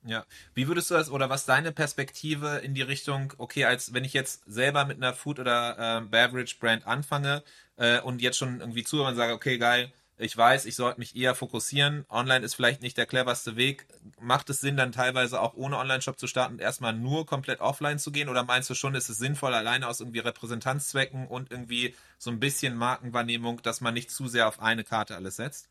Ja. 0.07 0.25
Wie 0.55 0.69
würdest 0.69 0.91
du 0.91 0.95
das 0.95 1.11
oder 1.11 1.31
was 1.31 1.47
deine 1.47 1.73
Perspektive 1.73 2.59
in 2.59 2.75
die 2.75 2.83
Richtung, 2.83 3.33
okay, 3.39 3.65
als 3.65 3.93
wenn 3.93 4.05
ich 4.05 4.13
jetzt 4.13 4.45
selber 4.47 4.85
mit 4.85 4.99
einer 4.99 5.13
Food- 5.13 5.41
oder 5.41 5.99
äh, 5.99 6.01
Beverage-Brand 6.03 6.87
anfange 6.87 7.43
äh, 7.77 8.01
und 8.01 8.23
jetzt 8.23 8.39
schon 8.39 8.61
irgendwie 8.61 8.85
zuhöre 8.85 9.09
und 9.09 9.17
sage, 9.17 9.33
okay, 9.33 9.59
geil, 9.59 9.93
ich 10.19 10.35
weiß, 10.35 10.65
ich 10.65 10.77
sollte 10.77 10.99
mich 10.99 11.15
eher 11.15 11.35
fokussieren. 11.35 12.07
Online 12.09 12.45
ist 12.45 12.55
vielleicht 12.55 12.81
nicht 12.81 12.97
der 12.97 13.07
cleverste 13.07 13.57
Weg. 13.57 13.87
Macht 14.19 14.49
es 14.49 14.61
Sinn, 14.61 14.77
dann 14.77 14.93
teilweise 14.93 15.41
auch 15.41 15.55
ohne 15.55 15.77
Online-Shop 15.77 16.19
zu 16.19 16.27
starten 16.27 16.55
und 16.55 16.61
erstmal 16.61 16.95
nur 16.95 17.27
komplett 17.27 17.61
offline 17.61 17.99
zu 17.99 18.11
gehen? 18.13 18.31
Oder 18.31 18.45
meinst 18.45 18.71
du 18.71 18.75
schon, 18.75 18.95
ist 18.95 19.11
es 19.11 19.19
sinnvoll, 19.19 19.53
alleine 19.53 19.87
aus 19.87 20.01
irgendwie 20.01 20.21
Repräsentanzzwecken 20.21 21.27
und 21.27 21.51
irgendwie 21.51 21.95
so 22.19 22.31
ein 22.31 22.41
bisschen 22.41 22.77
Markenwahrnehmung, 22.77 23.61
dass 23.63 23.83
man 23.83 23.93
nicht 23.93 24.11
zu 24.11 24.27
sehr 24.27 24.49
auf 24.49 24.61
eine 24.61 24.85
Karte 24.85 25.17
alles 25.17 25.37
setzt? 25.37 25.69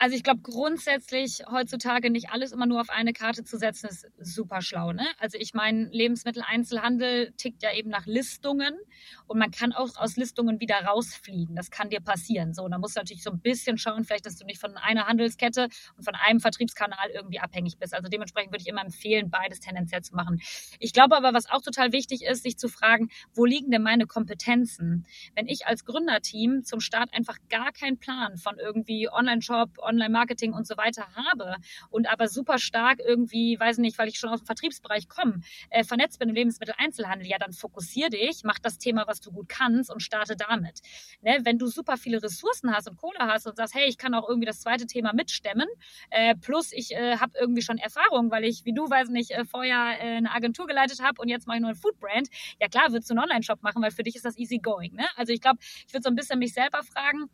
Also 0.00 0.14
ich 0.14 0.22
glaube 0.22 0.40
grundsätzlich 0.42 1.42
heutzutage 1.50 2.10
nicht 2.10 2.30
alles 2.30 2.52
immer 2.52 2.66
nur 2.66 2.80
auf 2.80 2.90
eine 2.90 3.12
Karte 3.12 3.42
zu 3.42 3.58
setzen, 3.58 3.88
ist 3.88 4.06
super 4.20 4.62
schlau. 4.62 4.92
Ne? 4.92 5.04
Also 5.18 5.38
ich 5.38 5.54
meine, 5.54 5.86
Lebensmitteleinzelhandel 5.86 7.32
tickt 7.32 7.62
ja 7.64 7.74
eben 7.74 7.90
nach 7.90 8.06
Listungen 8.06 8.78
und 9.26 9.38
man 9.38 9.50
kann 9.50 9.72
auch 9.72 9.96
aus 9.96 10.16
Listungen 10.16 10.60
wieder 10.60 10.76
rausfliegen. 10.76 11.56
Das 11.56 11.72
kann 11.72 11.90
dir 11.90 12.00
passieren. 12.00 12.54
So, 12.54 12.68
da 12.68 12.78
musst 12.78 12.96
du 12.96 13.00
natürlich 13.00 13.24
so 13.24 13.30
ein 13.30 13.40
bisschen 13.40 13.76
schauen, 13.76 14.04
vielleicht, 14.04 14.26
dass 14.26 14.36
du 14.36 14.46
nicht 14.46 14.60
von 14.60 14.76
einer 14.76 15.08
Handelskette 15.08 15.68
und 15.96 16.04
von 16.04 16.14
einem 16.14 16.38
Vertriebskanal 16.38 17.10
irgendwie 17.12 17.40
abhängig 17.40 17.78
bist. 17.78 17.92
Also 17.92 18.08
dementsprechend 18.08 18.52
würde 18.52 18.62
ich 18.62 18.68
immer 18.68 18.84
empfehlen, 18.84 19.30
beides 19.30 19.58
tendenziell 19.58 20.02
zu 20.02 20.14
machen. 20.14 20.40
Ich 20.78 20.92
glaube 20.92 21.16
aber, 21.16 21.34
was 21.34 21.50
auch 21.50 21.60
total 21.60 21.90
wichtig 21.92 22.22
ist, 22.22 22.44
sich 22.44 22.56
zu 22.56 22.68
fragen, 22.68 23.08
wo 23.34 23.44
liegen 23.44 23.72
denn 23.72 23.82
meine 23.82 24.06
Kompetenzen? 24.06 25.06
Wenn 25.34 25.48
ich 25.48 25.66
als 25.66 25.84
Gründerteam 25.84 26.62
zum 26.62 26.78
Start 26.78 27.12
einfach 27.12 27.36
gar 27.50 27.72
keinen 27.72 27.98
Plan 27.98 28.36
von 28.36 28.58
irgendwie 28.58 29.08
Online-Shop, 29.10 29.70
Online-Marketing 29.88 30.52
und 30.52 30.66
so 30.66 30.76
weiter 30.76 31.06
habe 31.14 31.56
und 31.90 32.08
aber 32.08 32.28
super 32.28 32.58
stark 32.58 33.00
irgendwie, 33.00 33.58
weiß 33.58 33.78
nicht, 33.78 33.98
weil 33.98 34.08
ich 34.08 34.18
schon 34.18 34.30
aus 34.30 34.40
dem 34.40 34.46
Vertriebsbereich 34.46 35.08
komme, 35.08 35.40
äh, 35.70 35.84
vernetzt 35.84 36.18
bin 36.18 36.28
im 36.28 36.34
Lebensmitteleinzelhandel, 36.34 37.26
ja, 37.26 37.38
dann 37.38 37.52
fokussier 37.52 38.10
dich, 38.10 38.42
mach 38.44 38.58
das 38.58 38.78
Thema, 38.78 39.04
was 39.06 39.20
du 39.20 39.32
gut 39.32 39.48
kannst 39.48 39.90
und 39.90 40.00
starte 40.00 40.36
damit. 40.36 40.80
Ne? 41.22 41.38
Wenn 41.42 41.58
du 41.58 41.66
super 41.66 41.96
viele 41.96 42.22
Ressourcen 42.22 42.74
hast 42.74 42.88
und 42.88 42.96
Kohle 42.96 43.18
hast 43.20 43.46
und 43.46 43.56
sagst, 43.56 43.74
hey, 43.74 43.88
ich 43.88 43.98
kann 43.98 44.14
auch 44.14 44.28
irgendwie 44.28 44.46
das 44.46 44.60
zweite 44.60 44.86
Thema 44.86 45.12
mitstemmen, 45.12 45.68
äh, 46.10 46.34
plus 46.34 46.72
ich 46.72 46.92
äh, 46.92 47.16
habe 47.16 47.32
irgendwie 47.38 47.62
schon 47.62 47.78
Erfahrung, 47.78 48.30
weil 48.30 48.44
ich, 48.44 48.64
wie 48.64 48.72
du, 48.72 48.88
weiß 48.88 49.08
nicht, 49.08 49.30
äh, 49.30 49.44
vorher 49.44 49.98
äh, 50.00 50.16
eine 50.16 50.32
Agentur 50.32 50.66
geleitet 50.66 51.02
habe 51.02 51.20
und 51.20 51.28
jetzt 51.28 51.46
mache 51.46 51.56
ich 51.56 51.62
nur 51.62 51.70
ein 51.70 51.76
Foodbrand, 51.76 52.28
ja 52.60 52.68
klar, 52.68 52.90
würdest 52.90 53.10
du 53.10 53.14
einen 53.14 53.22
Online-Shop 53.24 53.62
machen, 53.62 53.82
weil 53.82 53.90
für 53.90 54.02
dich 54.02 54.16
ist 54.16 54.24
das 54.24 54.36
easy 54.36 54.58
going. 54.58 54.94
Ne? 54.94 55.06
Also 55.16 55.32
ich 55.32 55.40
glaube, 55.40 55.58
ich 55.86 55.92
würde 55.92 56.02
so 56.02 56.10
ein 56.10 56.14
bisschen 56.14 56.38
mich 56.38 56.52
selber 56.52 56.82
fragen, 56.82 57.30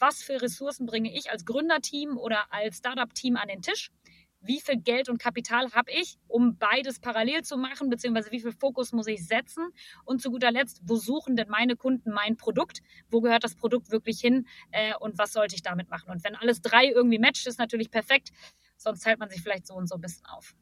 was 0.00 0.22
für 0.22 0.40
Ressourcen 0.40 0.86
bringe 0.86 1.14
ich 1.14 1.30
als 1.30 1.44
Gründerteam 1.44 2.16
oder 2.16 2.52
als 2.52 2.78
Startup-Team 2.78 3.36
an 3.36 3.48
den 3.48 3.62
Tisch? 3.62 3.90
Wie 4.40 4.60
viel 4.60 4.76
Geld 4.76 5.08
und 5.08 5.18
Kapital 5.18 5.72
habe 5.72 5.90
ich, 5.90 6.16
um 6.28 6.58
beides 6.58 7.00
parallel 7.00 7.42
zu 7.42 7.56
machen, 7.56 7.90
beziehungsweise 7.90 8.30
wie 8.30 8.40
viel 8.40 8.52
Fokus 8.52 8.92
muss 8.92 9.08
ich 9.08 9.26
setzen? 9.26 9.70
Und 10.04 10.22
zu 10.22 10.30
guter 10.30 10.52
Letzt, 10.52 10.80
wo 10.84 10.94
suchen 10.94 11.34
denn 11.34 11.48
meine 11.48 11.74
Kunden 11.74 12.12
mein 12.12 12.36
Produkt? 12.36 12.80
Wo 13.10 13.20
gehört 13.20 13.42
das 13.42 13.56
Produkt 13.56 13.90
wirklich 13.90 14.20
hin? 14.20 14.46
Äh, 14.70 14.94
und 15.00 15.18
was 15.18 15.32
sollte 15.32 15.56
ich 15.56 15.62
damit 15.62 15.90
machen? 15.90 16.10
Und 16.10 16.22
wenn 16.22 16.36
alles 16.36 16.62
drei 16.62 16.86
irgendwie 16.86 17.18
matcht, 17.18 17.46
ist 17.48 17.58
natürlich 17.58 17.90
perfekt. 17.90 18.30
Sonst 18.76 19.02
teilt 19.02 19.18
man 19.18 19.28
sich 19.28 19.42
vielleicht 19.42 19.66
so 19.66 19.74
und 19.74 19.88
so 19.88 19.96
ein 19.96 20.00
bisschen 20.00 20.24
auf. 20.26 20.54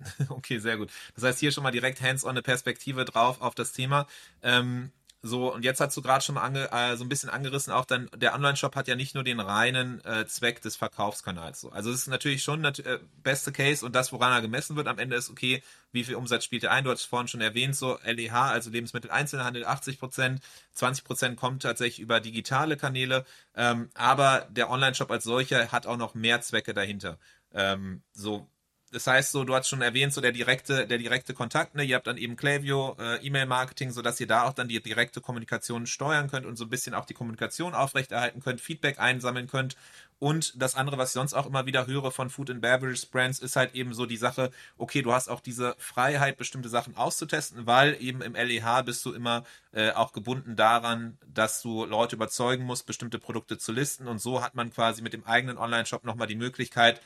Okay, 0.28 0.58
sehr 0.58 0.76
gut. 0.76 0.90
Das 1.14 1.24
heißt, 1.24 1.40
hier 1.40 1.52
schon 1.52 1.62
mal 1.62 1.70
direkt 1.70 2.00
hands-on 2.00 2.30
eine 2.30 2.42
Perspektive 2.42 3.04
drauf 3.04 3.40
auf 3.40 3.54
das 3.54 3.72
Thema. 3.72 4.06
Ähm, 4.42 4.92
so, 5.22 5.52
und 5.52 5.66
jetzt 5.66 5.80
hast 5.80 5.94
du 5.94 6.00
gerade 6.00 6.24
schon 6.24 6.38
ange, 6.38 6.72
äh, 6.72 6.96
so 6.96 7.04
ein 7.04 7.10
bisschen 7.10 7.28
angerissen, 7.28 7.74
auch 7.74 7.84
dann, 7.84 8.08
der 8.16 8.34
Online-Shop 8.34 8.74
hat 8.74 8.88
ja 8.88 8.96
nicht 8.96 9.14
nur 9.14 9.22
den 9.22 9.38
reinen 9.38 10.02
äh, 10.06 10.26
Zweck 10.26 10.62
des 10.62 10.76
Verkaufskanals. 10.76 11.60
So. 11.60 11.70
Also 11.70 11.90
es 11.90 12.00
ist 12.00 12.06
natürlich 12.06 12.42
schon 12.42 12.62
nat 12.62 12.78
äh, 12.78 13.00
beste 13.22 13.52
Case 13.52 13.84
und 13.84 13.94
das, 13.94 14.12
woran 14.12 14.32
er 14.32 14.40
gemessen 14.40 14.76
wird 14.76 14.88
am 14.88 14.98
Ende 14.98 15.16
ist, 15.16 15.28
okay, 15.28 15.62
wie 15.92 16.04
viel 16.04 16.14
Umsatz 16.14 16.44
spielt 16.44 16.64
er 16.64 16.70
ein? 16.70 16.84
Du 16.84 16.90
hast 16.90 17.04
vorhin 17.04 17.28
schon 17.28 17.42
erwähnt, 17.42 17.76
so 17.76 17.98
LEH, 18.02 18.32
also 18.32 18.70
Lebensmittel-Einzelhandel, 18.70 19.66
80 19.66 19.98
Prozent, 19.98 20.42
20 20.72 21.04
Prozent 21.04 21.36
kommt 21.36 21.62
tatsächlich 21.62 22.00
über 22.00 22.20
digitale 22.20 22.78
Kanäle, 22.78 23.26
ähm, 23.54 23.90
aber 23.94 24.46
der 24.50 24.70
Online-Shop 24.70 25.10
als 25.10 25.24
solcher 25.24 25.70
hat 25.70 25.86
auch 25.86 25.98
noch 25.98 26.14
mehr 26.14 26.40
Zwecke 26.40 26.72
dahinter. 26.72 27.18
Ähm, 27.52 28.02
so, 28.14 28.48
das 28.92 29.06
heißt 29.06 29.32
so, 29.32 29.44
du 29.44 29.54
hast 29.54 29.68
schon 29.68 29.82
erwähnt, 29.82 30.12
so 30.12 30.20
der 30.20 30.32
direkte, 30.32 30.86
der 30.86 30.98
direkte 30.98 31.32
Kontakt, 31.32 31.74
ne? 31.76 31.84
Ihr 31.84 31.94
habt 31.94 32.06
dann 32.06 32.16
eben 32.16 32.36
Klaviyo, 32.36 32.96
äh, 32.98 33.24
E-Mail-Marketing, 33.24 33.92
sodass 33.92 34.18
ihr 34.20 34.26
da 34.26 34.44
auch 34.44 34.52
dann 34.52 34.68
die 34.68 34.80
direkte 34.82 35.20
Kommunikation 35.20 35.86
steuern 35.86 36.28
könnt 36.28 36.44
und 36.44 36.56
so 36.56 36.64
ein 36.64 36.70
bisschen 36.70 36.94
auch 36.94 37.04
die 37.04 37.14
Kommunikation 37.14 37.74
aufrechterhalten 37.74 38.40
könnt, 38.40 38.60
Feedback 38.60 38.98
einsammeln 38.98 39.46
könnt. 39.46 39.76
Und 40.18 40.60
das 40.60 40.74
andere, 40.74 40.98
was 40.98 41.10
ich 41.10 41.14
sonst 41.14 41.34
auch 41.34 41.46
immer 41.46 41.66
wieder 41.66 41.86
höre 41.86 42.10
von 42.10 42.28
Food 42.30 42.50
and 42.50 42.60
Beverage 42.60 43.06
Brands, 43.10 43.38
ist 43.38 43.56
halt 43.56 43.74
eben 43.74 43.94
so 43.94 44.06
die 44.06 44.18
Sache, 44.18 44.50
okay, 44.76 45.02
du 45.02 45.12
hast 45.12 45.28
auch 45.28 45.40
diese 45.40 45.74
Freiheit, 45.78 46.36
bestimmte 46.36 46.68
Sachen 46.68 46.96
auszutesten, 46.96 47.66
weil 47.66 47.96
eben 48.00 48.20
im 48.20 48.34
LEH 48.34 48.82
bist 48.82 49.04
du 49.06 49.14
immer 49.14 49.44
äh, 49.72 49.92
auch 49.92 50.12
gebunden 50.12 50.56
daran, 50.56 51.16
dass 51.32 51.62
du 51.62 51.86
Leute 51.86 52.16
überzeugen 52.16 52.64
musst, 52.64 52.86
bestimmte 52.86 53.18
Produkte 53.18 53.56
zu 53.56 53.72
listen. 53.72 54.08
Und 54.08 54.20
so 54.20 54.42
hat 54.42 54.54
man 54.54 54.72
quasi 54.72 55.00
mit 55.00 55.12
dem 55.12 55.24
eigenen 55.26 55.56
Online-Shop 55.56 56.04
nochmal 56.04 56.26
die 56.26 56.36
Möglichkeit, 56.36 57.00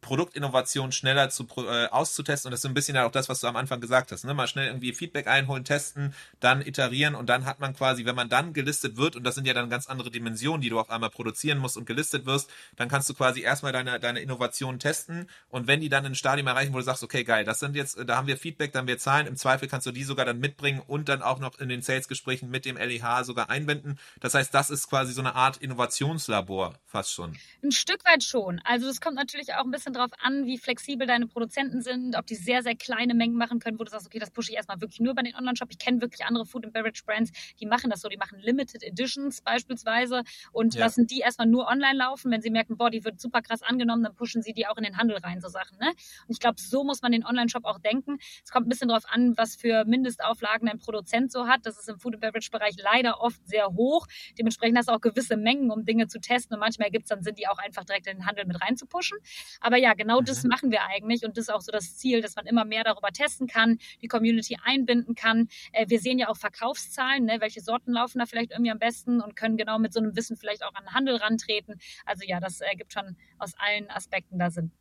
Produktinnovation 0.00 0.92
schneller 0.92 1.30
zu, 1.30 1.46
äh, 1.58 1.86
auszutesten. 1.86 2.48
Und 2.48 2.52
das 2.52 2.58
ist 2.58 2.62
so 2.62 2.68
ein 2.68 2.74
bisschen 2.74 2.96
auch 2.96 3.10
das, 3.10 3.28
was 3.28 3.40
du 3.40 3.46
am 3.46 3.56
Anfang 3.56 3.80
gesagt 3.80 4.12
hast. 4.12 4.24
Ne? 4.24 4.34
Mal 4.34 4.46
schnell 4.46 4.66
irgendwie 4.66 4.92
Feedback 4.92 5.26
einholen, 5.26 5.64
testen, 5.64 6.14
dann 6.40 6.62
iterieren 6.62 7.14
und 7.14 7.28
dann 7.28 7.44
hat 7.44 7.60
man 7.60 7.74
quasi, 7.74 8.04
wenn 8.04 8.14
man 8.14 8.28
dann 8.28 8.52
gelistet 8.52 8.96
wird, 8.96 9.16
und 9.16 9.24
das 9.24 9.34
sind 9.34 9.46
ja 9.46 9.54
dann 9.54 9.70
ganz 9.70 9.86
andere 9.88 10.10
Dimensionen, 10.10 10.60
die 10.60 10.68
du 10.68 10.78
auf 10.78 10.90
einmal 10.90 11.10
produzieren 11.10 11.58
musst 11.58 11.76
und 11.76 11.86
gelistet 11.86 12.26
wirst, 12.26 12.50
dann 12.76 12.88
kannst 12.88 13.08
du 13.08 13.14
quasi 13.14 13.40
erstmal 13.40 13.72
deine, 13.72 13.98
deine 13.98 14.20
Innovation 14.20 14.78
testen. 14.78 15.28
Und 15.48 15.66
wenn 15.66 15.80
die 15.80 15.88
dann 15.88 16.06
ein 16.06 16.14
Stadium 16.14 16.46
erreichen, 16.46 16.72
wo 16.72 16.78
du 16.78 16.84
sagst, 16.84 17.02
okay, 17.02 17.24
geil, 17.24 17.44
das 17.44 17.58
sind 17.58 17.74
jetzt, 17.74 17.98
da 18.06 18.16
haben 18.16 18.26
wir 18.26 18.36
Feedback, 18.36 18.72
dann 18.72 18.86
wir 18.86 18.98
Zahlen, 18.98 19.26
im 19.26 19.36
Zweifel 19.36 19.68
kannst 19.68 19.86
du 19.86 19.92
die 19.92 20.04
sogar 20.04 20.24
dann 20.24 20.38
mitbringen 20.38 20.82
und 20.86 21.08
dann 21.08 21.22
auch 21.22 21.38
noch 21.38 21.58
in 21.58 21.68
den 21.68 21.82
Sales-Gesprächen 21.82 22.50
mit 22.50 22.64
dem 22.64 22.76
LEH 22.76 23.24
sogar 23.24 23.50
einbinden. 23.50 23.98
Das 24.20 24.34
heißt, 24.34 24.54
das 24.54 24.70
ist 24.70 24.88
quasi 24.88 25.12
so 25.12 25.20
eine 25.20 25.34
Art 25.34 25.56
Innovationslabor 25.58 26.74
fast 26.86 27.12
schon. 27.12 27.36
Ein 27.62 27.72
Stück 27.72 28.04
weit 28.04 28.22
schon. 28.22 28.60
Also 28.64 28.88
es 28.88 29.00
kommt 29.00 29.16
natürlich 29.16 29.54
auch 29.54 29.64
ein 29.64 29.70
bisschen 29.70 29.85
darauf 29.92 30.10
an, 30.20 30.46
wie 30.46 30.58
flexibel 30.58 31.06
deine 31.06 31.26
Produzenten 31.26 31.82
sind, 31.82 32.16
ob 32.16 32.26
die 32.26 32.34
sehr, 32.34 32.62
sehr 32.62 32.74
kleine 32.74 33.14
Mengen 33.14 33.36
machen 33.36 33.58
können, 33.58 33.78
wo 33.78 33.84
du 33.84 33.90
sagst, 33.90 34.06
okay, 34.06 34.18
das 34.18 34.30
pushe 34.30 34.50
ich 34.50 34.56
erstmal 34.56 34.80
wirklich 34.80 35.00
nur 35.00 35.14
bei 35.14 35.22
den 35.22 35.34
Online-Shop. 35.34 35.68
Ich 35.70 35.78
kenne 35.78 36.00
wirklich 36.00 36.24
andere 36.24 36.46
Food 36.46 36.64
and 36.64 36.74
Beverage 36.74 37.02
Brands, 37.04 37.32
die 37.60 37.66
machen 37.66 37.90
das 37.90 38.00
so, 38.00 38.08
die 38.08 38.16
machen 38.16 38.38
Limited 38.40 38.82
Editions 38.82 39.40
beispielsweise 39.42 40.22
und 40.52 40.74
ja. 40.74 40.80
lassen 40.80 41.06
die 41.06 41.20
erstmal 41.20 41.46
nur 41.46 41.66
online 41.66 41.98
laufen. 41.98 42.30
Wenn 42.30 42.42
sie 42.42 42.50
merken, 42.50 42.76
boah, 42.76 42.90
die 42.90 43.04
wird 43.04 43.20
super 43.20 43.42
krass 43.42 43.62
angenommen, 43.62 44.02
dann 44.02 44.14
pushen 44.14 44.42
sie 44.42 44.52
die 44.52 44.66
auch 44.66 44.76
in 44.76 44.84
den 44.84 44.96
Handel 44.96 45.16
rein, 45.18 45.40
so 45.40 45.48
Sachen. 45.48 45.78
Ne? 45.78 45.88
Und 45.88 46.30
ich 46.30 46.40
glaube, 46.40 46.60
so 46.60 46.84
muss 46.84 47.02
man 47.02 47.12
den 47.12 47.24
Online-Shop 47.24 47.64
auch 47.64 47.78
denken. 47.78 48.18
Es 48.44 48.50
kommt 48.50 48.66
ein 48.66 48.70
bisschen 48.70 48.88
darauf 48.88 49.04
an, 49.08 49.36
was 49.36 49.56
für 49.56 49.84
Mindestauflagen 49.84 50.68
ein 50.68 50.78
Produzent 50.78 51.32
so 51.32 51.46
hat. 51.46 51.64
Das 51.64 51.78
ist 51.78 51.88
im 51.88 51.98
Food 51.98 52.14
and 52.14 52.20
Beverage 52.22 52.50
Bereich 52.50 52.76
leider 52.78 53.20
oft 53.20 53.46
sehr 53.46 53.68
hoch. 53.68 54.06
Dementsprechend 54.38 54.78
hast 54.78 54.88
du 54.88 54.92
auch 54.92 55.00
gewisse 55.00 55.36
Mengen, 55.36 55.70
um 55.70 55.84
Dinge 55.84 56.08
zu 56.08 56.20
testen 56.20 56.54
und 56.54 56.60
manchmal 56.60 56.90
gibt 56.90 57.04
es 57.04 57.08
dann, 57.08 57.22
sind 57.22 57.38
die 57.38 57.48
auch 57.48 57.58
einfach 57.58 57.84
direkt 57.84 58.06
in 58.06 58.18
den 58.18 58.26
Handel 58.26 58.46
mit 58.46 58.60
reinzupushen. 58.60 59.18
Aber 59.60 59.75
ja, 59.76 59.94
genau 59.94 60.20
das 60.20 60.42
mhm. 60.42 60.50
machen 60.50 60.70
wir 60.70 60.84
eigentlich 60.84 61.24
und 61.24 61.36
das 61.36 61.44
ist 61.44 61.50
auch 61.50 61.60
so 61.60 61.72
das 61.72 61.96
Ziel, 61.96 62.22
dass 62.22 62.36
man 62.36 62.46
immer 62.46 62.64
mehr 62.64 62.84
darüber 62.84 63.08
testen 63.08 63.46
kann, 63.46 63.78
die 64.02 64.08
Community 64.08 64.56
einbinden 64.62 65.14
kann. 65.14 65.48
Äh, 65.72 65.86
wir 65.88 66.00
sehen 66.00 66.18
ja 66.18 66.28
auch 66.28 66.36
Verkaufszahlen, 66.36 67.24
ne? 67.24 67.36
welche 67.40 67.60
Sorten 67.60 67.92
laufen 67.92 68.18
da 68.18 68.26
vielleicht 68.26 68.52
irgendwie 68.52 68.70
am 68.70 68.78
besten 68.78 69.20
und 69.20 69.36
können 69.36 69.56
genau 69.56 69.78
mit 69.78 69.92
so 69.92 70.00
einem 70.00 70.16
Wissen 70.16 70.36
vielleicht 70.36 70.64
auch 70.64 70.74
an 70.74 70.84
den 70.84 70.94
Handel 70.94 71.16
rantreten. 71.16 71.74
Also 72.04 72.24
ja, 72.26 72.40
das 72.40 72.60
ergibt 72.60 72.92
schon 72.92 73.16
aus 73.38 73.52
allen 73.58 73.90
Aspekten 73.90 74.38
da 74.38 74.50
Sinn. 74.50 74.72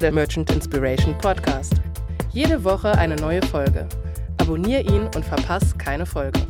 Der 0.00 0.12
Merchant 0.12 0.50
Inspiration 0.50 1.16
Podcast. 1.18 1.74
Jede 2.30 2.62
Woche 2.64 2.92
eine 2.98 3.16
neue 3.16 3.42
Folge. 3.46 3.88
Abonnier 4.38 4.80
ihn 4.80 5.08
und 5.14 5.24
verpass 5.24 5.76
keine 5.78 6.04
Folge. 6.04 6.46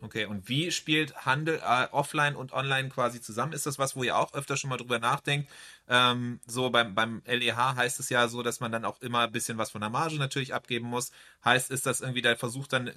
Okay, 0.00 0.26
und 0.26 0.48
wie 0.48 0.70
spielt 0.70 1.26
Handel 1.26 1.56
äh, 1.56 1.88
offline 1.90 2.36
und 2.36 2.52
online 2.52 2.88
quasi 2.88 3.20
zusammen? 3.20 3.52
Ist 3.52 3.66
das 3.66 3.80
was, 3.80 3.96
wo 3.96 4.04
ihr 4.04 4.16
auch 4.16 4.32
öfter 4.32 4.56
schon 4.56 4.70
mal 4.70 4.76
drüber 4.76 5.00
nachdenkt? 5.00 5.50
Ähm, 5.88 6.38
so 6.46 6.70
beim, 6.70 6.94
beim 6.94 7.20
LEH 7.26 7.74
heißt 7.74 7.98
es 7.98 8.08
ja 8.08 8.28
so, 8.28 8.42
dass 8.42 8.60
man 8.60 8.70
dann 8.70 8.84
auch 8.84 9.00
immer 9.02 9.20
ein 9.22 9.32
bisschen 9.32 9.58
was 9.58 9.70
von 9.70 9.80
der 9.80 9.90
Marge 9.90 10.16
natürlich 10.16 10.54
abgeben 10.54 10.86
muss. 10.86 11.10
Heißt, 11.44 11.72
ist 11.72 11.84
das 11.84 12.00
irgendwie 12.00 12.22
der 12.22 12.36
Versuch 12.36 12.68
dann 12.68 12.92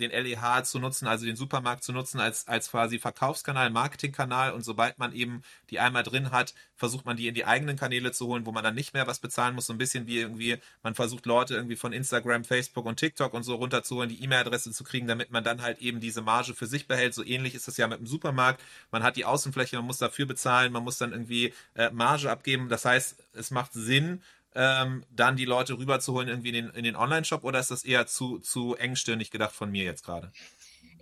den 0.00 0.10
LEH 0.10 0.64
zu 0.64 0.78
nutzen, 0.78 1.06
also 1.06 1.24
den 1.24 1.36
Supermarkt 1.36 1.84
zu 1.84 1.92
nutzen 1.92 2.20
als, 2.20 2.48
als 2.48 2.70
quasi 2.70 2.98
Verkaufskanal, 2.98 3.70
Marketingkanal 3.70 4.52
und 4.52 4.62
sobald 4.62 4.98
man 4.98 5.12
eben 5.12 5.42
die 5.70 5.78
einmal 5.78 6.02
drin 6.02 6.30
hat, 6.32 6.54
versucht 6.76 7.04
man 7.04 7.16
die 7.16 7.28
in 7.28 7.34
die 7.34 7.44
eigenen 7.44 7.76
Kanäle 7.76 8.10
zu 8.10 8.26
holen, 8.26 8.46
wo 8.46 8.52
man 8.52 8.64
dann 8.64 8.74
nicht 8.74 8.94
mehr 8.94 9.06
was 9.06 9.20
bezahlen 9.20 9.54
muss, 9.54 9.66
so 9.66 9.72
ein 9.72 9.78
bisschen 9.78 10.06
wie 10.06 10.18
irgendwie, 10.18 10.56
man 10.82 10.94
versucht 10.94 11.26
Leute 11.26 11.54
irgendwie 11.54 11.76
von 11.76 11.92
Instagram, 11.92 12.44
Facebook 12.44 12.86
und 12.86 12.96
TikTok 12.96 13.34
und 13.34 13.42
so 13.42 13.54
runterzuholen, 13.54 14.08
die 14.08 14.22
E-Mail-Adresse 14.24 14.72
zu 14.72 14.82
kriegen, 14.82 15.06
damit 15.06 15.30
man 15.30 15.44
dann 15.44 15.62
halt 15.62 15.78
eben 15.80 16.00
diese 16.00 16.22
Marge 16.22 16.54
für 16.54 16.66
sich 16.66 16.88
behält. 16.88 17.14
So 17.14 17.24
ähnlich 17.24 17.54
ist 17.54 17.68
es 17.68 17.76
ja 17.76 17.86
mit 17.86 17.98
dem 17.98 18.06
Supermarkt. 18.06 18.62
Man 18.90 19.02
hat 19.02 19.16
die 19.16 19.24
Außenfläche, 19.24 19.76
man 19.76 19.86
muss 19.86 19.98
dafür 19.98 20.26
bezahlen, 20.26 20.72
man 20.72 20.82
muss 20.82 20.98
dann 20.98 21.12
irgendwie 21.12 21.52
äh, 21.74 21.90
Marge 21.90 22.30
abgeben. 22.30 22.68
Das 22.68 22.84
heißt, 22.84 23.22
es 23.34 23.50
macht 23.50 23.72
Sinn, 23.74 24.22
ähm, 24.54 25.04
dann 25.10 25.36
die 25.36 25.44
Leute 25.44 25.78
rüberzuholen 25.78 26.28
irgendwie 26.28 26.48
in 26.48 26.54
den, 26.54 26.70
in 26.70 26.84
den 26.84 26.96
Online-Shop 26.96 27.44
oder 27.44 27.60
ist 27.60 27.70
das 27.70 27.84
eher 27.84 28.06
zu, 28.06 28.38
zu 28.38 28.76
engstirnig 28.76 29.30
gedacht 29.30 29.54
von 29.54 29.70
mir 29.70 29.84
jetzt 29.84 30.04
gerade? 30.04 30.32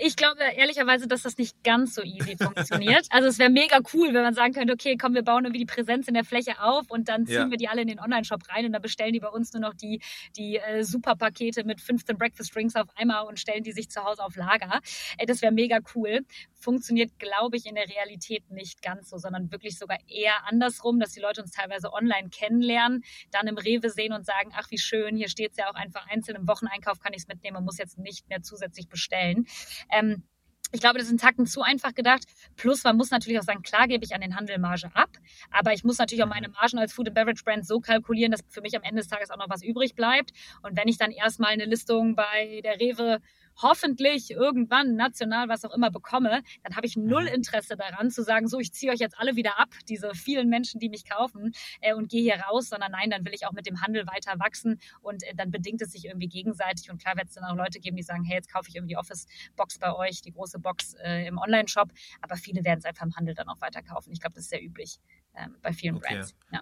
Ich 0.00 0.14
glaube 0.14 0.40
ehrlicherweise, 0.56 1.08
dass 1.08 1.22
das 1.22 1.36
nicht 1.38 1.64
ganz 1.64 1.96
so 1.96 2.02
easy 2.02 2.36
funktioniert. 2.36 3.06
Also 3.10 3.28
es 3.28 3.40
wäre 3.40 3.50
mega 3.50 3.80
cool, 3.92 4.14
wenn 4.14 4.22
man 4.22 4.32
sagen 4.32 4.54
könnte, 4.54 4.72
okay, 4.72 4.96
komm, 4.96 5.14
wir 5.14 5.22
bauen 5.22 5.44
irgendwie 5.44 5.58
die 5.58 5.66
Präsenz 5.66 6.06
in 6.06 6.14
der 6.14 6.24
Fläche 6.24 6.62
auf 6.62 6.88
und 6.88 7.08
dann 7.08 7.26
ziehen 7.26 7.34
ja. 7.34 7.50
wir 7.50 7.56
die 7.56 7.66
alle 7.66 7.82
in 7.82 7.88
den 7.88 7.98
Online-Shop 7.98 8.48
rein 8.48 8.64
und 8.64 8.72
dann 8.72 8.80
bestellen 8.80 9.12
die 9.12 9.18
bei 9.18 9.28
uns 9.28 9.52
nur 9.52 9.60
noch 9.60 9.74
die, 9.74 10.00
die 10.36 10.56
äh, 10.56 10.84
Superpakete 10.84 11.64
mit 11.64 11.80
15 11.80 12.16
Breakfast 12.16 12.54
Drinks 12.54 12.76
auf 12.76 12.86
einmal 12.96 13.24
und 13.24 13.40
stellen 13.40 13.64
die 13.64 13.72
sich 13.72 13.90
zu 13.90 14.04
Hause 14.04 14.22
auf 14.22 14.36
Lager. 14.36 14.80
Äh, 15.16 15.26
das 15.26 15.42
wäre 15.42 15.52
mega 15.52 15.80
cool. 15.96 16.20
Funktioniert, 16.54 17.18
glaube 17.18 17.56
ich, 17.56 17.66
in 17.66 17.74
der 17.74 17.88
Realität 17.88 18.48
nicht 18.50 18.82
ganz 18.82 19.10
so, 19.10 19.18
sondern 19.18 19.50
wirklich 19.50 19.78
sogar 19.78 19.98
eher 20.06 20.46
andersrum, 20.46 21.00
dass 21.00 21.12
die 21.12 21.20
Leute 21.20 21.42
uns 21.42 21.50
teilweise 21.50 21.92
online 21.92 22.28
kennenlernen, 22.30 23.02
dann 23.32 23.48
im 23.48 23.58
Rewe 23.58 23.90
sehen 23.90 24.12
und 24.12 24.24
sagen, 24.24 24.52
ach 24.54 24.70
wie 24.70 24.78
schön, 24.78 25.16
hier 25.16 25.28
steht 25.28 25.52
es 25.52 25.56
ja 25.56 25.68
auch 25.68 25.74
einfach 25.74 26.06
einzeln 26.06 26.36
im 26.36 26.46
Wocheneinkauf, 26.46 27.00
kann 27.00 27.12
ich 27.14 27.22
es 27.22 27.28
mitnehmen 27.28 27.56
und 27.56 27.64
muss 27.64 27.78
jetzt 27.78 27.98
nicht 27.98 28.28
mehr 28.28 28.42
zusätzlich 28.42 28.88
bestellen. 28.88 29.46
Ähm, 29.90 30.22
ich 30.70 30.80
glaube, 30.80 30.98
das 30.98 31.06
ist 31.06 31.14
ein 31.14 31.18
Tacken 31.18 31.46
zu 31.46 31.62
einfach 31.62 31.94
gedacht. 31.94 32.24
Plus, 32.56 32.84
man 32.84 32.96
muss 32.96 33.10
natürlich 33.10 33.38
auch 33.38 33.44
sagen, 33.44 33.62
klar 33.62 33.88
gebe 33.88 34.04
ich 34.04 34.14
an 34.14 34.20
den 34.20 34.36
Handel 34.36 34.58
Marge 34.58 34.90
ab, 34.92 35.10
aber 35.50 35.72
ich 35.72 35.82
muss 35.82 35.98
natürlich 35.98 36.22
auch 36.22 36.26
mhm. 36.26 36.34
meine 36.34 36.48
Margen 36.48 36.78
als 36.78 36.92
Food 36.92 37.08
and 37.08 37.14
Beverage 37.14 37.42
Brand 37.42 37.66
so 37.66 37.80
kalkulieren, 37.80 38.32
dass 38.32 38.42
für 38.48 38.60
mich 38.60 38.76
am 38.76 38.82
Ende 38.82 39.00
des 39.00 39.08
Tages 39.08 39.30
auch 39.30 39.38
noch 39.38 39.48
was 39.48 39.62
übrig 39.62 39.94
bleibt. 39.94 40.32
Und 40.62 40.76
wenn 40.76 40.88
ich 40.88 40.98
dann 40.98 41.10
erstmal 41.10 41.52
eine 41.52 41.64
Listung 41.64 42.14
bei 42.14 42.60
der 42.64 42.78
Rewe 42.78 43.20
hoffentlich 43.60 44.30
irgendwann 44.30 44.94
national 44.94 45.48
was 45.48 45.64
auch 45.64 45.74
immer 45.74 45.90
bekomme, 45.90 46.42
dann 46.62 46.76
habe 46.76 46.86
ich 46.86 46.96
null 46.96 47.22
mhm. 47.22 47.34
Interesse 47.34 47.76
daran 47.76 48.10
zu 48.10 48.22
sagen, 48.22 48.48
so, 48.48 48.58
ich 48.58 48.72
ziehe 48.72 48.92
euch 48.92 49.00
jetzt 49.00 49.18
alle 49.18 49.36
wieder 49.36 49.58
ab, 49.58 49.70
diese 49.88 50.14
vielen 50.14 50.48
Menschen, 50.48 50.80
die 50.80 50.88
mich 50.88 51.08
kaufen 51.08 51.52
äh, 51.80 51.94
und 51.94 52.08
gehe 52.08 52.22
hier 52.22 52.42
raus, 52.42 52.68
sondern 52.68 52.92
nein, 52.92 53.10
dann 53.10 53.24
will 53.24 53.34
ich 53.34 53.46
auch 53.46 53.52
mit 53.52 53.66
dem 53.66 53.80
Handel 53.80 54.06
weiter 54.06 54.38
wachsen 54.38 54.80
und 55.00 55.22
äh, 55.24 55.34
dann 55.34 55.50
bedingt 55.50 55.82
es 55.82 55.92
sich 55.92 56.06
irgendwie 56.06 56.28
gegenseitig 56.28 56.90
und 56.90 57.00
klar 57.00 57.16
wird 57.16 57.28
es 57.28 57.34
dann 57.34 57.44
auch 57.44 57.56
Leute 57.56 57.80
geben, 57.80 57.96
die 57.96 58.02
sagen, 58.02 58.24
hey, 58.24 58.36
jetzt 58.36 58.52
kaufe 58.52 58.68
ich 58.68 58.76
irgendwie 58.76 58.94
die 58.94 58.98
Office-Box 58.98 59.78
bei 59.78 59.94
euch, 59.94 60.20
die 60.22 60.32
große 60.32 60.58
Box 60.58 60.94
äh, 60.94 61.26
im 61.26 61.38
Online-Shop, 61.38 61.90
aber 62.20 62.36
viele 62.36 62.64
werden 62.64 62.78
es 62.78 62.84
einfach 62.84 63.04
im 63.04 63.16
Handel 63.16 63.34
dann 63.34 63.48
auch 63.48 63.60
weiter 63.60 63.82
kaufen. 63.82 64.12
Ich 64.12 64.20
glaube, 64.20 64.34
das 64.34 64.44
ist 64.44 64.50
sehr 64.50 64.62
üblich 64.62 64.98
ähm, 65.36 65.56
bei 65.62 65.72
vielen 65.72 65.96
okay. 65.96 66.14
Brands. 66.14 66.34
Ja. 66.52 66.60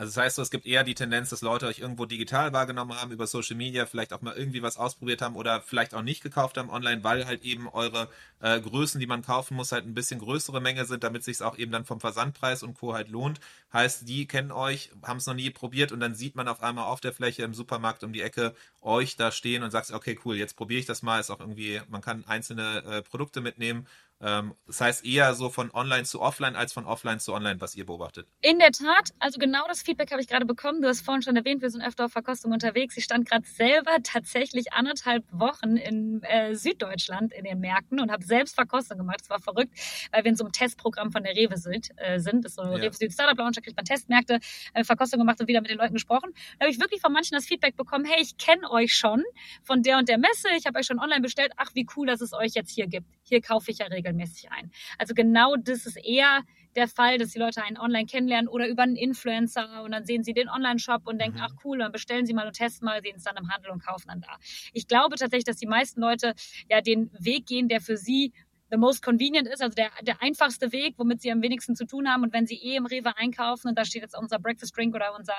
Also 0.00 0.14
das 0.14 0.24
heißt 0.24 0.36
so, 0.36 0.42
es 0.42 0.50
gibt 0.50 0.64
eher 0.64 0.82
die 0.82 0.94
Tendenz, 0.94 1.28
dass 1.28 1.42
Leute 1.42 1.66
euch 1.66 1.80
irgendwo 1.80 2.06
digital 2.06 2.54
wahrgenommen 2.54 2.98
haben, 2.98 3.12
über 3.12 3.26
Social 3.26 3.54
Media, 3.54 3.84
vielleicht 3.84 4.14
auch 4.14 4.22
mal 4.22 4.34
irgendwie 4.34 4.62
was 4.62 4.78
ausprobiert 4.78 5.20
haben 5.20 5.36
oder 5.36 5.60
vielleicht 5.60 5.92
auch 5.92 6.00
nicht 6.00 6.22
gekauft 6.22 6.56
haben 6.56 6.70
online, 6.70 7.04
weil 7.04 7.26
halt 7.26 7.42
eben 7.42 7.68
eure 7.68 8.08
äh, 8.40 8.58
Größen, 8.62 8.98
die 8.98 9.06
man 9.06 9.20
kaufen 9.20 9.58
muss, 9.58 9.72
halt 9.72 9.84
ein 9.84 9.92
bisschen 9.92 10.18
größere 10.18 10.62
Menge 10.62 10.86
sind, 10.86 11.04
damit 11.04 11.22
sich 11.22 11.42
auch 11.42 11.58
eben 11.58 11.70
dann 11.70 11.84
vom 11.84 12.00
Versandpreis 12.00 12.62
und 12.62 12.78
Co. 12.78 12.94
halt 12.94 13.10
lohnt. 13.10 13.40
Heißt, 13.74 14.08
die 14.08 14.26
kennen 14.26 14.52
euch, 14.52 14.90
haben 15.02 15.18
es 15.18 15.26
noch 15.26 15.34
nie 15.34 15.50
probiert 15.50 15.92
und 15.92 16.00
dann 16.00 16.14
sieht 16.14 16.34
man 16.34 16.48
auf 16.48 16.62
einmal 16.62 16.86
auf 16.86 17.00
der 17.02 17.12
Fläche 17.12 17.42
im 17.42 17.52
Supermarkt 17.52 18.02
um 18.02 18.14
die 18.14 18.22
Ecke 18.22 18.54
euch 18.80 19.16
da 19.16 19.30
stehen 19.30 19.62
und 19.62 19.70
sagt, 19.70 19.90
okay, 19.90 20.18
cool, 20.24 20.34
jetzt 20.34 20.56
probiere 20.56 20.80
ich 20.80 20.86
das 20.86 21.02
mal. 21.02 21.20
Ist 21.20 21.28
auch 21.28 21.40
irgendwie, 21.40 21.78
man 21.90 22.00
kann 22.00 22.24
einzelne 22.26 22.82
äh, 22.84 23.02
Produkte 23.02 23.42
mitnehmen 23.42 23.86
das 24.20 24.80
heißt 24.80 25.04
eher 25.04 25.34
so 25.34 25.48
von 25.48 25.70
online 25.72 26.04
zu 26.04 26.20
offline 26.20 26.56
als 26.56 26.72
von 26.72 26.84
offline 26.84 27.20
zu 27.20 27.32
online, 27.32 27.60
was 27.60 27.74
ihr 27.74 27.86
beobachtet. 27.86 28.26
In 28.42 28.58
der 28.58 28.70
Tat, 28.70 29.10
also 29.18 29.38
genau 29.38 29.66
das 29.66 29.82
Feedback 29.82 30.10
habe 30.10 30.20
ich 30.20 30.28
gerade 30.28 30.46
bekommen. 30.46 30.82
Du 30.82 30.88
hast 30.88 31.00
vorhin 31.00 31.22
schon 31.22 31.36
erwähnt, 31.36 31.62
wir 31.62 31.70
sind 31.70 31.82
öfter 31.82 32.04
auf 32.04 32.12
Verkostung 32.12 32.52
unterwegs. 32.52 32.96
Ich 32.96 33.04
stand 33.04 33.28
gerade 33.28 33.46
selber 33.46 33.96
tatsächlich 34.02 34.72
anderthalb 34.72 35.24
Wochen 35.32 35.76
in 35.76 36.22
äh, 36.22 36.54
Süddeutschland 36.54 37.32
in 37.32 37.44
den 37.44 37.60
Märkten 37.60 37.98
und 38.00 38.10
habe 38.10 38.24
selbst 38.24 38.54
Verkostung 38.54 38.98
gemacht. 38.98 39.20
Das 39.22 39.30
war 39.30 39.40
verrückt, 39.40 39.72
weil 40.12 40.24
wir 40.24 40.30
in 40.30 40.36
so 40.36 40.44
einem 40.44 40.52
Testprogramm 40.52 41.12
von 41.12 41.22
der 41.22 41.34
Rewe 41.34 41.56
sind. 41.56 41.88
Äh, 41.96 42.18
sind. 42.20 42.44
Das 42.44 42.52
ist 42.52 42.56
so 42.56 42.62
eine 42.62 42.76
ja. 42.76 42.84
Rewe 42.84 42.92
Süd 42.92 43.12
Startup 43.12 43.36
Lounge, 43.38 43.52
da 43.56 43.60
kriegt 43.60 43.76
man 43.76 43.84
Testmärkte, 43.84 44.38
äh, 44.74 44.84
Verkostung 44.84 45.18
gemacht 45.18 45.40
und 45.40 45.48
wieder 45.48 45.60
mit 45.60 45.70
den 45.70 45.78
Leuten 45.78 45.94
gesprochen. 45.94 46.32
Da 46.58 46.66
habe 46.66 46.70
ich 46.70 46.80
wirklich 46.80 47.00
von 47.00 47.12
manchen 47.12 47.34
das 47.34 47.46
Feedback 47.46 47.76
bekommen, 47.76 48.04
hey, 48.04 48.20
ich 48.20 48.36
kenne 48.36 48.70
euch 48.70 48.94
schon 48.94 49.24
von 49.62 49.82
der 49.82 49.98
und 49.98 50.08
der 50.08 50.18
Messe, 50.18 50.48
ich 50.56 50.66
habe 50.66 50.78
euch 50.78 50.86
schon 50.86 50.98
online 50.98 51.20
bestellt. 51.20 51.52
Ach, 51.56 51.70
wie 51.74 51.86
cool, 51.96 52.06
dass 52.06 52.20
es 52.20 52.32
euch 52.32 52.52
jetzt 52.54 52.70
hier 52.70 52.86
gibt. 52.86 53.06
Hier 53.30 53.40
kaufe 53.40 53.70
ich 53.70 53.78
ja 53.78 53.86
regelmäßig 53.86 54.50
ein. 54.50 54.70
Also 54.98 55.14
genau 55.14 55.54
das 55.56 55.86
ist 55.86 55.96
eher 55.96 56.42
der 56.76 56.88
Fall, 56.88 57.18
dass 57.18 57.30
die 57.30 57.38
Leute 57.38 57.62
einen 57.62 57.78
online 57.78 58.06
kennenlernen 58.06 58.48
oder 58.48 58.68
über 58.68 58.82
einen 58.82 58.96
Influencer 58.96 59.82
und 59.82 59.92
dann 59.92 60.04
sehen 60.04 60.22
sie 60.22 60.34
den 60.34 60.48
Online-Shop 60.48 61.06
und 61.06 61.20
denken, 61.20 61.38
mhm. 61.38 61.44
ach 61.44 61.54
cool, 61.64 61.78
dann 61.78 61.92
bestellen 61.92 62.26
sie 62.26 62.34
mal 62.34 62.46
und 62.46 62.54
testen 62.54 62.84
mal, 62.84 63.00
sehen 63.02 63.16
es 63.16 63.24
dann 63.24 63.36
im 63.36 63.48
Handel 63.50 63.70
und 63.70 63.84
kaufen 63.84 64.08
dann 64.08 64.20
da. 64.20 64.36
Ich 64.72 64.86
glaube 64.86 65.16
tatsächlich, 65.16 65.44
dass 65.44 65.56
die 65.56 65.66
meisten 65.66 66.00
Leute 66.00 66.34
ja 66.68 66.80
den 66.80 67.10
Weg 67.18 67.46
gehen, 67.46 67.68
der 67.68 67.80
für 67.80 67.96
sie 67.96 68.32
the 68.70 68.76
most 68.76 69.02
convenient 69.02 69.48
ist, 69.48 69.62
also 69.62 69.74
der, 69.74 69.90
der 70.02 70.22
einfachste 70.22 70.72
Weg, 70.72 70.94
womit 70.96 71.22
sie 71.22 71.32
am 71.32 71.42
wenigsten 71.42 71.74
zu 71.74 71.86
tun 71.86 72.08
haben. 72.08 72.22
Und 72.22 72.32
wenn 72.32 72.46
sie 72.46 72.56
eh 72.56 72.76
im 72.76 72.86
Rewe 72.86 73.16
einkaufen 73.16 73.68
und 73.68 73.78
da 73.78 73.84
steht 73.84 74.02
jetzt 74.02 74.16
unser 74.16 74.38
Breakfast 74.38 74.76
Drink 74.76 74.94
oder 74.94 75.14
unser 75.16 75.34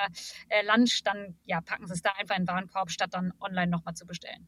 äh, 0.49 0.65
Lunch, 0.65 1.03
dann 1.03 1.35
ja, 1.45 1.61
packen 1.61 1.87
sie 1.87 1.93
es 1.93 2.01
da 2.01 2.11
einfach 2.17 2.35
in 2.35 2.43
den 2.43 2.49
Warenkorb, 2.49 2.91
statt 2.91 3.13
dann 3.13 3.33
online 3.39 3.71
nochmal 3.71 3.93
zu 3.93 4.05
bestellen. 4.05 4.47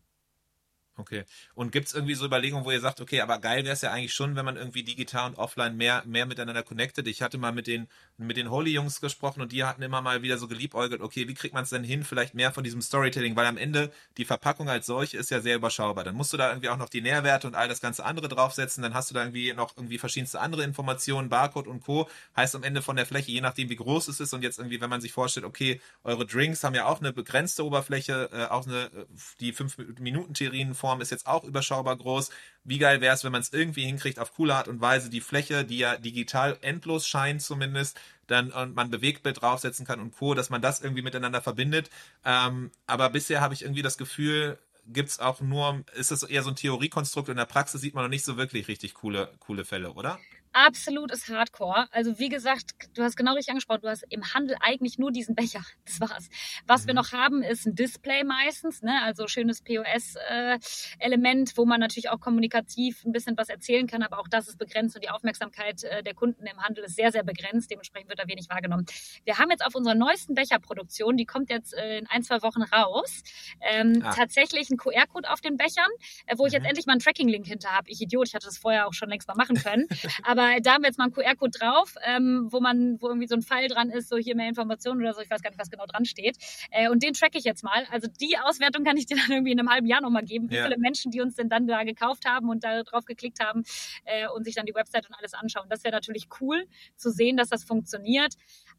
Okay. 0.95 1.23
Und 1.55 1.71
gibt 1.71 1.87
es 1.87 1.93
irgendwie 1.93 2.13
so 2.13 2.25
Überlegungen, 2.25 2.65
wo 2.65 2.71
ihr 2.71 2.79
sagt, 2.79 3.01
okay, 3.01 3.21
aber 3.21 3.39
geil 3.39 3.63
wäre 3.63 3.73
es 3.73 3.81
ja 3.81 3.91
eigentlich 3.91 4.13
schon, 4.13 4.35
wenn 4.35 4.45
man 4.45 4.57
irgendwie 4.57 4.83
digital 4.83 5.27
und 5.29 5.37
offline 5.37 5.75
mehr, 5.75 6.03
mehr 6.05 6.27
miteinander 6.27 6.61
connected. 6.61 7.07
Ich 7.07 7.23
hatte 7.23 7.39
mal 7.39 7.51
mit 7.51 7.65
den, 7.65 7.87
mit 8.17 8.37
den 8.37 8.49
Holy-Jungs 8.49 9.01
gesprochen 9.01 9.41
und 9.41 9.51
die 9.51 9.63
hatten 9.63 9.81
immer 9.81 10.01
mal 10.01 10.21
wieder 10.21 10.37
so 10.37 10.47
geliebäugelt, 10.47 11.01
okay, 11.01 11.27
wie 11.27 11.33
kriegt 11.33 11.53
man 11.53 11.63
es 11.63 11.69
denn 11.69 11.83
hin, 11.83 12.03
vielleicht 12.03 12.33
mehr 12.35 12.51
von 12.51 12.63
diesem 12.63 12.81
Storytelling, 12.81 13.35
weil 13.35 13.45
am 13.45 13.57
Ende 13.57 13.91
die 14.17 14.25
Verpackung 14.25 14.69
als 14.69 14.85
solche 14.85 15.17
ist 15.17 15.31
ja 15.31 15.41
sehr 15.41 15.55
überschaubar. 15.55 16.03
Dann 16.03 16.15
musst 16.15 16.33
du 16.33 16.37
da 16.37 16.49
irgendwie 16.49 16.69
auch 16.69 16.77
noch 16.77 16.89
die 16.89 17.01
Nährwerte 17.01 17.47
und 17.47 17.55
all 17.55 17.67
das 17.67 17.81
ganze 17.81 18.05
andere 18.05 18.27
draufsetzen, 18.27 18.83
dann 18.83 18.93
hast 18.93 19.09
du 19.09 19.15
da 19.15 19.21
irgendwie 19.21 19.53
noch 19.53 19.75
irgendwie 19.77 19.97
verschiedenste 19.97 20.39
andere 20.39 20.63
Informationen, 20.63 21.29
Barcode 21.29 21.67
und 21.67 21.81
Co. 21.81 22.07
Heißt 22.35 22.55
am 22.55 22.63
Ende 22.63 22.81
von 22.81 22.95
der 22.95 23.05
Fläche, 23.05 23.31
je 23.31 23.41
nachdem 23.41 23.69
wie 23.69 23.75
groß 23.75 24.07
es 24.07 24.19
ist 24.19 24.33
und 24.33 24.43
jetzt 24.43 24.59
irgendwie, 24.59 24.79
wenn 24.81 24.89
man 24.89 25.01
sich 25.01 25.11
vorstellt, 25.11 25.45
okay, 25.45 25.81
eure 26.03 26.25
Drinks 26.25 26.63
haben 26.63 26.75
ja 26.75 26.85
auch 26.85 26.99
eine 26.99 27.13
begrenzte 27.13 27.65
Oberfläche, 27.65 28.29
äh, 28.31 28.45
auch 28.45 28.67
eine, 28.67 28.85
äh, 28.85 29.05
die 29.39 29.53
5-Minuten-Terrinen 29.53 30.75
Form 30.75 31.01
ist 31.01 31.11
jetzt 31.11 31.27
auch 31.27 31.43
überschaubar 31.43 31.97
groß. 31.97 32.29
Wie 32.65 32.77
geil 32.77 33.01
wäre 33.01 33.13
es, 33.13 33.23
wenn 33.23 33.31
man 33.31 33.41
es 33.41 33.51
irgendwie 33.51 33.85
hinkriegt, 33.85 34.19
auf 34.19 34.33
coole 34.35 34.55
Art 34.55 34.67
und 34.67 34.79
Weise 34.79 35.09
die 35.09 35.21
Fläche, 35.21 35.65
die 35.65 35.79
ja 35.79 35.97
digital 35.97 36.57
endlos 36.61 37.07
scheint 37.07 37.41
zumindest, 37.41 37.99
dann 38.27 38.51
und 38.51 38.75
man 38.75 38.89
Bewegtbild 38.89 39.41
draufsetzen 39.41 39.85
kann 39.85 39.99
und 39.99 40.15
Co., 40.15 40.33
dass 40.33 40.49
man 40.49 40.61
das 40.61 40.81
irgendwie 40.81 41.01
miteinander 41.01 41.41
verbindet. 41.41 41.89
Ähm, 42.23 42.71
aber 42.87 43.09
bisher 43.09 43.41
habe 43.41 43.53
ich 43.53 43.63
irgendwie 43.63 43.81
das 43.81 43.97
Gefühl, 43.97 44.57
gibt 44.87 45.09
es 45.09 45.19
auch 45.19 45.41
nur, 45.41 45.83
ist 45.95 46.11
es 46.11 46.23
eher 46.23 46.43
so 46.43 46.49
ein 46.49 46.55
Theoriekonstrukt, 46.55 47.29
in 47.29 47.37
der 47.37 47.45
Praxis 47.45 47.81
sieht 47.81 47.95
man 47.95 48.03
noch 48.05 48.09
nicht 48.09 48.25
so 48.25 48.37
wirklich 48.37 48.67
richtig 48.67 48.93
coole, 48.93 49.33
coole 49.39 49.65
Fälle, 49.65 49.93
oder? 49.93 50.19
Absolutes 50.53 51.27
Hardcore. 51.27 51.87
Also 51.91 52.19
wie 52.19 52.29
gesagt, 52.29 52.71
du 52.95 53.03
hast 53.03 53.17
genau 53.17 53.33
richtig 53.33 53.49
angesprochen, 53.49 53.81
du 53.81 53.89
hast 53.89 54.05
im 54.09 54.33
Handel 54.33 54.55
eigentlich 54.59 54.97
nur 54.97 55.11
diesen 55.11 55.35
Becher. 55.35 55.63
Das 55.85 55.99
war's. 55.99 56.29
Was 56.65 56.83
mhm. 56.83 56.87
wir 56.87 56.93
noch 56.95 57.11
haben, 57.11 57.43
ist 57.43 57.65
ein 57.65 57.75
Display 57.75 58.23
meistens, 58.23 58.81
ne? 58.81 59.01
also 59.03 59.27
schönes 59.27 59.61
POS-Element, 59.61 61.49
äh, 61.49 61.57
wo 61.57 61.65
man 61.65 61.79
natürlich 61.79 62.09
auch 62.09 62.19
kommunikativ 62.19 63.03
ein 63.05 63.11
bisschen 63.11 63.37
was 63.37 63.49
erzählen 63.49 63.85
kann, 63.85 64.01
aber 64.01 64.19
auch 64.19 64.27
das 64.27 64.47
ist 64.47 64.57
begrenzt 64.57 64.95
und 64.95 65.03
die 65.03 65.09
Aufmerksamkeit 65.09 65.83
äh, 65.83 66.03
der 66.03 66.13
Kunden 66.13 66.45
im 66.45 66.57
Handel 66.63 66.85
ist 66.85 66.95
sehr, 66.95 67.11
sehr 67.11 67.23
begrenzt. 67.23 67.69
Dementsprechend 67.69 68.09
wird 68.09 68.19
da 68.19 68.27
wenig 68.27 68.49
wahrgenommen. 68.49 68.85
Wir 69.25 69.39
haben 69.39 69.51
jetzt 69.51 69.65
auf 69.65 69.75
unserer 69.75 69.95
neuesten 69.95 70.35
Becherproduktion, 70.35 71.17
die 71.17 71.25
kommt 71.25 71.49
jetzt 71.49 71.73
äh, 71.73 71.99
in 71.99 72.07
ein, 72.07 72.23
zwei 72.23 72.41
Wochen 72.41 72.61
raus, 72.61 73.23
ähm, 73.61 74.01
ah. 74.03 74.13
tatsächlich 74.13 74.69
einen 74.69 74.77
QR-Code 74.77 75.29
auf 75.29 75.41
den 75.41 75.57
Bechern, 75.57 75.89
äh, 76.25 76.37
wo 76.37 76.45
ich 76.45 76.53
jetzt 76.53 76.63
mhm. 76.63 76.69
endlich 76.69 76.85
mal 76.85 76.93
einen 76.93 77.01
Tracking-Link 77.01 77.45
hinter 77.45 77.69
habe. 77.71 77.89
Ich 77.89 78.01
Idiot, 78.01 78.27
ich 78.27 78.35
hatte 78.35 78.45
das 78.45 78.57
vorher 78.57 78.87
auch 78.87 78.93
schon 78.93 79.09
längst 79.09 79.27
mal 79.27 79.35
machen 79.35 79.57
können. 79.57 79.87
aber 80.23 80.42
Aber 80.43 80.59
da 80.61 80.73
haben 80.73 80.83
wir 80.83 80.87
jetzt 80.87 80.97
mal 80.97 81.05
einen 81.05 81.13
QR-Code 81.13 81.57
drauf, 81.57 81.95
ähm, 82.05 82.47
wo 82.49 82.59
man, 82.59 82.97
wo 83.01 83.07
irgendwie 83.07 83.27
so 83.27 83.35
ein 83.35 83.41
Pfeil 83.41 83.67
dran 83.67 83.89
ist, 83.89 84.09
so 84.09 84.17
hier 84.17 84.35
mehr 84.35 84.49
Informationen 84.49 85.01
oder 85.01 85.13
so. 85.13 85.21
Ich 85.21 85.29
weiß 85.29 85.41
gar 85.41 85.49
nicht, 85.49 85.59
was 85.59 85.69
genau 85.69 85.85
dran 85.85 86.05
steht. 86.05 86.37
Äh, 86.71 86.89
und 86.89 87.03
den 87.03 87.13
track 87.13 87.35
ich 87.35 87.43
jetzt 87.43 87.63
mal. 87.63 87.85
Also 87.91 88.07
die 88.07 88.37
Auswertung 88.37 88.83
kann 88.83 88.97
ich 88.97 89.05
dir 89.05 89.17
dann 89.21 89.31
irgendwie 89.31 89.51
in 89.51 89.59
einem 89.59 89.69
halben 89.69 89.87
Jahr 89.87 90.01
nochmal 90.01 90.23
geben, 90.23 90.49
wie 90.49 90.55
ja. 90.55 90.63
viele 90.63 90.77
Menschen, 90.77 91.11
die 91.11 91.21
uns 91.21 91.35
denn 91.35 91.49
dann 91.49 91.67
da 91.67 91.83
gekauft 91.83 92.25
haben 92.25 92.49
und 92.49 92.63
da 92.63 92.83
drauf 92.83 93.05
geklickt 93.05 93.39
haben 93.39 93.63
äh, 94.05 94.27
und 94.27 94.43
sich 94.43 94.55
dann 94.55 94.65
die 94.65 94.75
Website 94.75 95.07
und 95.07 95.15
alles 95.15 95.33
anschauen. 95.33 95.67
Das 95.69 95.83
wäre 95.83 95.93
natürlich 95.93 96.27
cool 96.41 96.65
zu 96.95 97.09
sehen, 97.09 97.37
dass 97.37 97.49
das 97.49 97.63
funktioniert. 97.63 98.33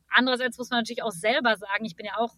Andererseits 0.09 0.59
muss 0.59 0.71
man 0.71 0.81
natürlich 0.81 1.03
auch 1.03 1.13
selber 1.13 1.57
sagen, 1.57 1.85
ich 1.85 1.97
bin 1.97 2.07
ja 2.07 2.17
auch 2.19 2.35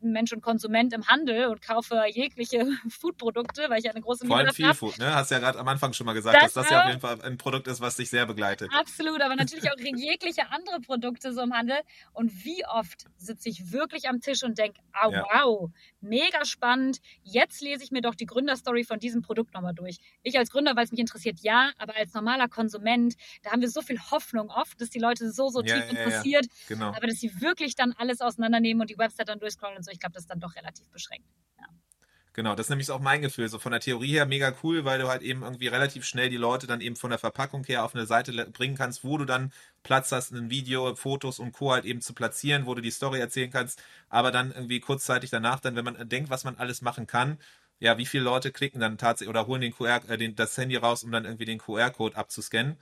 Mensch 0.00 0.32
und 0.32 0.40
Konsument 0.40 0.92
im 0.92 1.06
Handel 1.06 1.46
und 1.46 1.62
kaufe 1.62 2.02
jegliche 2.08 2.66
Foodprodukte, 2.88 3.66
weil 3.68 3.80
ich 3.80 3.90
eine 3.90 4.00
große 4.00 4.26
Vor 4.26 4.36
allem 4.36 4.54
viel 4.54 4.74
Food, 4.74 4.98
ne? 4.98 5.14
Hast 5.14 5.30
ja 5.30 5.38
gerade 5.38 5.58
am 5.58 5.68
Anfang 5.68 5.92
schon 5.92 6.06
mal 6.06 6.12
gesagt, 6.12 6.36
das 6.36 6.54
dass 6.54 6.64
das 6.64 6.70
ja 6.70 6.82
auf 6.82 6.88
jeden 6.88 7.00
Fall 7.00 7.20
ein 7.22 7.38
Produkt 7.38 7.68
ist, 7.68 7.80
was 7.80 7.96
dich 7.96 8.10
sehr 8.10 8.26
begleitet. 8.26 8.70
Absolut, 8.72 9.20
aber 9.20 9.36
natürlich 9.36 9.64
auch 9.72 9.78
jegliche 9.78 10.50
andere 10.50 10.80
Produkte 10.80 11.32
so 11.32 11.42
im 11.42 11.52
Handel. 11.52 11.78
Und 12.12 12.44
wie 12.44 12.64
oft 12.66 13.06
sitze 13.16 13.48
ich 13.48 13.72
wirklich 13.72 14.08
am 14.08 14.20
Tisch 14.20 14.42
und 14.42 14.58
denke, 14.58 14.80
oh, 15.04 15.10
ja. 15.10 15.24
wow, 15.32 15.70
mega 16.00 16.44
spannend. 16.44 17.00
Jetzt 17.22 17.60
lese 17.60 17.84
ich 17.84 17.90
mir 17.90 18.00
doch 18.00 18.14
die 18.14 18.26
Gründerstory 18.26 18.84
von 18.84 18.98
diesem 18.98 19.22
Produkt 19.22 19.54
nochmal 19.54 19.74
durch. 19.74 19.98
Ich 20.22 20.38
als 20.38 20.50
Gründer, 20.50 20.76
weil 20.76 20.84
es 20.84 20.90
mich 20.90 21.00
interessiert, 21.00 21.40
ja, 21.40 21.70
aber 21.78 21.96
als 21.96 22.14
normaler 22.14 22.48
Konsument, 22.48 23.14
da 23.42 23.52
haben 23.52 23.60
wir 23.60 23.70
so 23.70 23.82
viel 23.82 23.98
Hoffnung 24.10 24.50
oft, 24.50 24.80
dass 24.80 24.90
die 24.90 24.98
Leute 24.98 25.30
so, 25.30 25.48
so 25.48 25.62
tief 25.62 25.72
ja, 25.72 25.82
interessiert, 25.82 26.46
genau. 26.68 26.88
aber 26.88 27.06
dass 27.06 27.16
sie 27.16 27.40
wirklich 27.40 27.74
dann 27.74 27.92
alles 27.92 28.20
auseinandernehmen 28.20 28.80
und 28.80 28.90
die 28.90 28.98
Website 28.98 29.28
dann 29.28 29.38
durchscrollen 29.38 29.76
und 29.76 29.84
so. 29.84 29.89
Ich 29.90 30.00
glaube, 30.00 30.14
das 30.14 30.24
ist 30.24 30.30
dann 30.30 30.40
doch 30.40 30.54
relativ 30.56 30.88
beschränkt. 30.88 31.26
Ja. 31.58 31.66
Genau, 32.32 32.54
das 32.54 32.66
ist 32.66 32.70
nämlich 32.70 32.90
auch 32.90 33.00
mein 33.00 33.22
Gefühl. 33.22 33.48
So 33.48 33.58
von 33.58 33.72
der 33.72 33.80
Theorie 33.80 34.12
her 34.12 34.26
mega 34.26 34.54
cool, 34.62 34.84
weil 34.84 35.00
du 35.00 35.08
halt 35.08 35.22
eben 35.22 35.42
irgendwie 35.42 35.66
relativ 35.66 36.04
schnell 36.04 36.30
die 36.30 36.36
Leute 36.36 36.66
dann 36.66 36.80
eben 36.80 36.96
von 36.96 37.10
der 37.10 37.18
Verpackung 37.18 37.64
her 37.64 37.84
auf 37.84 37.94
eine 37.94 38.06
Seite 38.06 38.32
bringen 38.46 38.76
kannst, 38.76 39.04
wo 39.04 39.18
du 39.18 39.24
dann 39.24 39.52
Platz 39.82 40.12
hast, 40.12 40.32
ein 40.32 40.48
Video, 40.50 40.94
Fotos 40.94 41.38
und 41.40 41.52
Co. 41.52 41.72
halt 41.72 41.84
eben 41.84 42.00
zu 42.00 42.14
platzieren, 42.14 42.66
wo 42.66 42.74
du 42.74 42.82
die 42.82 42.90
Story 42.90 43.18
erzählen 43.18 43.50
kannst. 43.50 43.82
Aber 44.08 44.30
dann 44.30 44.52
irgendwie 44.52 44.80
kurzzeitig 44.80 45.30
danach, 45.30 45.60
dann, 45.60 45.74
wenn 45.76 45.84
man 45.84 46.08
denkt, 46.08 46.30
was 46.30 46.44
man 46.44 46.56
alles 46.56 46.82
machen 46.82 47.06
kann, 47.06 47.38
ja, 47.80 47.98
wie 47.98 48.06
viele 48.06 48.24
Leute 48.24 48.52
klicken 48.52 48.80
dann 48.80 48.98
tatsächlich 48.98 49.30
oder 49.30 49.46
holen 49.46 49.62
den 49.62 49.72
QR, 49.74 50.02
äh, 50.08 50.18
den, 50.18 50.36
das 50.36 50.56
Handy 50.56 50.76
raus, 50.76 51.02
um 51.02 51.10
dann 51.10 51.24
irgendwie 51.24 51.46
den 51.46 51.58
QR-Code 51.58 52.16
abzuscannen. 52.16 52.76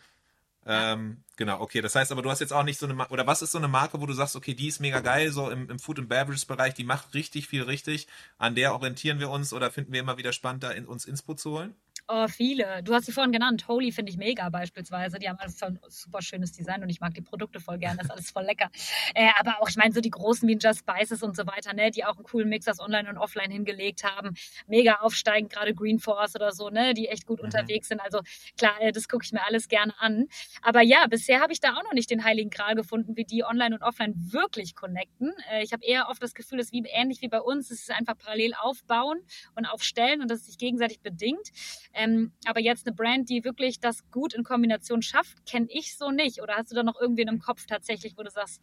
Ähm, 0.71 1.25
genau, 1.37 1.61
okay. 1.61 1.81
Das 1.81 1.95
heißt 1.95 2.13
aber, 2.13 2.21
du 2.21 2.31
hast 2.31 2.41
jetzt 2.41 2.53
auch 2.53 2.63
nicht 2.63 2.79
so 2.79 2.87
eine, 2.87 3.09
oder 3.09 3.27
was 3.27 3.41
ist 3.41 3.53
so 3.53 3.59
eine 3.59 3.69
Marke, 3.69 4.01
wo 4.01 4.07
du 4.07 4.13
sagst, 4.13 4.37
okay, 4.37 4.53
die 4.53 4.69
ist 4.69 4.81
mega 4.81 5.01
geil, 5.01 5.33
so 5.33 5.51
im, 5.51 5.69
im 5.71 5.79
Food 5.79 5.99
and 5.99 6.09
Beverage 6.11 6.47
Bereich, 6.47 6.75
die 6.75 6.85
macht 6.85 7.15
richtig 7.15 7.49
viel 7.49 7.63
richtig. 7.63 8.07
An 8.37 8.55
der 8.55 8.75
orientieren 8.75 9.19
wir 9.19 9.31
uns 9.31 9.55
oder 9.55 9.71
finden 9.71 9.93
wir 9.93 10.01
immer 10.01 10.19
wieder 10.19 10.33
spannend, 10.33 10.63
da 10.63 10.71
in, 10.71 10.85
uns 10.85 11.07
Inspo 11.07 11.35
zu 11.35 11.53
holen? 11.53 11.75
Oh, 12.11 12.27
viele. 12.27 12.83
Du 12.83 12.95
hast 12.95 13.05
sie 13.05 13.13
vorhin 13.13 13.33
genannt. 13.33 13.69
Holy 13.69 13.93
finde 13.93 14.11
ich 14.11 14.17
mega 14.17 14.49
beispielsweise. 14.49 15.19
Die 15.19 15.29
haben 15.29 15.39
alles 15.39 15.63
ein 15.63 15.79
super 15.89 16.23
schönes 16.23 16.53
Design 16.53 16.83
und 16.83 16.89
ich 16.89 17.01
mag 17.01 17.13
die 17.13 17.21
Produkte 17.21 17.61
voll 17.61 17.77
gerne. 17.77 17.99
Das 17.99 18.07
ist 18.07 18.11
alles 18.11 18.31
voll 18.31 18.45
lecker. 18.45 18.71
Äh, 19.15 19.29
aber 19.39 19.61
auch, 19.61 19.69
ich 19.69 19.77
meine, 19.77 19.93
so 19.93 20.01
die 20.01 20.09
großen 20.09 20.49
wie 20.49 20.57
Just 20.57 20.81
Spices 20.81 21.23
und 21.23 21.37
so 21.37 21.47
weiter, 21.47 21.75
ne, 21.75 21.91
die 21.91 22.07
auch 22.07 22.17
einen 22.17 22.25
coolen 22.25 22.49
Mix 22.49 22.67
aus 22.67 22.81
Online 22.81 23.11
und 23.11 23.19
Offline 23.19 23.51
hingelegt 23.51 24.05
haben. 24.05 24.35
Mega 24.67 25.01
aufsteigend, 25.01 25.53
gerade 25.53 25.75
Green 25.75 25.99
Force 25.99 26.35
oder 26.35 26.53
so, 26.53 26.71
ne, 26.71 26.95
die 26.95 27.09
echt 27.09 27.27
gut 27.27 27.41
mhm. 27.41 27.45
unterwegs 27.45 27.89
sind. 27.89 28.01
Also 28.01 28.21
klar, 28.57 28.81
äh, 28.81 28.91
das 28.91 29.07
gucke 29.07 29.27
ich 29.27 29.33
mir 29.33 29.45
alles 29.45 29.69
gerne 29.69 29.93
an. 29.99 30.29
Aber 30.63 30.81
ja, 30.81 31.07
bisher 31.09 31.41
habe 31.41 31.53
ich 31.53 31.61
da 31.61 31.75
auch 31.75 31.85
noch 31.85 31.93
nicht 31.93 32.11
den 32.11 32.25
heiligen 32.25 32.49
Gral 32.49 32.75
gefunden, 32.75 33.19
wie 33.19 33.25
die 33.25 33.45
Online 33.45 33.75
und 33.75 33.83
Offline 33.83 34.15
wirklich 34.33 34.75
connecten. 34.75 35.35
Äh, 35.53 35.63
ich 35.63 35.75
habe 35.75 35.85
eher 35.85 36.09
oft 36.09 36.23
das 36.23 36.33
Gefühl, 36.33 36.59
es 36.59 36.69
ist 36.69 36.73
wie, 36.73 36.87
ähnlich 36.89 37.21
wie 37.21 37.29
bei 37.29 37.43
uns. 37.43 37.71
Es 37.71 37.81
ist 37.83 37.91
einfach 37.91 38.17
parallel 38.17 38.55
aufbauen 38.59 39.21
und 39.55 39.67
aufstellen 39.67 40.23
und 40.23 40.31
das 40.31 40.47
sich 40.47 40.57
gegenseitig 40.57 41.01
bedingt. 41.01 41.51
Ähm, 41.99 42.33
aber 42.47 42.61
jetzt 42.61 42.87
eine 42.87 42.95
Brand, 42.95 43.29
die 43.29 43.45
wirklich 43.45 43.81
das 43.81 44.09
gut 44.11 44.33
in 44.33 44.45
Kombination 44.45 45.03
schafft, 45.03 45.45
kenne 45.47 45.67
ich 45.69 45.97
so 45.97 46.11
nicht. 46.11 46.41
Oder 46.41 46.55
hast 46.57 46.71
du 46.71 46.77
da 46.77 46.83
noch 46.83 47.01
irgendwie 47.01 47.23
in 47.23 47.29
einem 47.29 47.41
Kopf 47.41 47.67
tatsächlich, 47.67 48.17
wo 48.17 48.23
du 48.23 48.31
sagst, 48.31 48.63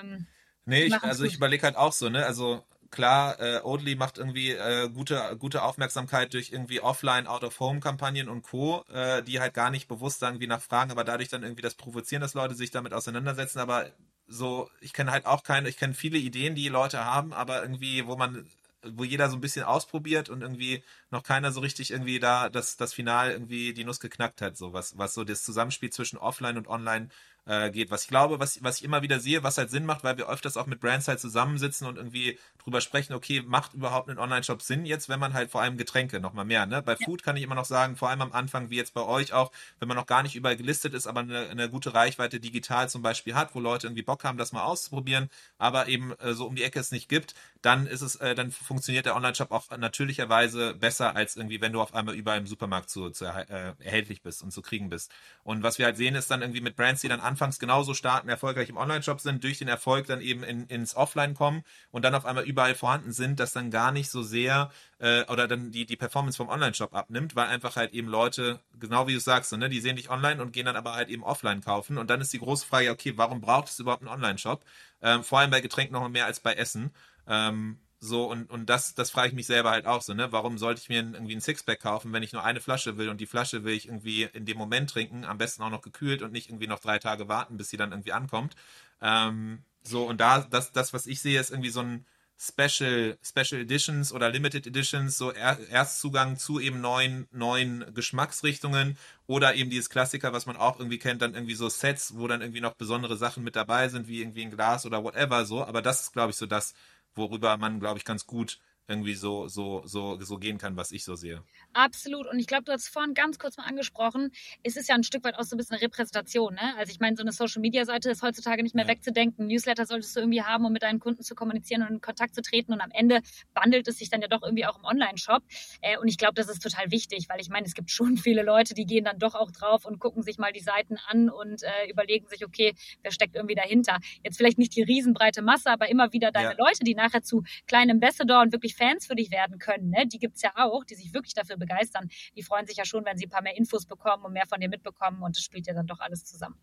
ähm, 0.00 0.26
Nee, 0.64 0.84
ich, 0.84 1.02
also 1.02 1.22
gut. 1.22 1.32
ich 1.32 1.36
überlege 1.38 1.62
halt 1.62 1.76
auch 1.76 1.92
so, 1.92 2.10
ne? 2.10 2.26
Also 2.26 2.62
klar, 2.90 3.40
äh, 3.40 3.60
Oatly 3.62 3.96
macht 3.96 4.18
irgendwie 4.18 4.50
äh, 4.52 4.90
gute, 4.90 5.36
gute 5.38 5.62
Aufmerksamkeit 5.62 6.34
durch 6.34 6.52
irgendwie 6.52 6.80
Offline, 6.82 7.26
Out-of-Home-Kampagnen 7.26 8.28
und 8.28 8.42
Co., 8.42 8.84
äh, 8.92 9.22
die 9.22 9.40
halt 9.40 9.54
gar 9.54 9.70
nicht 9.70 9.88
bewusst 9.88 10.22
irgendwie 10.22 10.46
nachfragen, 10.46 10.90
aber 10.90 11.04
dadurch 11.04 11.30
dann 11.30 11.42
irgendwie 11.42 11.62
das 11.62 11.74
provozieren, 11.74 12.20
dass 12.20 12.34
Leute 12.34 12.54
sich 12.54 12.70
damit 12.70 12.92
auseinandersetzen. 12.92 13.60
Aber 13.60 13.86
so, 14.26 14.70
ich 14.80 14.92
kenne 14.92 15.10
halt 15.10 15.24
auch 15.24 15.42
keine, 15.42 15.70
ich 15.70 15.78
kenne 15.78 15.94
viele 15.94 16.18
Ideen, 16.18 16.54
die 16.54 16.68
Leute 16.68 17.02
haben, 17.02 17.32
aber 17.32 17.62
irgendwie, 17.62 18.06
wo 18.06 18.16
man 18.16 18.46
wo 18.82 19.04
jeder 19.04 19.28
so 19.30 19.36
ein 19.36 19.40
bisschen 19.40 19.64
ausprobiert 19.64 20.28
und 20.28 20.42
irgendwie 20.42 20.82
noch 21.10 21.22
keiner 21.22 21.52
so 21.52 21.60
richtig 21.60 21.90
irgendwie 21.90 22.20
da 22.20 22.48
das, 22.48 22.76
das 22.76 22.92
Final 22.92 23.30
irgendwie 23.30 23.72
die 23.72 23.84
Nuss 23.84 24.00
geknackt 24.00 24.42
hat, 24.42 24.56
so 24.56 24.72
was, 24.72 24.96
was 24.98 25.14
so 25.14 25.24
das 25.24 25.42
Zusammenspiel 25.42 25.90
zwischen 25.90 26.18
Offline 26.18 26.56
und 26.56 26.68
Online 26.68 27.08
äh, 27.48 27.70
geht. 27.70 27.90
Was 27.90 28.02
ich 28.02 28.08
glaube, 28.08 28.38
was, 28.38 28.62
was 28.62 28.76
ich 28.76 28.84
immer 28.84 29.02
wieder 29.02 29.18
sehe, 29.20 29.42
was 29.42 29.58
halt 29.58 29.70
Sinn 29.70 29.86
macht, 29.86 30.04
weil 30.04 30.18
wir 30.18 30.28
öfters 30.28 30.56
auch 30.56 30.66
mit 30.66 30.80
Brands 30.80 31.08
halt 31.08 31.18
zusammensitzen 31.18 31.86
und 31.86 31.96
irgendwie 31.96 32.38
drüber 32.62 32.80
sprechen, 32.80 33.14
okay, 33.14 33.42
macht 33.44 33.74
überhaupt 33.74 34.10
ein 34.10 34.18
Online-Shop 34.18 34.60
Sinn 34.60 34.84
jetzt, 34.84 35.08
wenn 35.08 35.18
man 35.18 35.32
halt 35.32 35.50
vor 35.50 35.62
allem 35.62 35.78
Getränke 35.78 36.20
nochmal 36.20 36.44
mehr, 36.44 36.66
ne? 36.66 36.82
Bei 36.82 36.92
ja. 36.92 36.98
Food 37.04 37.22
kann 37.22 37.36
ich 37.36 37.42
immer 37.42 37.54
noch 37.54 37.64
sagen, 37.64 37.96
vor 37.96 38.10
allem 38.10 38.20
am 38.20 38.32
Anfang, 38.32 38.68
wie 38.70 38.76
jetzt 38.76 38.92
bei 38.92 39.00
euch 39.00 39.32
auch, 39.32 39.50
wenn 39.78 39.88
man 39.88 39.96
noch 39.96 40.06
gar 40.06 40.22
nicht 40.22 40.36
überall 40.36 40.56
gelistet 40.56 40.92
ist, 40.92 41.06
aber 41.06 41.20
eine, 41.20 41.48
eine 41.48 41.70
gute 41.70 41.94
Reichweite 41.94 42.38
digital 42.38 42.88
zum 42.90 43.00
Beispiel 43.00 43.34
hat, 43.34 43.54
wo 43.54 43.60
Leute 43.60 43.86
irgendwie 43.86 44.02
Bock 44.02 44.24
haben, 44.24 44.36
das 44.36 44.52
mal 44.52 44.64
auszuprobieren, 44.64 45.30
aber 45.56 45.88
eben 45.88 46.12
äh, 46.18 46.34
so 46.34 46.46
um 46.46 46.54
die 46.54 46.64
Ecke 46.64 46.78
es 46.78 46.92
nicht 46.92 47.08
gibt, 47.08 47.34
dann 47.62 47.86
ist 47.86 48.02
es, 48.02 48.16
äh, 48.16 48.34
dann 48.34 48.50
funktioniert 48.50 49.06
der 49.06 49.16
Online-Shop 49.16 49.50
auch 49.50 49.76
natürlicherweise 49.76 50.74
besser 50.74 51.16
als 51.16 51.36
irgendwie, 51.36 51.60
wenn 51.60 51.72
du 51.72 51.80
auf 51.80 51.94
einmal 51.94 52.14
überall 52.14 52.38
im 52.38 52.46
Supermarkt 52.46 52.88
zu, 52.88 53.10
zu 53.10 53.24
äh, 53.24 53.74
erhältlich 53.78 54.22
bist 54.22 54.42
und 54.42 54.52
zu 54.52 54.62
kriegen 54.62 54.88
bist. 54.88 55.10
Und 55.42 55.62
was 55.62 55.78
wir 55.78 55.86
halt 55.86 55.96
sehen, 55.96 56.14
ist 56.14 56.30
dann 56.30 56.42
irgendwie 56.42 56.60
mit 56.60 56.76
Brands, 56.76 57.00
die 57.00 57.08
dann 57.08 57.20
anfangs 57.20 57.58
genauso 57.58 57.94
starten, 57.94 58.28
erfolgreich 58.28 58.68
im 58.68 58.76
Online-Shop 58.76 59.20
sind, 59.20 59.42
durch 59.42 59.58
den 59.58 59.68
Erfolg 59.68 60.06
dann 60.06 60.20
eben 60.20 60.44
in, 60.44 60.66
ins 60.66 60.94
Offline 60.94 61.34
kommen 61.34 61.64
und 61.90 62.04
dann 62.04 62.14
auf 62.14 62.26
einmal 62.26 62.44
überall 62.44 62.74
vorhanden 62.74 63.12
sind, 63.12 63.40
dass 63.40 63.52
dann 63.52 63.70
gar 63.70 63.90
nicht 63.90 64.10
so 64.10 64.22
sehr 64.22 64.70
äh, 64.98 65.24
oder 65.24 65.48
dann 65.48 65.70
die, 65.72 65.86
die 65.86 65.96
Performance 65.96 66.36
vom 66.36 66.48
Online-Shop 66.48 66.94
abnimmt, 66.94 67.34
weil 67.36 67.48
einfach 67.48 67.76
halt 67.76 67.92
eben 67.92 68.08
Leute, 68.08 68.60
genau 68.78 69.06
wie 69.06 69.14
du 69.14 69.20
sagst, 69.20 69.52
ne, 69.52 69.68
die 69.68 69.80
sehen 69.80 69.96
dich 69.96 70.10
online 70.10 70.40
und 70.42 70.52
gehen 70.52 70.66
dann 70.66 70.76
aber 70.76 70.94
halt 70.94 71.08
eben 71.08 71.24
offline 71.24 71.60
kaufen. 71.60 71.98
Und 71.98 72.10
dann 72.10 72.20
ist 72.20 72.32
die 72.32 72.38
große 72.38 72.66
Frage, 72.66 72.90
okay, 72.90 73.14
warum 73.16 73.40
braucht 73.40 73.68
es 73.68 73.78
überhaupt 73.78 74.02
einen 74.02 74.10
Online-Shop? 74.10 74.64
Ähm, 75.00 75.22
vor 75.22 75.38
allem 75.38 75.50
bei 75.50 75.60
Getränken 75.60 75.94
noch 75.94 76.08
mehr 76.08 76.26
als 76.26 76.40
bei 76.40 76.54
Essen. 76.54 76.92
Ähm, 77.28 77.78
so, 78.00 78.30
und, 78.30 78.48
und 78.50 78.70
das, 78.70 78.94
das 78.94 79.10
frage 79.10 79.28
ich 79.28 79.34
mich 79.34 79.46
selber 79.46 79.70
halt 79.70 79.86
auch 79.86 80.02
so, 80.02 80.14
ne? 80.14 80.30
Warum 80.30 80.56
sollte 80.56 80.80
ich 80.80 80.88
mir 80.88 80.98
irgendwie 80.98 81.34
ein 81.34 81.40
Sixpack 81.40 81.80
kaufen, 81.80 82.12
wenn 82.12 82.22
ich 82.22 82.32
nur 82.32 82.44
eine 82.44 82.60
Flasche 82.60 82.96
will 82.96 83.08
und 83.08 83.20
die 83.20 83.26
Flasche 83.26 83.64
will 83.64 83.74
ich 83.74 83.88
irgendwie 83.88 84.22
in 84.22 84.46
dem 84.46 84.56
Moment 84.56 84.90
trinken, 84.90 85.24
am 85.24 85.38
besten 85.38 85.62
auch 85.62 85.70
noch 85.70 85.82
gekühlt 85.82 86.22
und 86.22 86.32
nicht 86.32 86.48
irgendwie 86.48 86.68
noch 86.68 86.78
drei 86.78 86.98
Tage 87.00 87.28
warten, 87.28 87.56
bis 87.56 87.70
sie 87.70 87.76
dann 87.76 87.90
irgendwie 87.90 88.12
ankommt. 88.12 88.54
Ähm, 89.02 89.64
so, 89.82 90.06
und 90.06 90.20
da, 90.20 90.40
das, 90.42 90.72
das, 90.72 90.92
was 90.92 91.06
ich 91.06 91.20
sehe, 91.20 91.40
ist 91.40 91.50
irgendwie 91.50 91.70
so 91.70 91.80
ein 91.80 92.06
Special, 92.40 93.18
Special 93.20 93.60
Editions 93.60 94.12
oder 94.12 94.30
Limited 94.30 94.64
Editions, 94.68 95.18
so 95.18 95.32
er, 95.32 95.58
Erstzugang 95.70 96.36
zu 96.36 96.60
eben 96.60 96.80
neuen, 96.80 97.26
neuen 97.32 97.92
Geschmacksrichtungen 97.94 98.96
oder 99.26 99.56
eben 99.56 99.70
dieses 99.70 99.90
Klassiker, 99.90 100.32
was 100.32 100.46
man 100.46 100.56
auch 100.56 100.78
irgendwie 100.78 101.00
kennt, 101.00 101.20
dann 101.20 101.34
irgendwie 101.34 101.54
so 101.56 101.68
Sets, 101.68 102.16
wo 102.16 102.28
dann 102.28 102.40
irgendwie 102.40 102.60
noch 102.60 102.74
besondere 102.74 103.16
Sachen 103.16 103.42
mit 103.42 103.56
dabei 103.56 103.88
sind, 103.88 104.06
wie 104.06 104.20
irgendwie 104.20 104.42
ein 104.42 104.52
Glas 104.52 104.86
oder 104.86 105.02
whatever 105.02 105.44
so. 105.46 105.64
Aber 105.64 105.82
das 105.82 106.02
ist, 106.02 106.12
glaube 106.12 106.30
ich, 106.30 106.36
so 106.36 106.46
das, 106.46 106.74
worüber 107.18 107.56
man, 107.58 107.80
glaube 107.80 107.98
ich, 107.98 108.04
ganz 108.04 108.26
gut 108.26 108.60
irgendwie 108.88 109.14
so, 109.14 109.48
so, 109.48 109.82
so, 109.84 110.18
so 110.20 110.38
gehen 110.38 110.56
kann, 110.56 110.76
was 110.76 110.92
ich 110.92 111.04
so 111.04 111.14
sehe. 111.14 111.42
Absolut. 111.74 112.26
Und 112.26 112.38
ich 112.38 112.46
glaube, 112.46 112.64
du 112.64 112.72
hast 112.72 112.88
vorhin 112.88 113.12
ganz 113.12 113.38
kurz 113.38 113.58
mal 113.58 113.64
angesprochen, 113.64 114.32
es 114.62 114.76
ist 114.76 114.88
ja 114.88 114.94
ein 114.94 115.04
Stück 115.04 115.24
weit 115.24 115.38
auch 115.38 115.44
so 115.44 115.54
ein 115.54 115.58
bisschen 115.58 115.76
eine 115.76 115.82
Repräsentation. 115.82 116.54
Ne? 116.54 116.74
Also 116.78 116.90
ich 116.90 116.98
meine, 116.98 117.14
so 117.14 117.22
eine 117.22 117.32
Social-Media-Seite 117.32 118.10
ist 118.10 118.22
heutzutage 118.22 118.62
nicht 118.62 118.74
mehr 118.74 118.86
ja. 118.86 118.90
wegzudenken. 118.90 119.46
Newsletter 119.46 119.84
solltest 119.84 120.16
du 120.16 120.20
irgendwie 120.20 120.42
haben, 120.42 120.64
um 120.64 120.72
mit 120.72 120.82
deinen 120.82 121.00
Kunden 121.00 121.22
zu 121.22 121.34
kommunizieren 121.34 121.82
und 121.82 121.88
in 121.90 122.00
Kontakt 122.00 122.34
zu 122.34 122.40
treten. 122.40 122.72
Und 122.72 122.80
am 122.80 122.90
Ende 122.90 123.20
wandelt 123.54 123.86
es 123.88 123.98
sich 123.98 124.08
dann 124.08 124.22
ja 124.22 124.28
doch 124.28 124.42
irgendwie 124.42 124.64
auch 124.64 124.78
im 124.78 124.84
Online-Shop. 124.84 125.42
Äh, 125.82 125.98
und 125.98 126.08
ich 126.08 126.16
glaube, 126.16 126.34
das 126.34 126.48
ist 126.48 126.62
total 126.62 126.90
wichtig, 126.90 127.28
weil 127.28 127.40
ich 127.42 127.50
meine, 127.50 127.66
es 127.66 127.74
gibt 127.74 127.90
schon 127.90 128.16
viele 128.16 128.42
Leute, 128.42 128.72
die 128.72 128.86
gehen 128.86 129.04
dann 129.04 129.18
doch 129.18 129.34
auch 129.34 129.50
drauf 129.50 129.84
und 129.84 129.98
gucken 129.98 130.22
sich 130.22 130.38
mal 130.38 130.52
die 130.52 130.60
Seiten 130.60 130.96
an 131.08 131.28
und 131.28 131.62
äh, 131.62 131.90
überlegen 131.90 132.26
sich, 132.26 132.42
okay, 132.42 132.74
wer 133.02 133.12
steckt 133.12 133.36
irgendwie 133.36 133.54
dahinter. 133.54 133.98
Jetzt 134.24 134.38
vielleicht 134.38 134.56
nicht 134.56 134.74
die 134.74 134.82
riesenbreite 134.82 135.42
Masse, 135.42 135.70
aber 135.70 135.90
immer 135.90 136.14
wieder 136.14 136.32
deine 136.32 136.56
ja. 136.56 136.56
Leute, 136.56 136.84
die 136.84 136.94
nachher 136.94 137.22
zu 137.22 137.42
kleinen 137.66 137.90
Ambassador 137.90 138.40
und 138.40 138.52
wirklich 138.52 138.77
Fans 138.78 139.06
für 139.06 139.16
dich 139.16 139.30
werden 139.30 139.58
können. 139.58 139.90
Ne? 139.90 140.06
Die 140.06 140.18
gibt 140.18 140.36
es 140.36 140.42
ja 140.42 140.52
auch, 140.56 140.84
die 140.84 140.94
sich 140.94 141.12
wirklich 141.12 141.34
dafür 141.34 141.56
begeistern. 141.56 142.08
Die 142.36 142.42
freuen 142.42 142.66
sich 142.66 142.76
ja 142.76 142.84
schon, 142.84 143.04
wenn 143.04 143.18
sie 143.18 143.26
ein 143.26 143.30
paar 143.30 143.42
mehr 143.42 143.56
Infos 143.56 143.84
bekommen 143.84 144.24
und 144.24 144.32
mehr 144.32 144.46
von 144.46 144.60
dir 144.60 144.68
mitbekommen 144.68 145.22
und 145.22 145.36
das 145.36 145.44
spielt 145.44 145.66
ja 145.66 145.74
dann 145.74 145.86
doch 145.86 146.00
alles 146.00 146.24
zusammen. 146.24 146.58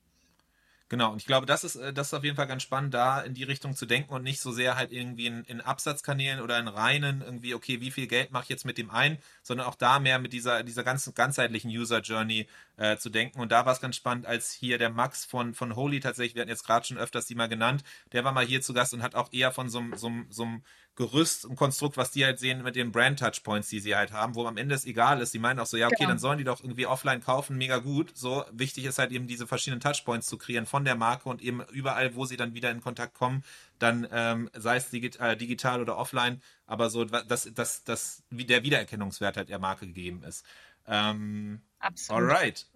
Genau, 0.87 1.11
und 1.11 1.17
ich 1.17 1.25
glaube, 1.25 1.47
das 1.47 1.63
ist, 1.63 1.77
äh, 1.77 1.91
das 1.93 2.07
ist 2.07 2.13
auf 2.13 2.23
jeden 2.23 2.35
Fall 2.35 2.45
ganz 2.45 2.61
spannend, 2.61 2.93
da 2.93 3.21
in 3.21 3.33
die 3.33 3.43
Richtung 3.43 3.75
zu 3.75 3.87
denken 3.87 4.13
und 4.13 4.21
nicht 4.21 4.39
so 4.39 4.51
sehr 4.51 4.75
halt 4.75 4.91
irgendwie 4.91 5.25
in, 5.25 5.43
in 5.45 5.59
Absatzkanälen 5.59 6.41
oder 6.41 6.59
in 6.59 6.67
reinen 6.67 7.21
irgendwie, 7.21 7.55
okay, 7.55 7.81
wie 7.81 7.89
viel 7.89 8.05
Geld 8.05 8.31
mache 8.31 8.43
ich 8.43 8.49
jetzt 8.49 8.65
mit 8.65 8.77
dem 8.77 8.91
ein, 8.91 9.17
sondern 9.41 9.65
auch 9.65 9.73
da 9.73 9.99
mehr 9.99 10.19
mit 10.19 10.31
dieser, 10.31 10.61
dieser 10.63 10.83
ganzen 10.83 11.15
ganzheitlichen 11.15 11.71
User 11.71 12.01
Journey 12.01 12.47
äh, 12.77 12.97
zu 12.97 13.09
denken. 13.09 13.39
Und 13.39 13.51
da 13.51 13.65
war 13.65 13.73
es 13.73 13.81
ganz 13.81 13.95
spannend, 13.95 14.27
als 14.27 14.51
hier 14.51 14.77
der 14.77 14.91
Max 14.91 15.25
von, 15.25 15.55
von 15.55 15.75
Holy 15.75 16.01
tatsächlich, 16.01 16.35
wir 16.35 16.41
hatten 16.41 16.49
jetzt 16.49 16.65
gerade 16.67 16.85
schon 16.85 16.99
öfters 16.99 17.25
die 17.25 17.35
mal 17.35 17.49
genannt, 17.49 17.83
der 18.11 18.23
war 18.23 18.31
mal 18.31 18.45
hier 18.45 18.61
zu 18.61 18.73
Gast 18.73 18.93
und 18.93 19.01
hat 19.01 19.15
auch 19.15 19.33
eher 19.33 19.51
von 19.51 19.69
so, 19.69 19.83
so, 19.95 20.11
so 20.29 20.43
einem 20.43 20.63
Gerüst 20.95 21.45
und 21.45 21.57
Konstrukt, 21.57 21.97
was 21.97 22.11
die 22.11 22.23
halt 22.23 22.39
sehen 22.39 22.63
mit 22.63 22.77
den 22.77 22.91
Brand 22.91 23.19
Touchpoints, 23.19 23.67
die 23.67 23.81
sie 23.81 23.95
halt 23.95 24.13
haben, 24.13 24.35
wo 24.35 24.45
am 24.45 24.55
Ende 24.55 24.75
es 24.75 24.85
egal 24.85 25.21
ist. 25.21 25.33
Die 25.33 25.39
meinen 25.39 25.59
auch 25.59 25.65
so, 25.65 25.75
ja, 25.75 25.87
okay, 25.87 25.95
genau. 25.99 26.09
dann 26.09 26.19
sollen 26.19 26.37
die 26.37 26.45
doch 26.45 26.63
irgendwie 26.63 26.85
offline 26.85 27.21
kaufen, 27.21 27.57
mega 27.57 27.79
gut. 27.79 28.11
So 28.15 28.45
wichtig 28.51 28.85
ist 28.85 28.97
halt 28.97 29.11
eben 29.11 29.27
diese 29.27 29.45
verschiedenen 29.45 29.81
Touchpoints 29.81 30.27
zu 30.27 30.37
kreieren 30.37 30.65
von 30.65 30.85
der 30.85 30.95
Marke 30.95 31.27
und 31.27 31.41
eben 31.41 31.61
überall, 31.71 32.15
wo 32.15 32.25
sie 32.25 32.37
dann 32.37 32.53
wieder 32.53 32.71
in 32.71 32.79
Kontakt 32.79 33.13
kommen, 33.13 33.43
dann 33.77 34.07
ähm, 34.11 34.49
sei 34.53 34.77
es 34.77 34.89
digital, 34.89 35.33
äh, 35.33 35.37
digital 35.37 35.81
oder 35.81 35.97
offline, 35.97 36.41
aber 36.65 36.89
so, 36.89 37.03
dass, 37.03 37.53
dass, 37.53 37.83
dass 37.83 38.23
der 38.29 38.63
Wiedererkennungswert 38.63 39.35
halt 39.35 39.49
der 39.49 39.59
Marke 39.59 39.87
gegeben 39.87 40.23
ist. 40.23 40.45
Ähm, 40.87 41.61
Absolut. 41.79 42.21
Alright. 42.21 42.67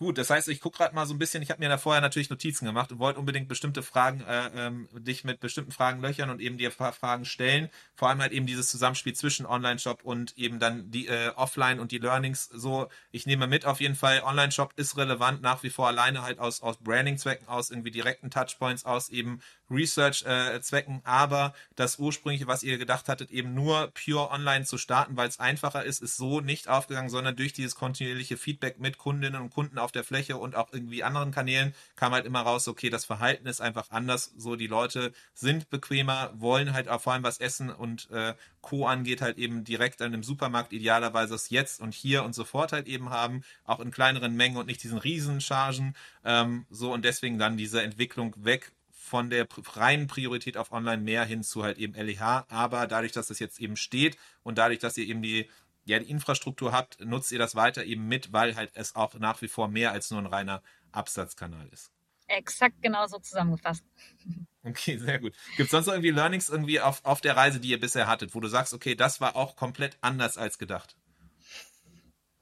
Gut, 0.00 0.16
das 0.16 0.30
heißt, 0.30 0.48
ich 0.48 0.62
gucke 0.62 0.78
gerade 0.78 0.94
mal 0.94 1.04
so 1.04 1.12
ein 1.12 1.18
bisschen, 1.18 1.42
ich 1.42 1.50
habe 1.50 1.60
mir 1.60 1.68
da 1.68 1.76
vorher 1.76 2.00
natürlich 2.00 2.30
Notizen 2.30 2.64
gemacht 2.64 2.90
und 2.90 2.98
wollte 3.00 3.20
unbedingt 3.20 3.48
bestimmte 3.48 3.82
Fragen, 3.82 4.22
äh, 4.22 4.48
ähm, 4.56 4.88
dich 4.94 5.24
mit 5.24 5.40
bestimmten 5.40 5.72
Fragen 5.72 6.00
löchern 6.00 6.30
und 6.30 6.40
eben 6.40 6.56
dir 6.56 6.70
ein 6.70 6.74
paar 6.74 6.94
Fragen 6.94 7.26
stellen. 7.26 7.68
Vor 7.96 8.08
allem 8.08 8.22
halt 8.22 8.32
eben 8.32 8.46
dieses 8.46 8.70
Zusammenspiel 8.70 9.12
zwischen 9.12 9.44
Online-Shop 9.44 10.02
und 10.02 10.38
eben 10.38 10.58
dann 10.58 10.90
die 10.90 11.06
äh, 11.06 11.32
Offline 11.36 11.80
und 11.80 11.92
die 11.92 11.98
Learnings. 11.98 12.46
So, 12.46 12.88
ich 13.10 13.26
nehme 13.26 13.46
mit 13.46 13.66
auf 13.66 13.82
jeden 13.82 13.94
Fall, 13.94 14.22
Online-Shop 14.22 14.72
ist 14.76 14.96
relevant 14.96 15.42
nach 15.42 15.62
wie 15.64 15.70
vor 15.70 15.88
alleine 15.88 16.22
halt 16.22 16.38
aus, 16.38 16.62
aus 16.62 16.78
Branding-Zwecken, 16.78 17.46
aus 17.46 17.68
irgendwie 17.68 17.90
direkten 17.90 18.30
Touchpoints, 18.30 18.86
aus 18.86 19.10
eben 19.10 19.42
Research-Zwecken, 19.70 20.96
äh, 20.96 21.08
aber 21.08 21.54
das 21.76 21.98
ursprüngliche, 21.98 22.46
was 22.46 22.62
ihr 22.62 22.78
gedacht 22.78 23.08
hattet, 23.08 23.30
eben 23.30 23.54
nur 23.54 23.92
pure 23.92 24.30
online 24.30 24.64
zu 24.64 24.78
starten, 24.78 25.16
weil 25.16 25.28
es 25.28 25.40
einfacher 25.40 25.84
ist, 25.84 26.02
ist 26.02 26.16
so 26.16 26.40
nicht 26.40 26.68
aufgegangen, 26.68 27.10
sondern 27.10 27.36
durch 27.36 27.52
dieses 27.52 27.74
kontinuierliche 27.74 28.36
Feedback 28.36 28.80
mit 28.80 28.98
Kundinnen 28.98 29.40
und 29.40 29.50
Kunden 29.50 29.78
auf 29.78 29.92
der 29.92 30.04
Fläche 30.04 30.36
und 30.36 30.56
auch 30.56 30.72
irgendwie 30.72 31.04
anderen 31.04 31.30
Kanälen 31.30 31.74
kam 31.96 32.12
halt 32.12 32.26
immer 32.26 32.40
raus, 32.40 32.68
okay, 32.68 32.90
das 32.90 33.04
Verhalten 33.04 33.46
ist 33.46 33.60
einfach 33.60 33.90
anders, 33.90 34.32
so 34.36 34.56
die 34.56 34.66
Leute 34.66 35.12
sind 35.34 35.70
bequemer, 35.70 36.32
wollen 36.34 36.72
halt 36.72 36.88
auch 36.88 37.00
vor 37.00 37.12
allem 37.12 37.22
was 37.22 37.38
essen 37.38 37.70
und 37.70 38.10
äh, 38.10 38.34
Co. 38.60 38.86
angeht, 38.86 39.22
halt 39.22 39.38
eben 39.38 39.64
direkt 39.64 40.02
an 40.02 40.12
dem 40.12 40.22
Supermarkt 40.22 40.72
idealerweise 40.72 41.34
es 41.34 41.50
jetzt 41.50 41.80
und 41.80 41.94
hier 41.94 42.24
und 42.24 42.34
sofort 42.34 42.72
halt 42.72 42.88
eben 42.88 43.10
haben, 43.10 43.42
auch 43.64 43.80
in 43.80 43.90
kleineren 43.90 44.34
Mengen 44.34 44.56
und 44.56 44.66
nicht 44.66 44.82
diesen 44.82 44.98
Riesenchargen, 44.98 45.94
ähm, 46.24 46.66
so 46.70 46.92
und 46.92 47.04
deswegen 47.04 47.38
dann 47.38 47.56
diese 47.56 47.82
Entwicklung 47.82 48.34
weg 48.38 48.72
von 49.00 49.30
der 49.30 49.48
reinen 49.74 50.06
Priorität 50.06 50.56
auf 50.56 50.72
Online 50.72 51.02
mehr 51.02 51.24
hin 51.24 51.42
zu 51.42 51.64
halt 51.64 51.78
eben 51.78 51.94
LEH. 51.94 52.44
Aber 52.48 52.86
dadurch, 52.86 53.12
dass 53.12 53.28
das 53.28 53.38
jetzt 53.38 53.58
eben 53.58 53.76
steht 53.76 54.18
und 54.42 54.58
dadurch, 54.58 54.78
dass 54.78 54.96
ihr 54.98 55.06
eben 55.06 55.22
die, 55.22 55.48
ja, 55.84 55.98
die 55.98 56.10
Infrastruktur 56.10 56.72
habt, 56.72 57.00
nutzt 57.00 57.32
ihr 57.32 57.38
das 57.38 57.56
weiter 57.56 57.84
eben 57.84 58.06
mit, 58.06 58.32
weil 58.32 58.54
halt 58.54 58.70
es 58.74 58.94
auch 58.94 59.14
nach 59.14 59.40
wie 59.42 59.48
vor 59.48 59.68
mehr 59.68 59.92
als 59.92 60.10
nur 60.10 60.20
ein 60.20 60.26
reiner 60.26 60.62
Absatzkanal 60.92 61.66
ist. 61.72 61.90
Exakt 62.28 62.80
genauso 62.82 63.18
zusammengefasst. 63.18 63.84
Okay, 64.62 64.98
sehr 64.98 65.18
gut. 65.18 65.32
Gibt 65.56 65.68
es 65.68 65.70
sonst 65.70 65.86
noch 65.86 65.94
irgendwie 65.94 66.10
Learnings 66.10 66.50
irgendwie 66.50 66.80
auf, 66.80 67.02
auf 67.06 67.22
der 67.22 67.34
Reise, 67.34 67.60
die 67.60 67.70
ihr 67.70 67.80
bisher 67.80 68.06
hattet, 68.06 68.34
wo 68.34 68.40
du 68.40 68.48
sagst, 68.48 68.74
okay, 68.74 68.94
das 68.94 69.18
war 69.18 69.34
auch 69.34 69.56
komplett 69.56 69.96
anders 70.02 70.36
als 70.36 70.58
gedacht? 70.58 70.98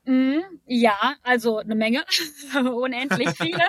Mhm, 0.09 0.43
ja, 0.67 1.17
also 1.23 1.59
eine 1.59 1.75
Menge, 1.75 2.03
unendlich 2.55 3.29
viele. 3.37 3.63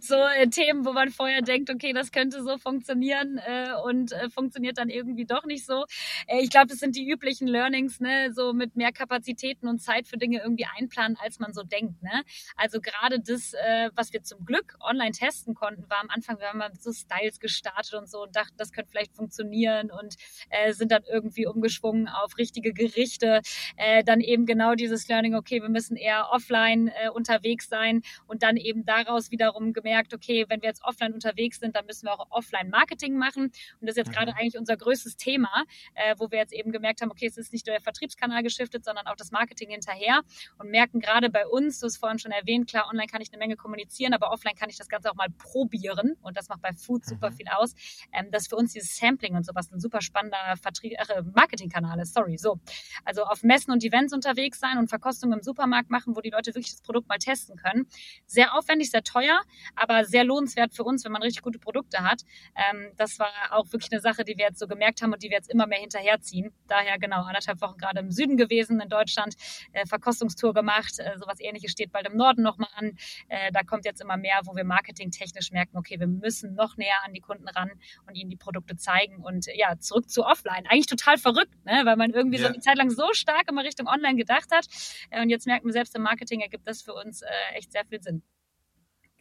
so 0.00 0.14
äh, 0.14 0.48
Themen, 0.48 0.86
wo 0.86 0.94
man 0.94 1.10
vorher 1.10 1.42
denkt, 1.42 1.68
okay, 1.68 1.92
das 1.92 2.10
könnte 2.10 2.42
so 2.42 2.56
funktionieren 2.56 3.36
äh, 3.36 3.74
und 3.84 4.12
äh, 4.12 4.30
funktioniert 4.30 4.78
dann 4.78 4.88
irgendwie 4.88 5.26
doch 5.26 5.44
nicht 5.44 5.66
so. 5.66 5.84
Äh, 6.26 6.40
ich 6.40 6.48
glaube, 6.48 6.68
das 6.68 6.78
sind 6.78 6.96
die 6.96 7.06
üblichen 7.06 7.46
Learnings, 7.46 8.00
ne, 8.00 8.32
so 8.32 8.54
mit 8.54 8.76
mehr 8.76 8.92
Kapazitäten 8.92 9.68
und 9.68 9.80
Zeit 9.80 10.08
für 10.08 10.16
Dinge 10.16 10.40
irgendwie 10.40 10.64
einplanen, 10.74 11.18
als 11.20 11.38
man 11.38 11.52
so 11.52 11.62
denkt. 11.62 12.02
Ne? 12.02 12.22
Also 12.56 12.80
gerade 12.80 13.20
das, 13.20 13.52
äh, 13.52 13.90
was 13.94 14.14
wir 14.14 14.22
zum 14.22 14.46
Glück 14.46 14.78
online 14.80 15.12
testen 15.12 15.52
konnten, 15.52 15.90
war 15.90 16.00
am 16.00 16.08
Anfang, 16.08 16.38
wir 16.38 16.48
haben 16.48 16.60
mal 16.60 16.72
so 16.80 16.92
Styles 16.94 17.40
gestartet 17.40 17.92
und 17.92 18.08
so 18.08 18.22
und 18.22 18.34
dachten, 18.34 18.54
das 18.56 18.72
könnte 18.72 18.90
vielleicht 18.90 19.14
funktionieren 19.14 19.90
und 19.90 20.14
äh, 20.48 20.72
sind 20.72 20.92
dann 20.92 21.02
irgendwie 21.12 21.46
umgeschwungen 21.46 22.08
auf 22.08 22.38
richtige 22.38 22.72
Gerichte. 22.72 23.42
Äh, 23.76 24.02
dann 24.02 24.22
eben 24.22 24.46
genau 24.46 24.74
dieses 24.74 25.08
Learning, 25.08 25.34
okay, 25.34 25.60
wir 25.60 25.73
müssen 25.74 25.96
eher 25.96 26.28
offline 26.30 26.88
äh, 26.88 27.10
unterwegs 27.10 27.68
sein 27.68 28.00
und 28.26 28.42
dann 28.42 28.56
eben 28.56 28.86
daraus 28.86 29.30
wiederum 29.30 29.74
gemerkt, 29.74 30.14
okay, 30.14 30.46
wenn 30.48 30.62
wir 30.62 30.68
jetzt 30.70 30.82
offline 30.84 31.12
unterwegs 31.12 31.60
sind, 31.60 31.76
dann 31.76 31.84
müssen 31.84 32.06
wir 32.06 32.12
auch 32.18 32.30
Offline-Marketing 32.30 33.18
machen. 33.18 33.44
Und 33.44 33.52
das 33.82 33.90
ist 33.90 33.96
jetzt 33.98 34.08
mhm. 34.08 34.12
gerade 34.12 34.36
eigentlich 34.36 34.56
unser 34.56 34.76
größtes 34.76 35.16
Thema, 35.16 35.64
äh, 35.94 36.14
wo 36.18 36.30
wir 36.30 36.38
jetzt 36.38 36.54
eben 36.54 36.72
gemerkt 36.72 37.02
haben, 37.02 37.10
okay, 37.10 37.26
es 37.26 37.36
ist 37.36 37.52
nicht 37.52 37.66
nur 37.66 37.74
der 37.74 37.82
Vertriebskanal 37.82 38.42
geschiftet, 38.42 38.84
sondern 38.84 39.06
auch 39.06 39.16
das 39.16 39.30
Marketing 39.30 39.70
hinterher 39.70 40.22
und 40.58 40.70
merken 40.70 41.00
gerade 41.00 41.28
bei 41.28 41.46
uns, 41.46 41.80
du 41.80 41.86
hast 41.86 41.98
vorhin 41.98 42.18
schon 42.18 42.32
erwähnt, 42.32 42.68
klar, 42.70 42.88
online 42.88 43.08
kann 43.08 43.20
ich 43.20 43.30
eine 43.30 43.38
Menge 43.38 43.56
kommunizieren, 43.56 44.14
aber 44.14 44.30
offline 44.30 44.54
kann 44.54 44.70
ich 44.70 44.78
das 44.78 44.88
Ganze 44.88 45.10
auch 45.10 45.16
mal 45.16 45.28
probieren 45.36 46.16
und 46.22 46.36
das 46.36 46.48
macht 46.48 46.62
bei 46.62 46.72
Food 46.72 47.04
super 47.04 47.30
mhm. 47.30 47.34
viel 47.34 47.48
aus, 47.48 47.74
ähm, 48.12 48.30
dass 48.30 48.46
für 48.46 48.56
uns 48.56 48.72
dieses 48.72 48.96
Sampling 48.96 49.34
und 49.34 49.44
sowas 49.44 49.70
ein 49.72 49.80
super 49.80 50.00
spannender 50.00 50.56
Vertrieb, 50.56 50.92
äh, 50.92 51.22
Marketingkanal 51.34 51.98
ist, 52.00 52.14
sorry, 52.14 52.38
so. 52.38 52.60
Also 53.04 53.24
auf 53.24 53.42
Messen 53.42 53.72
und 53.72 53.84
Events 53.84 54.14
unterwegs 54.14 54.60
sein 54.60 54.78
und 54.78 54.88
Verkostungen 54.88 55.34
im 55.34 55.42
Supermarkt 55.42 55.63
Supermarkt 55.64 55.90
machen, 55.90 56.14
wo 56.14 56.20
die 56.20 56.30
Leute 56.30 56.54
wirklich 56.54 56.70
das 56.70 56.82
Produkt 56.82 57.08
mal 57.08 57.18
testen 57.18 57.56
können. 57.56 57.86
Sehr 58.26 58.54
aufwendig, 58.54 58.90
sehr 58.90 59.02
teuer, 59.02 59.40
aber 59.74 60.04
sehr 60.04 60.24
lohnenswert 60.24 60.74
für 60.74 60.84
uns, 60.84 61.04
wenn 61.04 61.12
man 61.12 61.22
richtig 61.22 61.42
gute 61.42 61.58
Produkte 61.58 62.00
hat. 62.00 62.22
Ähm, 62.54 62.90
das 62.96 63.18
war 63.18 63.30
auch 63.50 63.72
wirklich 63.72 63.90
eine 63.92 64.00
Sache, 64.00 64.24
die 64.24 64.36
wir 64.36 64.46
jetzt 64.46 64.58
so 64.58 64.66
gemerkt 64.66 65.00
haben 65.00 65.12
und 65.12 65.22
die 65.22 65.30
wir 65.30 65.36
jetzt 65.36 65.50
immer 65.50 65.66
mehr 65.66 65.78
hinterherziehen. 65.78 66.52
Daher 66.68 66.98
genau 66.98 67.22
anderthalb 67.22 67.60
Wochen 67.62 67.78
gerade 67.78 68.00
im 68.00 68.10
Süden 68.10 68.36
gewesen 68.36 68.80
in 68.80 68.88
Deutschland, 68.88 69.34
äh, 69.72 69.86
Verkostungstour 69.86 70.52
gemacht. 70.52 70.98
Äh, 70.98 71.18
sowas 71.18 71.40
ähnliches 71.40 71.72
steht 71.72 71.92
bald 71.92 72.06
im 72.06 72.16
Norden 72.16 72.42
nochmal 72.42 72.70
an. 72.74 72.92
Äh, 73.28 73.50
da 73.52 73.62
kommt 73.62 73.86
jetzt 73.86 74.02
immer 74.02 74.18
mehr, 74.18 74.40
wo 74.44 74.54
wir 74.54 74.64
marketingtechnisch 74.64 75.50
merken, 75.50 75.78
okay, 75.78 75.98
wir 75.98 76.06
müssen 76.06 76.54
noch 76.54 76.76
näher 76.76 76.98
an 77.04 77.14
die 77.14 77.20
Kunden 77.20 77.48
ran 77.48 77.70
und 78.06 78.16
ihnen 78.16 78.28
die 78.28 78.36
Produkte 78.36 78.76
zeigen. 78.76 79.16
Und 79.16 79.46
ja, 79.54 79.78
zurück 79.78 80.10
zu 80.10 80.24
offline. 80.24 80.66
Eigentlich 80.68 80.86
total 80.86 81.16
verrückt, 81.16 81.54
ne? 81.64 81.82
weil 81.84 81.96
man 81.96 82.10
irgendwie 82.10 82.36
ja. 82.36 82.42
so 82.42 82.48
eine 82.48 82.60
Zeit 82.60 82.76
lang 82.76 82.90
so 82.90 83.08
stark 83.12 83.48
immer 83.48 83.64
Richtung 83.64 83.86
Online 83.86 84.16
gedacht 84.16 84.50
hat. 84.52 84.66
Äh, 85.10 85.22
und 85.22 85.30
jetzt 85.30 85.46
merkt 85.46 85.53
merken 85.54 85.68
wir 85.68 85.72
selbst 85.72 85.94
im 85.94 86.02
Marketing 86.02 86.40
ergibt 86.40 86.66
das 86.66 86.82
für 86.82 86.94
uns 86.94 87.22
äh, 87.22 87.28
echt 87.54 87.70
sehr 87.70 87.84
viel 87.84 88.02
Sinn. 88.02 88.22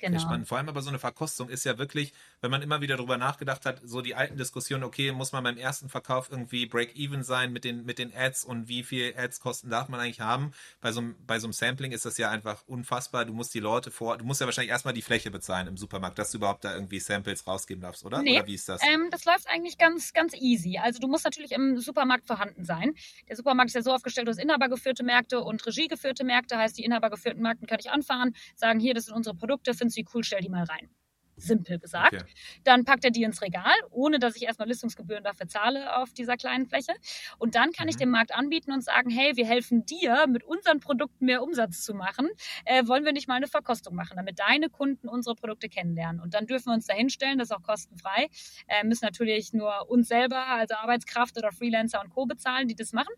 Genau. 0.03 0.19
Spannend. 0.19 0.49
Vor 0.49 0.57
allem 0.57 0.67
aber 0.67 0.81
so 0.81 0.89
eine 0.89 0.99
Verkostung 0.99 1.47
ist 1.47 1.63
ja 1.63 1.77
wirklich, 1.77 2.11
wenn 2.41 2.51
man 2.51 2.61
immer 2.61 2.81
wieder 2.81 2.97
darüber 2.97 3.17
nachgedacht 3.17 3.65
hat, 3.65 3.79
so 3.85 4.01
die 4.01 4.15
alten 4.15 4.35
Diskussionen, 4.35 4.83
okay, 4.83 5.13
muss 5.13 5.31
man 5.31 5.45
beim 5.45 5.55
ersten 5.55 5.87
Verkauf 5.87 6.29
irgendwie 6.29 6.65
Break-Even 6.65 7.23
sein 7.23 7.53
mit 7.53 7.63
den, 7.63 7.85
mit 7.85 7.99
den 7.99 8.13
Ads 8.13 8.43
und 8.43 8.67
wie 8.67 8.83
viel 8.83 9.13
Ads-Kosten 9.17 9.69
darf 9.69 9.87
man 9.87 10.01
eigentlich 10.01 10.19
haben? 10.19 10.51
Bei 10.81 10.91
so, 10.91 10.99
einem, 10.99 11.15
bei 11.25 11.39
so 11.39 11.47
einem 11.47 11.53
Sampling 11.53 11.93
ist 11.93 12.03
das 12.03 12.17
ja 12.17 12.29
einfach 12.29 12.63
unfassbar. 12.67 13.23
Du 13.23 13.31
musst 13.31 13.53
die 13.53 13.61
Leute 13.61 13.91
vor, 13.91 14.17
du 14.17 14.25
musst 14.25 14.41
ja 14.41 14.45
wahrscheinlich 14.45 14.71
erstmal 14.71 14.93
die 14.93 15.01
Fläche 15.01 15.31
bezahlen 15.31 15.67
im 15.67 15.77
Supermarkt, 15.77 16.19
dass 16.19 16.31
du 16.31 16.37
überhaupt 16.37 16.65
da 16.65 16.73
irgendwie 16.73 16.99
Samples 16.99 17.47
rausgeben 17.47 17.81
darfst, 17.81 18.03
oder? 18.03 18.21
Nee, 18.21 18.39
oder 18.39 18.47
wie 18.47 18.55
ist 18.55 18.67
das? 18.67 18.81
Ähm, 18.83 19.07
das 19.09 19.23
läuft 19.23 19.47
eigentlich 19.47 19.77
ganz, 19.77 20.11
ganz 20.11 20.33
easy. 20.35 20.79
Also 20.79 20.99
du 20.99 21.07
musst 21.07 21.23
natürlich 21.23 21.53
im 21.53 21.79
Supermarkt 21.79 22.25
vorhanden 22.25 22.65
sein. 22.65 22.93
Der 23.29 23.37
Supermarkt 23.37 23.69
ist 23.69 23.75
ja 23.75 23.81
so 23.81 23.93
aufgestellt, 23.93 24.27
du 24.27 24.31
hast 24.31 24.39
inhabergeführte 24.39 25.03
Märkte 25.03 25.39
und 25.39 25.65
regiegeführte 25.65 26.25
Märkte, 26.25 26.57
heißt 26.57 26.77
die 26.77 26.83
inhabergeführten 26.83 27.41
Märkte 27.41 27.67
kann 27.67 27.79
ich 27.79 27.89
anfahren, 27.89 28.35
sagen, 28.55 28.81
hier, 28.81 28.93
das 28.93 29.05
sind 29.05 29.15
unsere 29.15 29.33
Produkte, 29.35 29.73
findest 29.73 29.92
du 29.97 30.01
die 30.01 30.07
cool, 30.13 30.23
stell 30.23 30.41
die 30.41 30.49
mal 30.49 30.63
rein. 30.63 30.89
Simpel 31.35 31.79
gesagt. 31.79 32.13
Okay. 32.13 32.33
Dann 32.63 32.85
packt 32.85 33.05
er 33.05 33.11
die 33.11 33.23
ins 33.23 33.41
Regal, 33.41 33.73
ohne 33.89 34.19
dass 34.19 34.35
ich 34.35 34.43
erstmal 34.43 34.67
Listungsgebühren 34.67 35.23
dafür 35.23 35.47
zahle 35.47 35.95
auf 35.97 36.13
dieser 36.13 36.37
kleinen 36.37 36.65
Fläche. 36.65 36.93
Und 37.37 37.55
dann 37.55 37.71
kann 37.71 37.85
mhm. 37.85 37.89
ich 37.89 37.97
dem 37.97 38.09
Markt 38.09 38.33
anbieten 38.35 38.71
und 38.71 38.83
sagen, 38.83 39.09
hey, 39.09 39.35
wir 39.35 39.45
helfen 39.45 39.85
dir, 39.85 40.25
mit 40.27 40.43
unseren 40.43 40.79
Produkten 40.79 41.25
mehr 41.25 41.43
Umsatz 41.43 41.83
zu 41.83 41.93
machen. 41.93 42.29
Äh, 42.65 42.87
wollen 42.87 43.05
wir 43.05 43.13
nicht 43.13 43.27
mal 43.27 43.35
eine 43.35 43.47
Verkostung 43.47 43.95
machen, 43.95 44.17
damit 44.17 44.39
deine 44.39 44.69
Kunden 44.69 45.07
unsere 45.07 45.35
Produkte 45.35 45.69
kennenlernen? 45.69 46.21
Und 46.21 46.33
dann 46.33 46.45
dürfen 46.45 46.67
wir 46.67 46.73
uns 46.73 46.85
da 46.85 46.93
hinstellen, 46.93 47.39
das 47.39 47.49
ist 47.49 47.55
auch 47.55 47.63
kostenfrei. 47.63 48.29
Äh, 48.67 48.83
müssen 48.85 49.05
natürlich 49.05 49.53
nur 49.53 49.89
uns 49.89 50.07
selber, 50.07 50.47
also 50.47 50.75
Arbeitskraft 50.75 51.37
oder 51.37 51.51
Freelancer 51.51 52.01
und 52.01 52.09
Co. 52.09 52.25
bezahlen, 52.25 52.67
die 52.67 52.75
das 52.75 52.93
machen. 52.93 53.13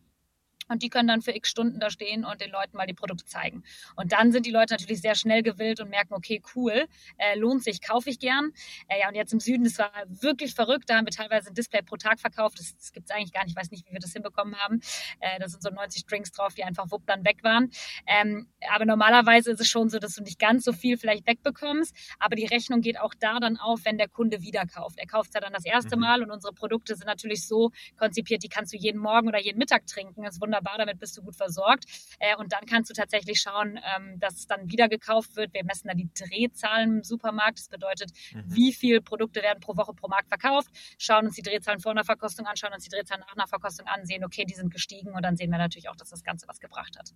Und 0.68 0.84
die 0.84 0.90
können 0.90 1.08
dann 1.08 1.22
für 1.22 1.36
x 1.36 1.50
Stunden 1.50 1.80
da 1.80 1.90
stehen 1.90 2.26
und 2.26 2.42
den 2.42 2.52
Leuten 2.52 2.78
mal 2.78 2.88
die 2.88 2.94
Produkte 2.94 3.26
zeigen. 3.26 3.64
Und 3.96 4.12
dann 4.12 4.32
sind 4.32 4.46
die 4.46 4.52
Leute 4.52 4.74
natürlich 4.74 5.02
sehr 5.02 5.16
schnell 5.16 5.44
gewillt 5.44 5.80
und 5.80 5.90
merken, 5.90 6.14
okay, 6.14 6.42
cool, 6.56 6.86
äh, 7.18 7.38
lohnt 7.38 7.64
sich, 7.64 7.82
kaufe 7.82 8.10
ich 8.10 8.20
gern. 8.20 8.52
Äh, 8.88 9.02
ja, 9.02 9.10
und 9.10 9.16
jetzt 9.16 9.34
im 9.34 9.40
Süden, 9.40 9.64
das 9.64 9.78
war 9.78 9.92
wirklich 10.08 10.56
verrückt. 10.56 10.90
Da 10.90 10.98
haben 10.98 11.06
wir 11.06 11.12
teilweise 11.12 11.50
ein 11.50 11.54
Display 11.54 11.82
pro 11.82 11.98
Tag 11.98 12.20
verkauft. 12.20 12.60
Das, 12.60 12.76
das 12.76 12.92
gibt 12.92 13.10
es 13.10 13.16
eigentlich 13.16 13.32
gar 13.32 13.44
nicht. 13.44 13.52
Ich 13.52 13.56
weiß 13.56 13.72
nicht, 13.72 13.88
wie 13.88 13.94
wir 13.94 14.00
das 14.00 14.14
hinbekommen 14.14 14.56
haben. 14.56 14.82
Äh, 15.20 15.40
da 15.40 15.48
sind 15.48 15.62
so 15.62 15.70
90 15.70 16.06
Drinks 16.06 16.32
drauf, 16.32 16.54
die 16.54 16.64
einfach 16.64 16.92
wupp 16.92 17.06
dann 17.06 17.24
weg 17.26 17.44
waren. 17.44 17.72
Ähm, 18.08 18.48
aber 18.74 18.86
normalerweise 18.86 19.52
ist 19.52 19.62
es 19.62 19.68
schon 19.68 19.90
so, 19.90 20.00
dass 20.00 20.16
du 20.16 20.24
nicht 20.24 20.40
ganz 20.40 20.64
so 20.64 20.74
viel 20.74 20.98
vielleicht 20.98 21.28
wegbekommst. 21.28 21.96
Aber 22.20 22.36
die 22.36 22.46
Rechnung 22.46 22.82
geht 22.82 23.00
auch 23.00 23.14
da 23.14 23.40
dann 23.40 23.58
auf, 23.58 23.82
wenn 23.86 23.98
der 23.98 24.10
Kunde 24.10 24.42
wieder 24.42 24.66
kauft. 24.66 25.00
Er 25.00 25.08
kauft 25.08 25.34
ja 25.36 25.42
dann 25.42 25.54
das 25.54 25.66
erste 25.66 25.96
mhm. 25.96 26.02
Mal 26.02 26.24
und 26.24 26.32
unsere 26.32 26.54
Produkte 26.54 26.96
sind 26.96 27.08
natürlich 27.08 27.48
so 27.48 27.72
konzipiert, 27.98 28.44
die 28.44 28.50
kannst 28.50 28.74
du 28.74 28.78
jeden 28.78 29.00
Morgen 29.00 29.28
oder 29.28 29.42
jeden 29.42 29.58
Mittag 29.58 29.88
trinken. 29.88 30.24
Das 30.24 30.36
ist 30.36 30.42
wunderbar 30.56 30.78
damit 30.78 31.00
bist 31.00 31.18
du 31.18 31.22
gut 31.22 31.36
versorgt. 31.36 31.86
Äh, 32.20 32.36
und 32.38 32.54
dann 32.54 32.66
kannst 32.66 32.90
du 32.90 32.94
tatsächlich 32.94 33.40
schauen, 33.42 33.80
ähm, 33.96 34.20
dass 34.20 34.36
es 34.36 34.48
dann 34.48 34.70
wieder 34.70 34.88
gekauft 34.88 35.36
wird. 35.36 35.54
Wir 35.54 35.64
messen 35.64 35.88
da 35.88 35.94
die 35.94 36.10
Drehzahlen 36.14 36.98
im 36.98 37.04
Supermarkt. 37.04 37.60
Das 37.60 37.70
bedeutet, 37.70 38.12
mhm. 38.34 38.44
wie 38.48 38.74
viele 38.74 39.02
Produkte 39.02 39.42
werden 39.42 39.60
pro 39.60 39.76
Woche 39.76 39.94
pro 39.94 40.08
Markt 40.08 40.30
verkauft, 40.30 40.70
schauen 40.98 41.26
uns 41.26 41.36
die 41.36 41.42
Drehzahlen 41.42 41.80
vor 41.80 41.92
einer 41.92 42.06
Verkostung 42.06 42.46
an, 42.46 42.56
schauen 42.56 42.74
uns 42.74 42.84
die 42.84 42.90
Drehzahlen 42.90 43.24
nach 43.28 43.36
einer 43.36 43.48
Verkostung 43.48 43.88
an, 43.88 44.06
sehen, 44.06 44.24
okay, 44.24 44.46
die 44.46 44.54
sind 44.54 44.72
gestiegen 44.72 45.12
und 45.12 45.24
dann 45.24 45.36
sehen 45.36 45.52
wir 45.52 45.58
natürlich 45.58 45.90
auch, 45.90 45.96
dass 45.96 46.10
das 46.10 46.24
Ganze 46.24 46.48
was 46.48 46.60
gebracht 46.60 46.98
hat. 46.98 47.12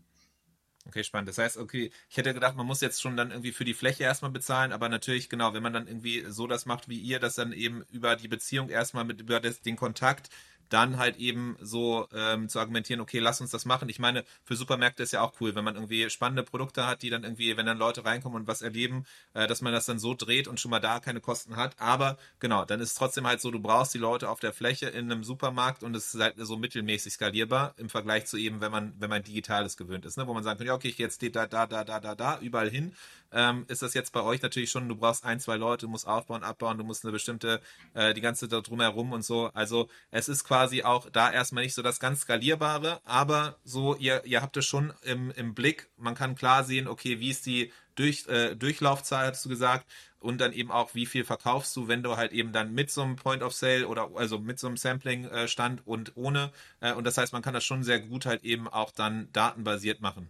Okay, 0.85 1.03
spannend. 1.03 1.29
Das 1.29 1.37
heißt, 1.37 1.57
okay, 1.57 1.91
ich 2.09 2.17
hätte 2.17 2.33
gedacht, 2.33 2.55
man 2.55 2.65
muss 2.65 2.81
jetzt 2.81 3.01
schon 3.01 3.15
dann 3.15 3.29
irgendwie 3.29 3.51
für 3.51 3.65
die 3.65 3.73
Fläche 3.73 4.03
erstmal 4.03 4.31
bezahlen, 4.31 4.71
aber 4.71 4.89
natürlich, 4.89 5.29
genau, 5.29 5.53
wenn 5.53 5.61
man 5.61 5.73
dann 5.73 5.87
irgendwie 5.87 6.25
so 6.27 6.47
das 6.47 6.65
macht 6.65 6.89
wie 6.89 6.99
ihr, 6.99 7.19
das 7.19 7.35
dann 7.35 7.53
eben 7.53 7.83
über 7.91 8.15
die 8.15 8.27
Beziehung 8.27 8.69
erstmal 8.69 9.03
mit, 9.03 9.21
über 9.21 9.39
das, 9.39 9.61
den 9.61 9.75
Kontakt 9.75 10.29
dann 10.69 10.97
halt 10.97 11.17
eben 11.17 11.57
so 11.61 12.07
ähm, 12.13 12.49
zu 12.49 12.59
argumentieren, 12.59 13.01
okay, 13.01 13.19
lass 13.19 13.41
uns 13.41 13.51
das 13.51 13.65
machen. 13.65 13.89
Ich 13.89 13.99
meine, 13.99 14.23
für 14.43 14.55
Supermärkte 14.55 15.03
ist 15.03 15.11
ja 15.11 15.21
auch 15.21 15.33
cool, 15.41 15.55
wenn 15.55 15.63
man 15.63 15.75
irgendwie 15.75 16.09
spannende 16.09 16.43
Produkte 16.43 16.85
hat, 16.85 17.01
die 17.01 17.09
dann 17.09 17.23
irgendwie, 17.23 17.57
wenn 17.57 17.65
dann 17.65 17.77
Leute 17.77 18.05
reinkommen 18.05 18.41
und 18.41 18.47
was 18.47 18.61
erleben, 18.61 19.05
äh, 19.33 19.47
dass 19.47 19.61
man 19.61 19.73
das 19.73 19.85
dann 19.85 19.99
so 19.99 20.13
dreht 20.13 20.47
und 20.47 20.59
schon 20.59 20.71
mal 20.71 20.79
da 20.79 20.99
keine 20.99 21.21
Kosten 21.21 21.55
hat. 21.55 21.75
Aber 21.79 22.17
genau, 22.39 22.65
dann 22.65 22.79
ist 22.79 22.89
es 22.89 22.95
trotzdem 22.95 23.25
halt 23.27 23.41
so, 23.41 23.51
du 23.51 23.59
brauchst 23.59 23.93
die 23.93 23.97
Leute 23.97 24.29
auf 24.29 24.39
der 24.39 24.53
Fläche 24.53 24.87
in 24.87 25.11
einem 25.11 25.23
Supermarkt 25.23 25.83
und 25.83 25.95
es 25.95 26.13
ist 26.13 26.21
halt 26.21 26.35
so 26.37 26.57
mittelmäßig 26.57 27.13
skalierbar 27.13 27.73
im 27.77 27.89
Vergleich 27.89 28.25
zu 28.25 28.37
eben, 28.37 28.61
wenn 28.61 28.71
man, 28.71 28.93
wenn 28.99 29.09
man 29.09 29.23
Digitales 29.23 29.77
gewöhnt 29.77 30.05
ist, 30.05 30.17
ne? 30.17 30.27
wo 30.27 30.33
man 30.33 30.43
sagen 30.43 30.59
kann, 30.59 30.67
ja, 30.67 30.73
okay, 30.75 30.89
ich 30.89 30.97
gehe 30.97 31.05
jetzt 31.05 31.21
da, 31.35 31.47
da, 31.47 31.67
da, 31.67 31.83
da, 31.83 31.99
da, 31.99 32.15
da, 32.15 32.39
überall 32.39 32.69
hin. 32.69 32.93
Ähm, 33.31 33.65
ist 33.67 33.81
das 33.81 33.93
jetzt 33.93 34.11
bei 34.11 34.21
euch 34.21 34.41
natürlich 34.41 34.71
schon, 34.71 34.89
du 34.89 34.95
brauchst 34.95 35.23
ein, 35.23 35.39
zwei 35.39 35.57
Leute, 35.57 35.85
du 35.85 35.91
musst 35.91 36.07
aufbauen, 36.07 36.43
abbauen, 36.43 36.77
du 36.77 36.83
musst 36.83 37.03
eine 37.03 37.11
bestimmte, 37.11 37.61
äh, 37.93 38.13
die 38.13 38.21
ganze 38.21 38.47
da 38.47 38.61
drumherum 38.61 39.11
und 39.11 39.23
so. 39.23 39.51
Also 39.53 39.89
es 40.11 40.29
ist 40.29 40.43
quasi 40.43 40.83
auch 40.83 41.09
da 41.09 41.31
erstmal 41.31 41.63
nicht 41.63 41.75
so 41.75 41.81
das 41.81 41.99
ganz 41.99 42.21
skalierbare, 42.21 43.01
aber 43.05 43.57
so, 43.63 43.95
ihr, 43.95 44.25
ihr 44.25 44.41
habt 44.41 44.57
es 44.57 44.65
schon 44.65 44.93
im, 45.03 45.31
im 45.31 45.53
Blick. 45.53 45.89
Man 45.97 46.15
kann 46.15 46.35
klar 46.35 46.63
sehen, 46.63 46.87
okay, 46.87 47.19
wie 47.19 47.29
ist 47.29 47.45
die 47.45 47.71
Durch, 47.95 48.27
äh, 48.27 48.55
Durchlaufzahl, 48.55 49.27
hast 49.27 49.45
du 49.45 49.49
gesagt, 49.49 49.85
und 50.19 50.41
dann 50.41 50.53
eben 50.53 50.71
auch, 50.71 50.95
wie 50.95 51.05
viel 51.05 51.23
verkaufst 51.23 51.75
du, 51.75 51.87
wenn 51.87 52.03
du 52.03 52.17
halt 52.17 52.33
eben 52.33 52.51
dann 52.51 52.73
mit 52.73 52.91
so 52.91 53.01
einem 53.01 53.15
Point 53.15 53.41
of 53.41 53.53
Sale 53.53 53.87
oder 53.87 54.09
also 54.15 54.37
mit 54.37 54.59
so 54.59 54.67
einem 54.67 54.77
Sampling-Stand 54.77 55.79
äh, 55.79 55.83
und 55.85 56.15
ohne. 56.15 56.51
Äh, 56.81 56.93
und 56.93 57.05
das 57.05 57.17
heißt, 57.17 57.33
man 57.33 57.41
kann 57.41 57.53
das 57.53 57.63
schon 57.63 57.83
sehr 57.83 57.99
gut 57.99 58.25
halt 58.25 58.43
eben 58.43 58.67
auch 58.67 58.91
dann 58.91 59.31
datenbasiert 59.31 60.01
machen. 60.01 60.29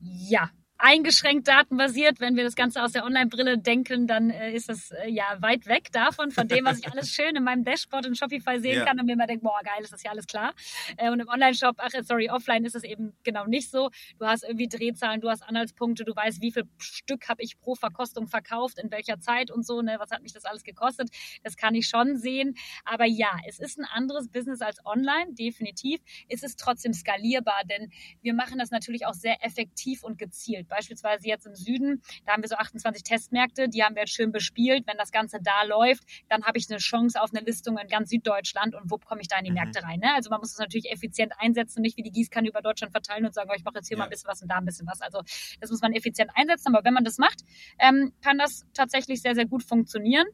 Ja, 0.00 0.50
eingeschränkt 0.78 1.48
datenbasiert. 1.48 2.20
Wenn 2.20 2.36
wir 2.36 2.44
das 2.44 2.54
Ganze 2.54 2.82
aus 2.82 2.92
der 2.92 3.04
Online-Brille 3.04 3.58
denken, 3.58 4.06
dann 4.06 4.30
äh, 4.30 4.52
ist 4.52 4.68
das 4.68 4.92
äh, 4.92 5.10
ja 5.10 5.24
weit 5.40 5.66
weg 5.66 5.90
davon, 5.92 6.30
von 6.30 6.46
dem, 6.46 6.64
was 6.64 6.78
ich 6.78 6.90
alles 6.90 7.10
schön 7.10 7.34
in 7.34 7.42
meinem 7.42 7.64
Dashboard 7.64 8.06
in 8.06 8.14
Shopify 8.14 8.60
sehen 8.60 8.78
ja. 8.78 8.84
kann 8.84 8.98
und 8.98 9.06
mir 9.06 9.14
immer 9.14 9.26
denke, 9.26 9.42
boah, 9.42 9.60
geil, 9.64 9.82
ist 9.82 9.92
das 9.92 10.02
ja 10.04 10.12
alles 10.12 10.26
klar. 10.26 10.54
Äh, 10.96 11.10
und 11.10 11.20
im 11.20 11.28
Online-Shop, 11.28 11.76
ach, 11.78 11.90
sorry, 12.02 12.30
offline 12.30 12.64
ist 12.64 12.76
es 12.76 12.84
eben 12.84 13.12
genau 13.24 13.46
nicht 13.46 13.70
so. 13.70 13.90
Du 14.18 14.26
hast 14.26 14.44
irgendwie 14.44 14.68
Drehzahlen, 14.68 15.20
du 15.20 15.28
hast 15.28 15.42
Anhaltspunkte, 15.42 16.04
du 16.04 16.14
weißt, 16.14 16.40
wie 16.40 16.52
viel 16.52 16.64
Stück 16.78 17.28
habe 17.28 17.42
ich 17.42 17.58
pro 17.58 17.74
Verkostung 17.74 18.28
verkauft, 18.28 18.78
in 18.78 18.90
welcher 18.92 19.18
Zeit 19.18 19.50
und 19.50 19.66
so, 19.66 19.82
ne, 19.82 19.96
was 19.98 20.12
hat 20.12 20.22
mich 20.22 20.32
das 20.32 20.44
alles 20.44 20.62
gekostet. 20.62 21.08
Das 21.42 21.56
kann 21.56 21.74
ich 21.74 21.88
schon 21.88 22.16
sehen. 22.16 22.54
Aber 22.84 23.04
ja, 23.04 23.32
es 23.48 23.58
ist 23.58 23.78
ein 23.78 23.84
anderes 23.84 24.28
Business 24.28 24.60
als 24.60 24.78
online, 24.86 25.32
definitiv. 25.32 26.00
Es 26.28 26.44
ist 26.44 26.60
trotzdem 26.60 26.92
skalierbar, 26.92 27.62
denn 27.68 27.90
wir 28.22 28.34
machen 28.34 28.58
das 28.58 28.70
natürlich 28.70 29.06
auch 29.06 29.14
sehr 29.14 29.44
effektiv 29.44 30.04
und 30.04 30.18
gezielt 30.18 30.67
beispielsweise 30.68 31.26
jetzt 31.26 31.46
im 31.46 31.54
Süden, 31.54 32.02
da 32.24 32.32
haben 32.32 32.42
wir 32.42 32.48
so 32.48 32.56
28 32.56 33.02
Testmärkte, 33.02 33.68
die 33.68 33.82
haben 33.82 33.94
wir 33.94 34.02
jetzt 34.02 34.14
schön 34.14 34.32
bespielt. 34.32 34.86
Wenn 34.86 34.96
das 34.96 35.10
Ganze 35.10 35.38
da 35.42 35.62
läuft, 35.64 36.04
dann 36.28 36.44
habe 36.44 36.58
ich 36.58 36.68
eine 36.70 36.78
Chance 36.78 37.20
auf 37.20 37.30
eine 37.32 37.44
Listung 37.44 37.78
in 37.78 37.88
ganz 37.88 38.10
Süddeutschland 38.10 38.74
und 38.74 38.90
wo 38.90 38.98
komme 38.98 39.20
ich 39.20 39.28
da 39.28 39.38
in 39.38 39.44
die 39.44 39.50
mhm. 39.50 39.56
Märkte 39.56 39.82
rein. 39.82 40.00
Ne? 40.00 40.14
Also 40.14 40.30
man 40.30 40.40
muss 40.40 40.52
es 40.52 40.58
natürlich 40.58 40.90
effizient 40.90 41.32
einsetzen, 41.38 41.80
nicht 41.82 41.96
wie 41.96 42.02
die 42.02 42.12
Gießkanne 42.12 42.48
über 42.48 42.62
Deutschland 42.62 42.92
verteilen 42.92 43.24
und 43.24 43.34
sagen, 43.34 43.50
oh, 43.50 43.54
ich 43.56 43.64
mache 43.64 43.76
jetzt 43.76 43.88
hier 43.88 43.96
ja. 43.96 44.00
mal 44.00 44.04
ein 44.04 44.10
bisschen 44.10 44.28
was 44.28 44.42
und 44.42 44.48
da 44.48 44.56
ein 44.56 44.64
bisschen 44.64 44.86
was. 44.86 45.00
Also 45.00 45.22
das 45.60 45.70
muss 45.70 45.80
man 45.80 45.92
effizient 45.92 46.30
einsetzen, 46.34 46.74
aber 46.74 46.84
wenn 46.84 46.94
man 46.94 47.04
das 47.04 47.18
macht, 47.18 47.42
ähm, 47.78 48.12
kann 48.22 48.38
das 48.38 48.64
tatsächlich 48.74 49.22
sehr, 49.22 49.34
sehr 49.34 49.46
gut 49.46 49.62
funktionieren. 49.62 50.26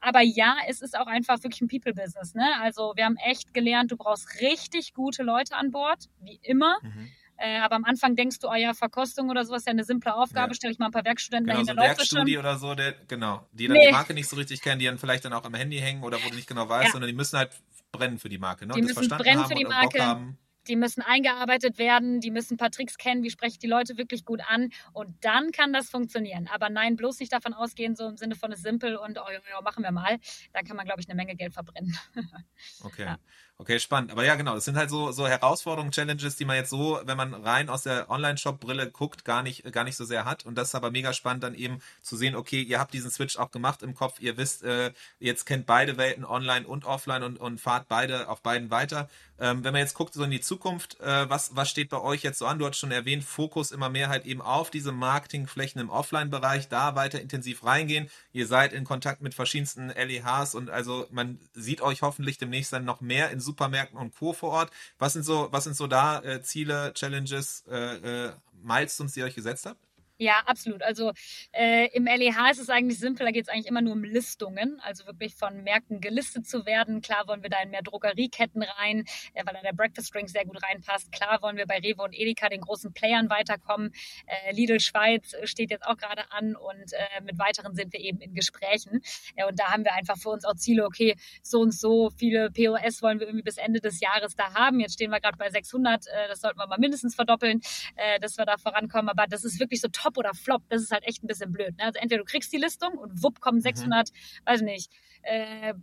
Aber 0.00 0.20
ja, 0.20 0.56
es 0.68 0.80
ist 0.80 0.96
auch 0.96 1.06
einfach 1.06 1.42
wirklich 1.42 1.60
ein 1.60 1.68
People-Business. 1.68 2.34
Ne? 2.34 2.46
Also 2.60 2.92
wir 2.96 3.04
haben 3.04 3.16
echt 3.16 3.52
gelernt, 3.54 3.90
du 3.90 3.96
brauchst 3.96 4.40
richtig 4.40 4.94
gute 4.94 5.22
Leute 5.22 5.56
an 5.56 5.70
Bord, 5.70 6.08
wie 6.20 6.38
immer. 6.42 6.78
Mhm. 6.82 7.10
Äh, 7.38 7.58
aber 7.58 7.76
am 7.76 7.84
Anfang 7.84 8.16
denkst 8.16 8.40
du, 8.40 8.48
oh 8.48 8.54
ja, 8.54 8.74
Verkostung 8.74 9.30
oder 9.30 9.44
sowas 9.44 9.62
ist 9.62 9.66
ja 9.66 9.72
eine 9.72 9.84
simple 9.84 10.12
Aufgabe, 10.14 10.50
ja. 10.50 10.54
stelle 10.54 10.72
ich 10.72 10.78
mal 10.78 10.86
ein 10.86 10.92
paar 10.92 11.04
Werkstudenten 11.04 11.46
genau, 11.46 11.64
dahinter. 11.64 11.82
So 11.82 12.16
Werkstudie 12.16 12.38
oder 12.38 12.58
so, 12.58 12.74
der, 12.74 12.94
genau, 13.06 13.46
die 13.52 13.68
dann 13.68 13.76
nee. 13.76 13.86
die 13.86 13.92
Marke 13.92 14.12
nicht 14.12 14.28
so 14.28 14.36
richtig 14.36 14.60
kennen, 14.60 14.80
die 14.80 14.86
dann 14.86 14.98
vielleicht 14.98 15.24
dann 15.24 15.32
auch 15.32 15.44
am 15.44 15.54
Handy 15.54 15.78
hängen 15.78 16.02
oder 16.02 16.18
wo 16.24 16.28
du 16.28 16.34
nicht 16.34 16.48
genau 16.48 16.68
weißt, 16.68 16.86
ja. 16.86 16.92
sondern 16.92 17.08
die 17.08 17.14
müssen 17.14 17.38
halt 17.38 17.50
brennen 17.92 18.18
für 18.18 18.28
die 18.28 18.38
Marke. 18.38 18.66
Ne? 18.66 18.74
Die 18.74 18.82
müssen 18.82 19.08
brennen 19.08 19.46
für 19.46 19.54
die 19.54 19.64
Marke. 19.64 20.34
Die 20.66 20.76
müssen 20.76 21.00
eingearbeitet 21.00 21.78
werden, 21.78 22.20
die 22.20 22.30
müssen 22.30 22.54
ein 22.54 22.56
paar 22.58 22.70
Tricks 22.70 22.98
kennen, 22.98 23.22
wie 23.22 23.30
spreche 23.30 23.52
ich 23.52 23.58
die 23.58 23.66
Leute 23.66 23.96
wirklich 23.96 24.26
gut 24.26 24.42
an 24.46 24.68
und 24.92 25.24
dann 25.24 25.50
kann 25.50 25.72
das 25.72 25.88
funktionieren. 25.88 26.46
Aber 26.52 26.68
nein, 26.68 26.94
bloß 26.94 27.20
nicht 27.20 27.32
davon 27.32 27.54
ausgehen, 27.54 27.96
so 27.96 28.08
im 28.08 28.18
Sinne 28.18 28.34
von 28.34 28.52
es 28.52 28.60
simpel 28.60 28.96
und 28.96 29.18
oh, 29.18 29.30
ja, 29.30 29.60
machen 29.62 29.82
wir 29.82 29.92
mal. 29.92 30.18
Dann 30.52 30.66
kann 30.66 30.76
man, 30.76 30.84
glaube 30.84 31.00
ich, 31.00 31.08
eine 31.08 31.16
Menge 31.16 31.36
Geld 31.36 31.54
verbrennen. 31.54 31.96
okay. 32.84 33.04
Ja. 33.04 33.18
Okay, 33.60 33.80
spannend. 33.80 34.12
Aber 34.12 34.24
ja, 34.24 34.36
genau, 34.36 34.54
das 34.54 34.64
sind 34.66 34.76
halt 34.76 34.88
so, 34.88 35.10
so 35.10 35.26
Herausforderungen, 35.26 35.90
Challenges, 35.90 36.36
die 36.36 36.44
man 36.44 36.54
jetzt 36.54 36.70
so, 36.70 37.00
wenn 37.04 37.16
man 37.16 37.34
rein 37.34 37.68
aus 37.68 37.82
der 37.82 38.08
Online-Shop-Brille 38.08 38.88
guckt, 38.92 39.24
gar 39.24 39.42
nicht, 39.42 39.64
gar 39.72 39.82
nicht 39.82 39.96
so 39.96 40.04
sehr 40.04 40.24
hat. 40.24 40.46
Und 40.46 40.54
das 40.54 40.68
ist 40.68 40.74
aber 40.76 40.92
mega 40.92 41.12
spannend, 41.12 41.42
dann 41.42 41.56
eben 41.56 41.80
zu 42.00 42.16
sehen, 42.16 42.36
okay, 42.36 42.62
ihr 42.62 42.78
habt 42.78 42.94
diesen 42.94 43.10
Switch 43.10 43.36
auch 43.36 43.50
gemacht 43.50 43.82
im 43.82 43.96
Kopf, 43.96 44.20
ihr 44.20 44.36
wisst, 44.36 44.62
äh, 44.62 44.92
jetzt 45.18 45.44
kennt 45.44 45.66
beide 45.66 45.96
Welten, 45.96 46.24
online 46.24 46.68
und 46.68 46.84
offline 46.84 47.24
und, 47.24 47.40
und 47.40 47.60
fahrt 47.60 47.88
beide 47.88 48.28
auf 48.28 48.42
beiden 48.42 48.70
weiter. 48.70 49.08
Ähm, 49.40 49.62
wenn 49.62 49.72
man 49.72 49.80
jetzt 49.80 49.94
guckt, 49.94 50.14
so 50.14 50.22
in 50.24 50.30
die 50.30 50.40
Zukunft, 50.40 51.00
äh, 51.00 51.28
was, 51.30 51.54
was 51.54 51.70
steht 51.70 51.90
bei 51.90 52.00
euch 52.00 52.22
jetzt 52.22 52.38
so 52.38 52.46
an? 52.46 52.58
Du 52.58 52.66
hast 52.66 52.78
schon 52.78 52.90
erwähnt, 52.90 53.22
Fokus 53.22 53.70
immer 53.70 53.88
mehr 53.88 54.08
halt 54.08 54.26
eben 54.26 54.40
auf 54.40 54.70
diese 54.70 54.90
Marketingflächen 54.90 55.80
im 55.80 55.90
Offline-Bereich, 55.90 56.68
da 56.68 56.96
weiter 56.96 57.20
intensiv 57.20 57.64
reingehen. 57.64 58.10
Ihr 58.32 58.48
seid 58.48 58.72
in 58.72 58.84
Kontakt 58.84 59.20
mit 59.20 59.34
verschiedensten 59.34 59.90
LEHs 59.90 60.54
und 60.54 60.70
also 60.70 61.06
man 61.12 61.38
sieht 61.54 61.80
euch 61.82 62.02
hoffentlich 62.02 62.38
demnächst 62.38 62.72
dann 62.72 62.84
noch 62.84 63.00
mehr 63.00 63.30
in 63.30 63.40
Supermärkten 63.48 63.98
und 63.98 64.14
Co. 64.14 64.32
vor 64.32 64.50
Ort. 64.50 64.70
Was 64.98 65.14
sind 65.14 65.24
so, 65.24 65.48
was 65.50 65.64
sind 65.64 65.76
so 65.76 65.86
da 65.86 66.20
äh, 66.22 66.42
Ziele, 66.42 66.92
Challenges, 66.94 67.64
äh, 67.68 68.26
äh, 68.28 68.32
Milestones, 68.62 69.12
die 69.14 69.20
ihr 69.20 69.26
euch 69.26 69.34
gesetzt 69.34 69.66
habt? 69.66 69.87
Ja, 70.20 70.42
absolut. 70.46 70.82
Also 70.82 71.12
äh, 71.52 71.86
im 71.94 72.06
LEH 72.06 72.50
ist 72.50 72.58
es 72.58 72.70
eigentlich 72.70 72.98
simpel, 72.98 73.24
da 73.24 73.30
geht 73.30 73.44
es 73.44 73.48
eigentlich 73.48 73.68
immer 73.68 73.82
nur 73.82 73.92
um 73.92 74.02
Listungen, 74.02 74.80
also 74.80 75.06
wirklich 75.06 75.36
von 75.36 75.62
Märkten 75.62 76.00
gelistet 76.00 76.44
zu 76.44 76.66
werden. 76.66 77.02
Klar 77.02 77.28
wollen 77.28 77.44
wir 77.44 77.50
da 77.50 77.62
in 77.62 77.70
mehr 77.70 77.82
Drogerieketten 77.82 78.64
rein, 78.64 79.04
äh, 79.34 79.46
weil 79.46 79.54
da 79.54 79.60
der 79.60 79.74
Breakfast 79.74 80.12
Drink 80.12 80.28
sehr 80.28 80.44
gut 80.44 80.60
reinpasst. 80.60 81.12
Klar 81.12 81.40
wollen 81.40 81.56
wir 81.56 81.66
bei 81.66 81.78
Rewe 81.78 82.02
und 82.02 82.18
Edeka 82.18 82.48
den 82.48 82.62
großen 82.62 82.92
Playern 82.92 83.30
weiterkommen. 83.30 83.92
Äh, 84.26 84.52
Lidl 84.54 84.80
Schweiz 84.80 85.36
steht 85.44 85.70
jetzt 85.70 85.86
auch 85.86 85.96
gerade 85.96 86.32
an 86.32 86.56
und 86.56 86.92
äh, 86.94 87.22
mit 87.22 87.38
weiteren 87.38 87.76
sind 87.76 87.92
wir 87.92 88.00
eben 88.00 88.20
in 88.20 88.34
Gesprächen. 88.34 89.02
Äh, 89.36 89.46
und 89.46 89.60
da 89.60 89.70
haben 89.70 89.84
wir 89.84 89.94
einfach 89.94 90.18
für 90.18 90.30
uns 90.30 90.44
auch 90.44 90.56
Ziele, 90.56 90.84
okay, 90.84 91.14
so 91.42 91.60
und 91.60 91.72
so 91.72 92.10
viele 92.10 92.50
POS 92.50 93.02
wollen 93.02 93.20
wir 93.20 93.28
irgendwie 93.28 93.44
bis 93.44 93.56
Ende 93.56 93.78
des 93.80 94.00
Jahres 94.00 94.34
da 94.34 94.52
haben. 94.54 94.80
Jetzt 94.80 94.94
stehen 94.94 95.12
wir 95.12 95.20
gerade 95.20 95.38
bei 95.38 95.48
600, 95.48 96.08
äh, 96.08 96.10
das 96.26 96.40
sollten 96.40 96.58
wir 96.58 96.66
mal 96.66 96.78
mindestens 96.78 97.14
verdoppeln, 97.14 97.60
äh, 97.94 98.18
dass 98.18 98.36
wir 98.36 98.44
da 98.44 98.56
vorankommen. 98.56 99.08
Aber 99.08 99.28
das 99.28 99.44
ist 99.44 99.60
wirklich 99.60 99.80
so 99.80 99.86
top 99.86 100.07
Top 100.08 100.16
oder 100.16 100.34
Flop, 100.34 100.62
das 100.68 100.82
ist 100.82 100.90
halt 100.90 101.06
echt 101.06 101.22
ein 101.22 101.26
bisschen 101.26 101.52
blöd. 101.52 101.76
Ne? 101.76 101.84
Also 101.84 101.98
entweder 102.00 102.22
du 102.22 102.30
kriegst 102.30 102.52
die 102.52 102.56
Listung 102.56 102.94
und 102.94 103.22
wupp 103.22 103.40
kommen 103.40 103.60
600, 103.60 104.08
mhm. 104.08 104.14
weiß 104.46 104.62
nicht, 104.62 104.90
äh, 105.22 105.74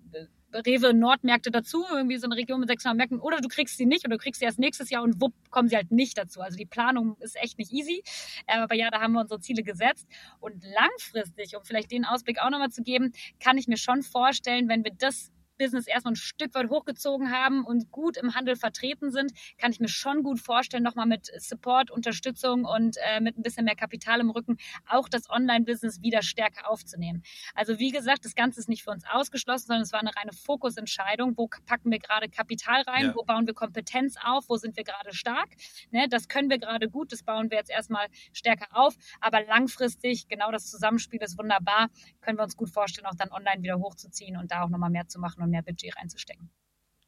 Rewe 0.53 0.93
Nordmärkte 0.93 1.51
dazu, 1.51 1.83
irgendwie 1.91 2.17
so 2.17 2.27
eine 2.27 2.37
Region 2.37 2.61
mit 2.61 2.69
600 2.69 2.97
Märkten, 2.97 3.19
oder 3.19 3.41
du 3.41 3.49
kriegst 3.49 3.77
sie 3.77 3.85
nicht 3.85 4.05
oder 4.05 4.15
du 4.15 4.23
kriegst 4.23 4.39
sie 4.39 4.45
erst 4.45 4.57
nächstes 4.57 4.89
Jahr 4.89 5.03
und 5.03 5.19
wupp 5.19 5.33
kommen 5.49 5.67
sie 5.67 5.75
halt 5.75 5.91
nicht 5.91 6.17
dazu. 6.17 6.39
Also 6.39 6.57
die 6.57 6.65
Planung 6.65 7.17
ist 7.19 7.35
echt 7.35 7.57
nicht 7.57 7.73
easy, 7.73 8.03
aber 8.47 8.73
ja, 8.73 8.89
da 8.89 9.01
haben 9.01 9.13
wir 9.13 9.21
unsere 9.21 9.41
Ziele 9.41 9.63
gesetzt 9.63 10.07
und 10.39 10.63
langfristig, 10.63 11.57
um 11.57 11.63
vielleicht 11.65 11.91
den 11.91 12.05
Ausblick 12.05 12.39
auch 12.41 12.49
nochmal 12.49 12.69
zu 12.69 12.83
geben, 12.83 13.11
kann 13.39 13.57
ich 13.57 13.67
mir 13.67 13.77
schon 13.77 14.01
vorstellen, 14.01 14.69
wenn 14.69 14.83
wir 14.83 14.93
das 14.97 15.31
Business 15.57 15.87
erstmal 15.87 16.13
ein 16.13 16.17
Stück 16.17 16.53
weit 16.55 16.69
hochgezogen 16.69 17.31
haben 17.31 17.65
und 17.65 17.91
gut 17.91 18.17
im 18.17 18.35
Handel 18.35 18.55
vertreten 18.55 19.11
sind, 19.11 19.31
kann 19.57 19.71
ich 19.71 19.79
mir 19.79 19.87
schon 19.87 20.23
gut 20.23 20.39
vorstellen, 20.39 20.83
nochmal 20.83 21.05
mit 21.05 21.31
Support, 21.37 21.91
Unterstützung 21.91 22.65
und 22.65 22.97
äh, 22.97 23.19
mit 23.19 23.37
ein 23.37 23.41
bisschen 23.41 23.65
mehr 23.65 23.75
Kapital 23.75 24.19
im 24.19 24.29
Rücken 24.29 24.57
auch 24.87 25.09
das 25.09 25.29
Online-Business 25.29 26.01
wieder 26.01 26.21
stärker 26.21 26.69
aufzunehmen. 26.69 27.23
Also 27.53 27.79
wie 27.79 27.91
gesagt, 27.91 28.25
das 28.25 28.35
Ganze 28.35 28.59
ist 28.59 28.69
nicht 28.69 28.83
für 28.83 28.91
uns 28.91 29.03
ausgeschlossen, 29.09 29.67
sondern 29.67 29.83
es 29.83 29.93
war 29.93 29.99
eine 29.99 30.15
reine 30.15 30.33
Fokusentscheidung. 30.33 31.37
Wo 31.37 31.49
packen 31.65 31.91
wir 31.91 31.99
gerade 31.99 32.29
Kapital 32.29 32.81
rein? 32.81 33.05
Ja. 33.07 33.15
Wo 33.15 33.23
bauen 33.23 33.47
wir 33.47 33.53
Kompetenz 33.53 34.15
auf? 34.23 34.45
Wo 34.49 34.57
sind 34.57 34.75
wir 34.77 34.83
gerade 34.83 35.13
stark? 35.13 35.49
Ne, 35.91 36.07
das 36.09 36.27
können 36.27 36.49
wir 36.49 36.59
gerade 36.59 36.89
gut, 36.89 37.11
das 37.11 37.23
bauen 37.23 37.49
wir 37.49 37.57
jetzt 37.57 37.69
erstmal 37.69 38.07
stärker 38.33 38.67
auf. 38.71 38.95
Aber 39.21 39.43
langfristig, 39.43 40.27
genau 40.27 40.51
das 40.51 40.69
Zusammenspiel 40.69 41.21
ist 41.21 41.37
wunderbar, 41.37 41.89
können 42.21 42.37
wir 42.37 42.43
uns 42.43 42.55
gut 42.55 42.69
vorstellen, 42.69 43.05
auch 43.07 43.15
dann 43.15 43.31
online 43.31 43.63
wieder 43.63 43.79
hochzuziehen 43.79 44.37
und 44.37 44.51
da 44.51 44.63
auch 44.63 44.69
nochmal 44.69 44.89
mehr 44.89 45.07
zu 45.07 45.19
machen 45.19 45.43
und 45.45 45.51
mehr 45.51 45.63
Budget 45.63 45.95
reinzustecken. 45.97 46.49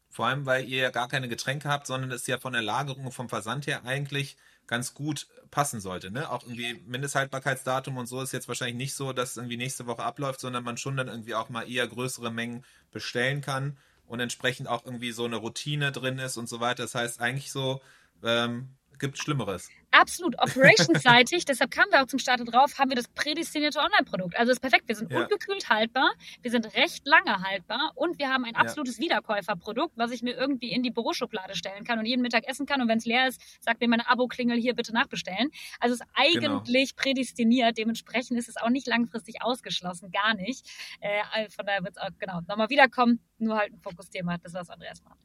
Vor 0.09 0.25
allem, 0.25 0.45
weil 0.45 0.67
ihr 0.67 0.81
ja 0.81 0.89
gar 0.89 1.07
keine 1.07 1.27
Getränke 1.27 1.69
habt, 1.69 1.85
sondern 1.85 2.11
es 2.11 2.25
ja 2.25 2.39
von 2.39 2.53
der 2.53 2.61
Lagerung 2.61 3.05
und 3.05 3.11
vom 3.11 3.29
Versand 3.29 3.67
her 3.67 3.85
eigentlich 3.85 4.37
ganz 4.65 4.93
gut 4.93 5.27
passen 5.51 5.79
sollte. 5.79 6.11
Ne? 6.11 6.29
Auch 6.29 6.43
irgendwie 6.43 6.81
Mindesthaltbarkeitsdatum 6.85 7.97
und 7.97 8.07
so 8.07 8.21
ist 8.21 8.33
jetzt 8.33 8.47
wahrscheinlich 8.47 8.77
nicht 8.77 8.95
so, 8.95 9.13
dass 9.13 9.31
es 9.31 9.37
irgendwie 9.37 9.57
nächste 9.57 9.85
Woche 9.85 10.03
abläuft, 10.03 10.39
sondern 10.39 10.63
man 10.63 10.77
schon 10.77 10.97
dann 10.97 11.07
irgendwie 11.07 11.35
auch 11.35 11.49
mal 11.49 11.69
eher 11.69 11.87
größere 11.87 12.31
Mengen 12.31 12.65
bestellen 12.91 13.41
kann 13.41 13.77
und 14.07 14.19
entsprechend 14.19 14.67
auch 14.67 14.85
irgendwie 14.85 15.11
so 15.11 15.25
eine 15.25 15.37
Routine 15.37 15.91
drin 15.91 16.19
ist 16.19 16.37
und 16.37 16.49
so 16.49 16.59
weiter. 16.59 16.83
Das 16.83 16.95
heißt 16.95 17.21
eigentlich 17.21 17.51
so, 17.51 17.81
ähm, 18.23 18.69
gibt 18.99 19.17
Schlimmeres. 19.17 19.69
Absolut, 19.97 20.35
operationsseitig, 20.39 21.45
deshalb 21.45 21.71
kamen 21.71 21.91
wir 21.91 22.03
auch 22.03 22.05
zum 22.05 22.19
Start 22.19 22.41
drauf, 22.45 22.77
haben 22.77 22.91
wir 22.91 22.95
das 22.95 23.07
prädestinierte 23.07 23.79
Online-Produkt. 23.79 24.37
Also 24.37 24.51
ist 24.51 24.59
perfekt, 24.59 24.87
wir 24.87 24.95
sind 24.95 25.11
ja. 25.11 25.23
ungekühlt 25.23 25.69
haltbar, 25.69 26.11
wir 26.43 26.51
sind 26.51 26.75
recht 26.75 27.07
lange 27.07 27.41
haltbar 27.41 27.93
und 27.95 28.19
wir 28.19 28.29
haben 28.29 28.45
ein 28.45 28.55
absolutes 28.55 28.97
ja. 28.97 29.05
Wiederkäuferprodukt, 29.05 29.97
was 29.97 30.11
ich 30.11 30.21
mir 30.21 30.35
irgendwie 30.35 30.71
in 30.71 30.83
die 30.83 30.91
Büroschublade 30.91 31.55
stellen 31.55 31.83
kann 31.83 31.97
und 31.97 32.05
jeden 32.05 32.21
Mittag 32.21 32.47
essen 32.47 32.67
kann 32.67 32.79
und 32.79 32.87
wenn 32.89 32.99
es 32.99 33.05
leer 33.05 33.27
ist, 33.27 33.41
sagt 33.59 33.81
mir 33.81 33.87
meine 33.87 34.07
Abo-Klingel 34.07 34.59
hier 34.59 34.75
bitte 34.75 34.93
nachbestellen. 34.93 35.49
Also 35.79 35.95
ist 35.95 36.01
genau. 36.01 36.59
eigentlich 36.59 36.95
genau. 36.95 37.01
prädestiniert, 37.01 37.77
dementsprechend 37.79 38.37
ist 38.37 38.49
es 38.49 38.57
auch 38.57 38.69
nicht 38.69 38.85
langfristig 38.85 39.41
ausgeschlossen, 39.41 40.11
gar 40.11 40.35
nicht. 40.35 40.69
Äh, 40.99 41.49
von 41.49 41.65
daher 41.65 41.83
wird 41.83 41.97
es 41.97 42.01
auch, 42.03 42.09
genau, 42.19 42.41
nochmal 42.47 42.69
wiederkommen, 42.69 43.19
nur 43.39 43.57
halt 43.57 43.73
ein 43.73 43.79
Fokusthema, 43.79 44.37
das 44.37 44.53
was 44.53 44.69
Andreas 44.69 45.03
macht. 45.03 45.17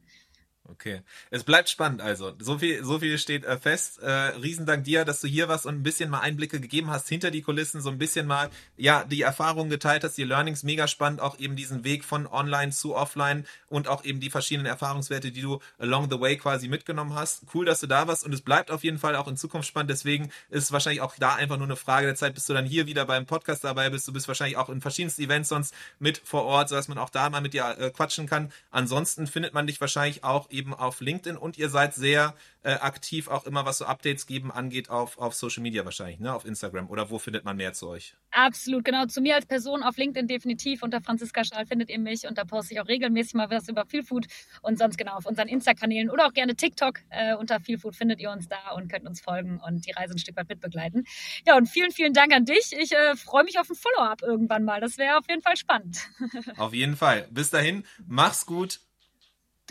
Okay. 0.73 1.03
Es 1.31 1.45
bleibt 1.45 1.69
spannend 1.69 2.01
also. 2.01 2.33
So 2.39 2.59
viel, 2.59 2.83
so 2.83 2.99
viel 2.99 3.19
steht 3.19 3.45
äh, 3.45 3.59
fest. 3.59 4.01
Äh, 4.03 4.11
Riesendank 4.11 4.85
dir, 4.85 5.05
dass 5.05 5.21
du 5.21 5.29
hier 5.29 5.49
was 5.49 5.67
und 5.67 5.75
ein 5.75 5.83
bisschen 5.83 6.09
mal 6.09 6.21
Einblicke 6.21 6.61
gegeben 6.61 6.91
hast 6.91 7.09
hinter 7.09 7.31
die 7.31 7.43
Kulissen, 7.43 7.83
so 7.83 7.91
ein 7.91 7.99
bisschen 7.99 8.27
mal, 8.27 8.49
ja, 8.77 9.05
die 9.05 9.21
Erfahrungen 9.21 9.69
geteilt 9.69 10.03
hast, 10.03 10.17
die 10.17 10.25
Learnings 10.25 10.63
mega 10.63 10.89
spannend, 10.89 11.21
auch 11.21 11.39
eben 11.39 11.57
diesen 11.57 11.85
Weg 11.85 12.05
von 12.05 12.27
online 12.27 12.73
zu 12.73 12.97
offline 12.97 13.45
und 13.69 13.87
auch 13.87 14.05
eben 14.05 14.21
die 14.21 14.31
verschiedenen 14.31 14.67
Erfahrungswerte, 14.67 15.31
die 15.31 15.43
du 15.43 15.61
along 15.79 16.11
the 16.11 16.19
way 16.19 16.37
quasi 16.39 16.69
mitgenommen 16.69 17.15
hast. 17.15 17.43
Cool, 17.53 17.67
dass 17.67 17.81
du 17.81 17.87
da 17.87 18.09
warst 18.09 18.25
und 18.25 18.33
es 18.33 18.41
bleibt 18.41 18.71
auf 18.71 18.83
jeden 18.83 18.99
Fall 18.99 19.15
auch 19.17 19.29
in 19.29 19.37
Zukunft 19.37 19.69
spannend. 19.69 19.91
Deswegen 19.91 20.31
ist 20.49 20.73
wahrscheinlich 20.73 21.03
auch 21.03 21.15
da 21.19 21.35
einfach 21.35 21.59
nur 21.59 21.67
eine 21.67 21.77
Frage 21.77 22.07
der 22.07 22.17
Zeit, 22.17 22.35
bis 22.35 22.47
du 22.47 22.55
dann 22.55 22.65
hier 22.65 22.87
wieder 22.87 23.05
beim 23.05 23.27
Podcast 23.27 23.63
dabei 23.63 23.91
bist. 23.91 24.09
Du 24.09 24.13
bist 24.13 24.27
wahrscheinlich 24.27 24.57
auch 24.57 24.71
in 24.71 24.81
verschiedensten 24.81 25.23
Events 25.23 25.51
sonst 25.51 25.75
mit 25.99 26.17
vor 26.25 26.45
Ort, 26.45 26.71
sodass 26.71 26.89
man 26.89 26.97
auch 26.97 27.11
da 27.11 27.29
mal 27.29 27.43
mit 27.43 27.53
dir 27.53 27.77
äh, 27.79 27.91
quatschen 27.91 28.27
kann. 28.27 28.51
Ansonsten 28.71 29.27
findet 29.27 29.53
man 29.53 29.67
dich 29.67 29.81
wahrscheinlich 29.81 30.25
auch 30.25 30.51
eben 30.51 30.62
eben 30.63 30.75
auf 30.75 31.01
LinkedIn 31.01 31.37
und 31.37 31.59
ihr 31.59 31.69
seid 31.69 31.93
sehr 31.93 32.37
äh, 32.63 32.75
aktiv 32.75 33.27
auch 33.27 33.47
immer, 33.47 33.67
was 33.67 33.79
so 33.79 33.85
Updates 33.85 34.27
geben 34.29 34.53
angeht 34.53 34.91
auf, 34.91 35.19
auf 35.19 35.35
Social 35.35 35.61
Media 35.63 35.85
wahrscheinlich, 35.85 36.21
ne? 36.21 36.33
Auf 36.33 36.45
Instagram. 36.45 36.89
Oder 36.89 37.11
wo 37.11 37.19
findet 37.19 37.45
man 37.45 37.57
mehr 37.57 37.73
zu 37.73 37.89
euch? 37.89 38.15
Absolut, 38.31 38.85
genau. 38.85 39.07
Zu 39.07 39.21
mir 39.21 39.35
als 39.35 39.47
Person 39.47 39.83
auf 39.83 39.97
LinkedIn 39.97 40.29
definitiv. 40.29 40.85
Unter 40.85 41.01
Franziska 41.01 41.43
Schal 41.43 41.67
findet 41.67 41.91
ihr 41.91 41.99
mich 41.99 42.29
und 42.29 42.39
da 42.39 42.45
poste 42.45 42.75
ich 42.75 42.81
auch 42.81 42.87
regelmäßig 42.87 43.35
mal 43.35 43.51
was 43.51 43.69
über 43.69 43.85
Feelfood 43.85 44.27
und 44.63 44.79
sonst 44.79 44.97
genau 44.97 45.15
auf 45.15 45.27
unseren 45.27 45.49
Insta-Kanälen 45.49 46.09
oder 46.09 46.27
auch 46.27 46.33
gerne 46.33 46.55
TikTok. 46.55 47.01
Äh, 47.11 47.35
unter 47.35 47.59
Feelfood 47.59 47.97
findet 47.97 48.21
ihr 48.21 48.31
uns 48.31 48.49
da 48.49 48.71
und 48.77 48.89
könnt 48.89 49.09
uns 49.09 49.21
folgen 49.21 49.61
und 49.67 49.85
die 49.85 49.91
Reise 49.91 50.15
ein 50.15 50.19
Stück 50.19 50.37
weit 50.37 50.49
mitbegleiten. 50.49 51.05
Ja, 51.45 51.57
und 51.57 51.67
vielen, 51.67 51.91
vielen 51.91 52.13
Dank 52.13 52.33
an 52.33 52.45
dich. 52.45 52.73
Ich 52.79 52.93
äh, 52.93 53.17
freue 53.17 53.43
mich 53.43 53.59
auf 53.59 53.69
ein 53.69 53.75
Follow-up 53.75 54.23
irgendwann 54.23 54.65
mal. 54.65 54.81
Das 54.81 54.99
wäre 54.99 55.19
auf 55.19 55.29
jeden 55.29 55.43
Fall 55.43 55.57
spannend. 55.57 55.99
Auf 56.57 56.75
jeden 56.75 56.97
Fall. 56.97 57.27
Bis 57.31 57.51
dahin, 57.51 57.85
mach's 58.07 58.47
gut. 58.47 58.81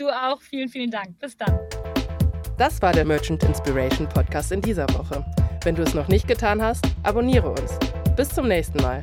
Du 0.02 0.10
auch. 0.10 0.42
Vielen, 0.42 0.68
vielen 0.68 0.90
Dank. 0.90 1.16
Bis 1.20 1.36
dann. 1.36 1.60
Das 2.58 2.82
war 2.82 2.92
der 2.92 3.04
Merchant 3.04 3.44
Inspiration 3.44 4.08
Podcast 4.08 4.50
in 4.50 4.60
dieser 4.60 4.88
Woche. 4.94 5.24
Wenn 5.62 5.76
du 5.76 5.82
es 5.82 5.94
noch 5.94 6.08
nicht 6.08 6.26
getan 6.26 6.60
hast, 6.60 6.84
abonniere 7.04 7.48
uns. 7.50 7.78
Bis 8.16 8.28
zum 8.28 8.48
nächsten 8.48 8.82
Mal. 8.82 9.00